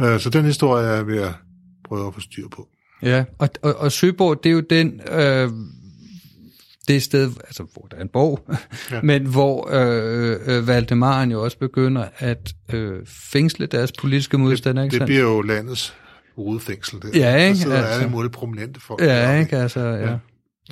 Øh, 0.00 0.20
så 0.20 0.30
den 0.30 0.44
historie 0.44 0.86
er 0.86 0.94
jeg 0.94 1.06
ved 1.06 1.22
at 1.22 1.34
prøve 1.88 2.06
at 2.06 2.14
få 2.14 2.20
styr 2.20 2.48
på. 2.48 2.68
Ja, 3.02 3.24
og, 3.38 3.48
og, 3.62 3.74
og 3.76 3.92
Søborg, 3.92 4.44
det 4.44 4.50
er 4.50 4.54
jo 4.54 4.60
den, 4.60 5.00
øh, 5.10 5.50
det 6.88 7.02
sted, 7.02 7.30
altså 7.40 7.66
hvor 7.72 7.86
der 7.90 7.96
er 7.96 8.02
en 8.02 8.08
borg, 8.08 8.40
ja. 8.90 9.00
Men 9.10 9.26
hvor 9.26 9.68
øh, 9.72 10.36
øh, 10.46 10.66
Valdemaren 10.66 11.30
jo 11.30 11.44
også 11.44 11.58
begynder 11.58 12.04
at 12.18 12.52
øh, 12.72 13.06
fængsle 13.06 13.66
deres 13.66 13.92
politiske 13.98 14.38
modstandere, 14.38 14.84
Det 14.84 14.92
sandt? 14.92 15.04
bliver 15.06 15.22
jo 15.22 15.40
landets 15.42 15.94
hovedfængsel 16.36 17.02
der. 17.02 17.08
Ja, 17.14 17.36
ikke? 17.36 17.48
Der 17.48 17.54
sidder 17.54 17.76
Altså. 17.76 17.92
alle 18.00 18.10
mulige 18.10 18.30
prominente 18.32 18.80
folk. 18.80 19.00
Ja, 19.02 19.06
deroppe, 19.22 19.40
ikke, 19.40 19.56
altså, 19.56 19.80
ja. 19.80 20.16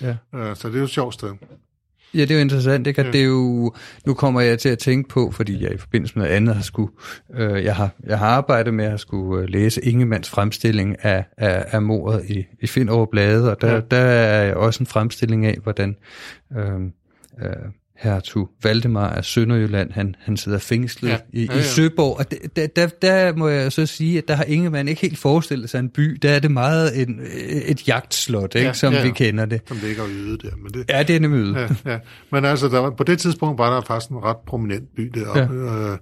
Ja. 0.03 0.16
ja. 0.33 0.39
Øh, 0.51 0.57
Så 0.57 0.68
det 0.68 0.74
er 0.74 0.79
jo 0.79 0.85
et 0.85 0.91
sjovt 0.91 1.14
sted. 1.14 1.29
Ja, 2.15 2.21
det 2.21 2.31
er 2.31 2.35
jo 2.35 2.41
interessant, 2.41 2.87
ikke? 2.87 3.01
At 3.01 3.07
Ja. 3.07 3.13
det 3.13 3.21
er 3.21 3.25
jo, 3.25 3.73
nu 4.07 4.15
kommer 4.15 4.41
jeg 4.41 4.59
til 4.59 4.69
at 4.69 4.79
tænke 4.79 5.09
på, 5.09 5.31
fordi 5.31 5.63
jeg 5.63 5.73
i 5.75 5.77
forbindelse 5.77 6.19
med 6.19 6.25
noget 6.25 6.37
andet 6.37 6.55
har 6.55 6.63
skulle, 6.63 6.93
øh, 7.35 7.65
jeg, 7.65 7.77
har, 7.77 7.91
jeg 8.07 8.19
har 8.19 8.27
arbejdet 8.27 8.75
med 8.75 8.85
at 8.85 9.01
skulle 9.01 9.43
øh, 9.43 9.49
læse 9.49 9.85
Ingemanns 9.85 10.31
fremstilling 10.31 11.05
af, 11.05 11.25
af, 11.37 11.65
af 11.69 11.83
mordet 11.83 12.25
i, 12.31 12.45
i 12.61 12.67
Finderup 12.67 13.09
Blade, 13.11 13.51
og 13.51 13.61
der, 13.61 13.75
ja. 13.75 13.81
der 13.91 13.97
er 13.97 14.55
også 14.55 14.83
en 14.83 14.87
fremstilling 14.87 15.47
af, 15.47 15.59
hvordan 15.63 15.97
øh, 16.57 16.81
øh, 17.43 17.51
hertug 17.99 18.49
Valdemar 18.63 19.09
af 19.11 19.25
Sønderjylland, 19.25 19.93
han, 19.93 20.15
han 20.21 20.37
sidder 20.37 20.59
fængslet 20.59 21.09
Ja. 21.09 21.17
i, 21.33 21.45
Ja, 21.45 21.53
i 21.53 21.57
ja. 21.57 21.63
Søborg, 21.63 22.19
og 22.19 22.31
det, 22.31 22.57
der, 22.57 22.67
der, 22.67 22.87
der 22.87 23.37
må 23.37 23.49
jeg 23.49 23.73
så 23.73 23.87
sige, 23.87 24.19
at 24.19 24.29
der 24.29 24.35
har 24.35 24.45
Ingemann 24.45 24.89
ikke 24.89 25.01
helt 25.01 25.19
forestillet 25.19 25.71
sig 25.71 25.79
en 25.79 25.89
by, 25.91 26.19
der 26.23 26.31
er 26.31 26.39
det 26.39 26.51
meget 26.51 27.03
en, 27.03 27.21
et 27.67 27.89
jagtslot, 27.89 28.55
ikke? 28.55 28.67
Ja, 28.67 28.73
som 28.73 28.93
ja, 28.93 28.99
ja. 28.99 29.05
vi 29.05 29.11
kender 29.11 29.45
det. 29.47 29.61
Som 29.69 29.77
ligger 29.83 30.05
yde 30.09 30.39
der. 30.39 30.57
Men 30.63 30.73
det, 30.73 30.85
Ja, 30.91 31.03
det 31.03 31.17
er 31.17 31.21
nemlig 31.21 31.41
yde. 31.41 31.59
ja, 31.85 31.93
ja. 31.93 31.99
Men 32.33 32.45
altså, 32.45 32.69
der 32.69 32.79
var, 32.79 32.91
på 32.91 33.05
det 33.05 33.19
tidspunkt 33.19 33.59
var 33.59 33.75
der 33.75 33.81
faktisk 33.87 34.11
en 34.11 34.17
ret 34.17 34.37
prominent 34.47 34.85
by 34.97 35.03
deroppe. 35.15 35.55
Ja. 35.55 35.93
Øh, 35.93 35.99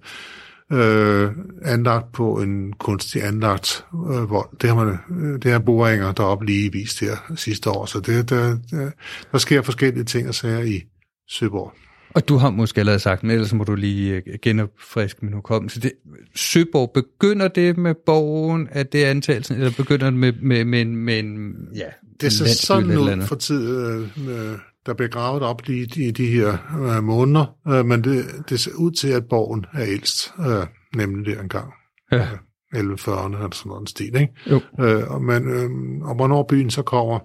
øh, 0.72 1.30
anlagt 1.64 2.12
på 2.12 2.34
en 2.40 2.72
kunstig 2.72 3.24
anlagt 3.24 3.84
øh, 3.94 4.30
vold. 4.30 4.58
Det 4.60 4.68
har, 4.70 4.84
man, 4.84 4.98
øh, 5.20 5.42
det 5.42 5.52
har 5.52 5.58
boringer 5.58 6.12
deroppe 6.12 6.46
lige 6.46 6.72
vist 6.72 7.00
her 7.00 7.32
sidste 7.36 7.70
år. 7.70 7.86
Så 7.86 8.00
det, 8.00 8.30
der, 8.30 8.56
der, 8.70 8.90
der 9.32 9.38
sker 9.38 9.62
forskellige 9.62 10.04
ting 10.04 10.28
og 10.28 10.34
sager 10.34 10.60
i 10.60 10.82
Søborg. 11.30 11.72
Og 12.14 12.28
du 12.28 12.36
har 12.36 12.50
måske 12.50 12.80
allerede 12.80 12.98
sagt, 12.98 13.22
men 13.22 13.30
ellers 13.30 13.52
må 13.52 13.64
du 13.64 13.74
lige 13.74 14.22
øh, 14.26 14.38
genopfriske 14.42 15.24
min 15.24 15.34
hukommelse. 15.34 15.80
Det, 15.80 15.92
Søborg, 16.34 16.90
begynder 16.94 17.48
det 17.48 17.78
med 17.78 17.94
borgen, 18.06 18.68
at 18.70 18.92
det 18.92 19.04
er 19.04 19.10
antagelsen, 19.10 19.56
eller 19.56 19.72
begynder 19.76 20.04
det 20.04 20.18
med, 20.18 20.32
med, 20.32 20.64
med, 20.64 20.84
med 20.84 21.18
en, 21.18 21.54
ja, 21.74 21.88
Det 22.20 22.32
ser 22.32 22.46
sådan 22.46 22.98
ud 22.98 23.22
for 23.26 23.34
tid, 23.34 23.78
øh, 23.78 24.00
øh, 24.28 24.58
der 24.86 24.94
bliver 24.94 25.08
gravet 25.08 25.42
op 25.42 25.68
i 25.68 26.10
de 26.10 26.26
her 26.26 26.58
øh, 26.96 27.04
måneder, 27.04 27.56
øh, 27.68 27.86
men 27.86 28.04
det, 28.04 28.24
det 28.48 28.60
ser 28.60 28.74
ud 28.74 28.90
til, 28.90 29.08
at 29.08 29.24
borgen 29.28 29.66
er 29.72 29.84
ældst, 29.86 30.32
øh, 30.40 30.66
nemlig 30.96 31.34
der 31.34 31.42
engang. 31.42 31.72
Ja. 32.12 32.28
1140'erne 32.74 33.34
eller 33.34 33.48
sådan 33.52 33.68
noget 33.68 33.80
en 33.80 33.86
stil, 33.86 34.16
ikke? 34.16 34.32
Jo. 34.50 34.60
Øh, 34.80 35.10
og, 35.10 35.22
man, 35.22 35.48
øh, 35.48 36.08
og 36.08 36.14
hvornår 36.14 36.42
byen 36.42 36.70
så 36.70 36.82
kommer, 36.82 37.18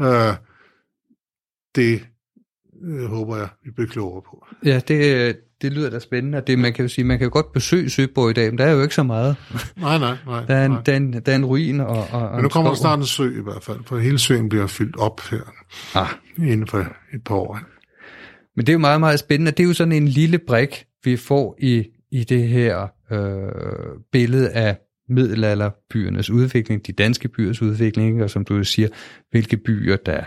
øh, 0.00 0.34
det 1.74 2.02
øh, 2.82 3.04
håber 3.04 3.36
jeg, 3.36 3.48
vi 3.64 3.70
bliver 3.70 3.88
klogere 3.88 4.22
på. 4.22 4.46
Ja, 4.64 4.80
det, 4.88 5.36
det 5.62 5.72
lyder 5.72 5.90
da 5.90 5.98
spændende. 5.98 6.38
og 6.38 6.46
Det, 6.46 6.58
man 6.58 6.72
kan 6.72 6.84
jo 6.84 6.88
sige, 6.88 7.04
man 7.04 7.18
kan 7.18 7.24
jo 7.24 7.32
godt 7.32 7.52
besøge 7.52 7.90
Søborg 7.90 8.30
i 8.30 8.32
dag, 8.32 8.50
men 8.50 8.58
der 8.58 8.64
er 8.64 8.72
jo 8.72 8.82
ikke 8.82 8.94
så 8.94 9.02
meget. 9.02 9.36
Nej, 9.76 9.98
nej, 9.98 10.16
nej. 10.26 10.44
Der 10.46 10.54
er 10.54 10.64
en, 10.64 10.70
nej. 10.70 10.82
der 10.86 10.92
er 10.92 10.96
en, 10.96 11.12
der 11.12 11.32
er 11.32 11.36
en 11.36 11.44
ruin 11.44 11.80
og, 11.80 12.06
og, 12.12 12.34
Men 12.34 12.42
nu 12.42 12.48
kommer 12.48 12.70
der 12.70 12.76
snart 12.76 12.98
en 12.98 13.06
sø 13.06 13.38
i 13.38 13.42
hvert 13.42 13.62
fald, 13.62 13.78
for 13.86 13.98
hele 13.98 14.18
søen 14.18 14.48
bliver 14.48 14.66
fyldt 14.66 14.96
op 14.96 15.20
her 15.30 15.40
Ah, 15.94 16.08
inden 16.38 16.66
for 16.66 16.78
et 17.14 17.24
par 17.24 17.34
år. 17.34 17.60
Men 18.56 18.66
det 18.66 18.68
er 18.68 18.72
jo 18.72 18.78
meget, 18.78 19.00
meget 19.00 19.18
spændende. 19.18 19.50
Det 19.50 19.60
er 19.62 19.66
jo 19.66 19.72
sådan 19.74 19.92
en 19.92 20.08
lille 20.08 20.38
brik, 20.38 20.84
vi 21.04 21.16
får 21.16 21.56
i, 21.60 21.84
i 22.12 22.24
det 22.24 22.48
her 22.48 22.86
øh, 23.12 23.98
billede 24.12 24.50
af 24.50 24.76
middelalderbyernes 25.08 26.30
udvikling, 26.30 26.86
de 26.86 26.92
danske 26.92 27.28
byers 27.28 27.62
udvikling, 27.62 28.22
og 28.22 28.30
som 28.30 28.44
du 28.44 28.64
siger, 28.64 28.88
hvilke 29.30 29.56
byer, 29.56 29.96
der, 29.96 30.24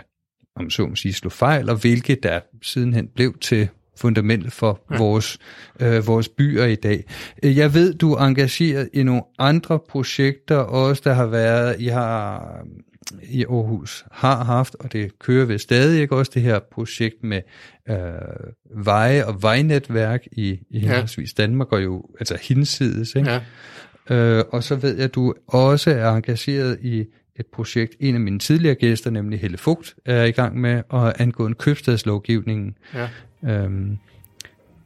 om 0.58 0.70
så 0.70 0.86
må 0.86 0.94
sige, 0.94 1.12
slog 1.12 1.32
fejl, 1.32 1.70
og 1.70 1.76
hvilke, 1.76 2.16
der 2.22 2.40
sidenhen 2.62 3.08
blev 3.14 3.38
til 3.40 3.68
fundamentet 3.96 4.52
for 4.52 4.80
ja. 4.90 4.96
vores, 4.96 5.38
øh, 5.80 6.06
vores 6.06 6.28
byer 6.28 6.64
i 6.64 6.74
dag. 6.74 7.04
Øh, 7.42 7.56
Jeg 7.56 7.74
ved, 7.74 7.94
du 7.94 8.12
er 8.12 8.24
engageret 8.24 8.88
i 8.92 9.02
nogle 9.02 9.22
andre 9.38 9.78
projekter 9.88 10.56
også, 10.56 11.02
der 11.04 11.12
har 11.12 11.26
været, 11.26 11.80
I 11.80 11.86
har 11.86 12.64
i 13.22 13.44
Aarhus 13.44 14.04
har 14.12 14.44
haft, 14.44 14.76
og 14.80 14.92
det 14.92 15.18
kører 15.18 15.44
ved 15.44 15.58
stadig 15.58 16.00
ikke 16.00 16.16
også 16.16 16.30
det 16.34 16.42
her 16.42 16.58
projekt 16.72 17.24
med 17.24 17.40
øh, 17.90 17.96
veje 18.84 19.24
og 19.24 19.42
vejnetværk 19.42 20.26
i, 20.32 20.58
i 20.70 20.78
henholdsvis 20.78 21.34
Danmark 21.34 21.72
og 21.72 21.84
jo 21.84 22.04
altså 22.18 22.38
hinsides. 22.42 23.14
Ikke? 23.14 23.30
Ja. 23.30 23.40
Øh, 24.16 24.44
og 24.52 24.64
så 24.64 24.76
ved 24.76 24.94
jeg, 24.94 25.04
at 25.04 25.14
du 25.14 25.34
også 25.46 25.90
er 25.90 26.12
engageret 26.12 26.78
i 26.82 27.04
et 27.38 27.46
projekt, 27.46 27.96
en 28.00 28.14
af 28.14 28.20
mine 28.20 28.38
tidligere 28.38 28.74
gæster, 28.74 29.10
nemlig 29.10 29.40
Helle 29.40 29.58
Fugt, 29.58 29.94
er 30.04 30.24
i 30.24 30.30
gang 30.30 30.60
med 30.60 30.82
at 30.92 31.12
angå 31.20 31.46
en 31.46 31.54
købstadslovgivningen. 31.54 32.74
Ja. 32.94 33.08
Øhm, 33.54 33.98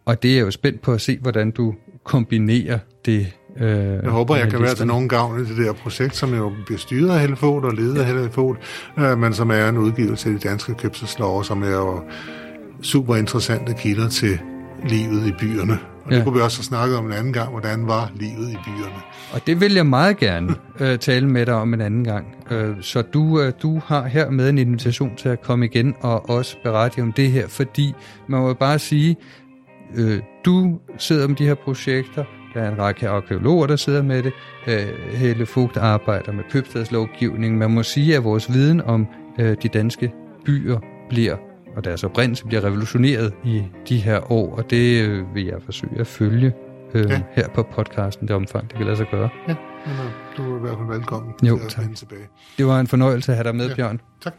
og 0.04 0.22
det 0.22 0.36
er 0.36 0.40
jo 0.40 0.50
spændt 0.50 0.82
på 0.82 0.92
at 0.92 1.00
se, 1.00 1.18
hvordan 1.18 1.50
du 1.50 1.74
kombinere 2.04 2.78
det. 3.04 3.32
Øh, 3.56 3.68
jeg 4.02 4.10
håber, 4.10 4.36
jeg 4.36 4.50
kan 4.50 4.62
være 4.62 4.74
til 4.74 4.86
nogen 4.86 5.08
gavn 5.08 5.40
i 5.40 5.44
det 5.44 5.56
der 5.56 5.72
projekt, 5.72 6.16
som 6.16 6.34
jo 6.34 6.52
bliver 6.66 6.78
styret 6.78 7.10
af 7.10 7.20
Helle 7.20 7.36
Fogt 7.36 7.64
og 7.64 7.72
ledet 7.72 7.98
af 7.98 8.06
Helle 8.06 8.30
Fogt, 8.30 8.58
øh, 8.98 9.18
men 9.18 9.34
som 9.34 9.50
er 9.50 9.68
en 9.68 9.78
udgivelse 9.78 10.28
af 10.28 10.34
de 10.34 10.48
danske 10.48 10.74
købselslov, 10.74 11.44
som 11.44 11.62
er 11.62 11.70
jo 11.70 12.02
super 12.82 13.16
interessante 13.16 13.74
kilder 13.74 14.08
til 14.08 14.38
livet 14.88 15.26
i 15.26 15.32
byerne. 15.32 15.78
Og 16.04 16.10
ja. 16.10 16.16
det 16.16 16.24
kunne 16.24 16.34
vi 16.34 16.40
også 16.40 16.58
have 16.58 16.64
snakket 16.64 16.96
om 16.96 17.06
en 17.06 17.12
anden 17.12 17.32
gang, 17.32 17.50
hvordan 17.50 17.86
var 17.86 18.10
livet 18.14 18.50
i 18.50 18.56
byerne. 18.64 19.00
Og 19.32 19.46
det 19.46 19.60
vil 19.60 19.74
jeg 19.74 19.86
meget 19.86 20.16
gerne 20.16 20.54
øh, 20.80 20.98
tale 20.98 21.28
med 21.28 21.46
dig 21.46 21.54
om 21.54 21.74
en 21.74 21.80
anden 21.80 22.04
gang. 22.04 22.26
Øh, 22.50 22.76
så 22.80 23.02
du, 23.02 23.40
øh, 23.40 23.52
du 23.62 23.80
har 23.86 24.06
her 24.06 24.30
med 24.30 24.48
en 24.48 24.58
invitation 24.58 25.16
til 25.16 25.28
at 25.28 25.42
komme 25.42 25.64
igen 25.64 25.94
og 26.00 26.30
også 26.30 26.56
berette 26.64 27.02
om 27.02 27.12
det 27.12 27.30
her, 27.30 27.48
fordi 27.48 27.94
man 28.28 28.40
må 28.40 28.54
bare 28.54 28.78
sige, 28.78 29.16
øh, 29.96 30.20
du 30.44 30.78
sidder 30.98 31.28
med 31.28 31.36
de 31.36 31.46
her 31.46 31.54
projekter, 31.54 32.24
der 32.54 32.62
er 32.62 32.72
en 32.72 32.78
række 32.78 33.08
arkeologer, 33.08 33.66
der 33.66 33.76
sidder 33.76 34.02
med 34.02 34.22
det. 34.22 34.32
Øh, 34.66 35.16
Helle 35.16 35.46
Fugt 35.46 35.76
arbejder 35.76 36.32
med 36.32 36.44
købstadslovgivning. 36.50 37.58
Man 37.58 37.70
må 37.70 37.82
sige, 37.82 38.16
at 38.16 38.24
vores 38.24 38.52
viden 38.52 38.80
om 38.80 39.06
øh, 39.38 39.56
de 39.62 39.68
danske 39.68 40.12
byer 40.44 40.78
bliver 41.08 41.36
og 41.76 41.84
deres 41.84 42.04
oprindelse 42.04 42.44
bliver 42.46 42.64
revolutioneret 42.64 43.32
i 43.44 43.62
de 43.88 43.96
her 43.98 44.32
år, 44.32 44.56
og 44.56 44.70
det 44.70 45.08
øh, 45.08 45.34
vil 45.34 45.44
jeg 45.44 45.62
forsøge 45.64 46.00
at 46.00 46.06
følge 46.06 46.52
øh, 46.94 47.10
ja. 47.10 47.22
her 47.32 47.48
på 47.48 47.62
podcasten, 47.62 48.28
det 48.28 48.36
omfang, 48.36 48.68
det 48.68 48.76
kan 48.76 48.86
lade 48.86 48.96
sig 48.96 49.06
gøre. 49.10 49.28
Ja, 49.48 49.54
men, 49.86 49.96
du 50.36 50.54
er 50.54 50.56
i 50.56 50.60
hvert 50.60 50.76
fald 50.78 50.88
velkommen 50.88 51.32
jo, 51.42 51.58
til 51.58 51.68
tak. 51.68 51.96
tilbage. 51.96 52.28
Det 52.58 52.66
var 52.66 52.80
en 52.80 52.86
fornøjelse 52.86 53.32
at 53.32 53.36
have 53.36 53.44
dig 53.44 53.56
med, 53.56 53.68
ja. 53.68 53.74
Bjørn. 53.74 54.00
Tak. 54.22 54.34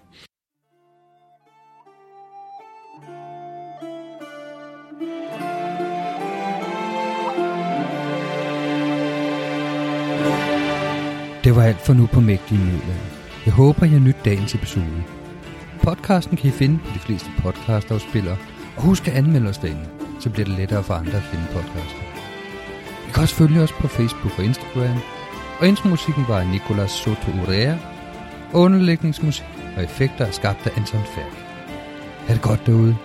Det 11.43 11.55
var 11.55 11.63
alt 11.63 11.81
for 11.81 11.93
nu 11.93 12.05
på 12.13 12.19
Mægtige 12.19 12.59
Midler. 12.59 12.95
Jeg 13.45 13.53
håber, 13.53 13.85
jeg 13.85 13.99
nytte 13.99 14.19
dagens 14.25 14.55
episode. 14.55 15.03
Podcasten 15.83 16.37
kan 16.37 16.49
I 16.49 16.51
finde 16.51 16.79
på 16.79 16.89
de 16.93 16.99
fleste 16.99 17.29
podcastafspillere, 17.37 18.37
og 18.75 18.83
husk 18.83 19.07
at 19.07 19.13
anmelde 19.13 19.49
os 19.49 19.57
derinde, 19.57 19.89
så 20.19 20.29
bliver 20.29 20.45
det 20.45 20.57
lettere 20.57 20.83
for 20.83 20.93
andre 20.93 21.13
at 21.13 21.23
finde 21.23 21.45
podcasten. 21.53 22.01
I 23.07 23.11
kan 23.13 23.23
også 23.23 23.35
følge 23.35 23.61
os 23.61 23.71
på 23.71 23.87
Facebook 23.87 24.39
og 24.39 24.45
Instagram, 24.45 24.99
og 25.59 25.67
intromusikken 25.67 26.25
var 26.27 26.39
af 26.39 26.47
Nicolas 26.47 26.91
Soto 26.91 27.31
Urea, 27.41 27.75
og 28.53 28.61
underlægningsmusik 28.61 29.45
og 29.77 29.83
effekter 29.83 30.25
er 30.25 30.31
skabt 30.31 30.67
af 30.67 30.71
Anton 30.77 31.03
Færk. 31.15 31.35
Ha' 32.27 32.33
det 32.33 32.41
godt 32.41 32.65
derude. 32.65 32.97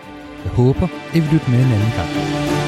Jeg 0.45 0.53
håber, 0.53 0.89
I 1.14 1.20
vil 1.20 1.29
lytte 1.33 1.51
med 1.51 1.59
en 1.59 1.72
anden 1.72 1.93
gang. 1.97 2.68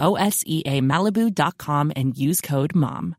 OSEAMalibu.com 0.01 1.91
and 1.95 2.17
use 2.17 2.41
code 2.41 2.75
MOM. 2.75 3.15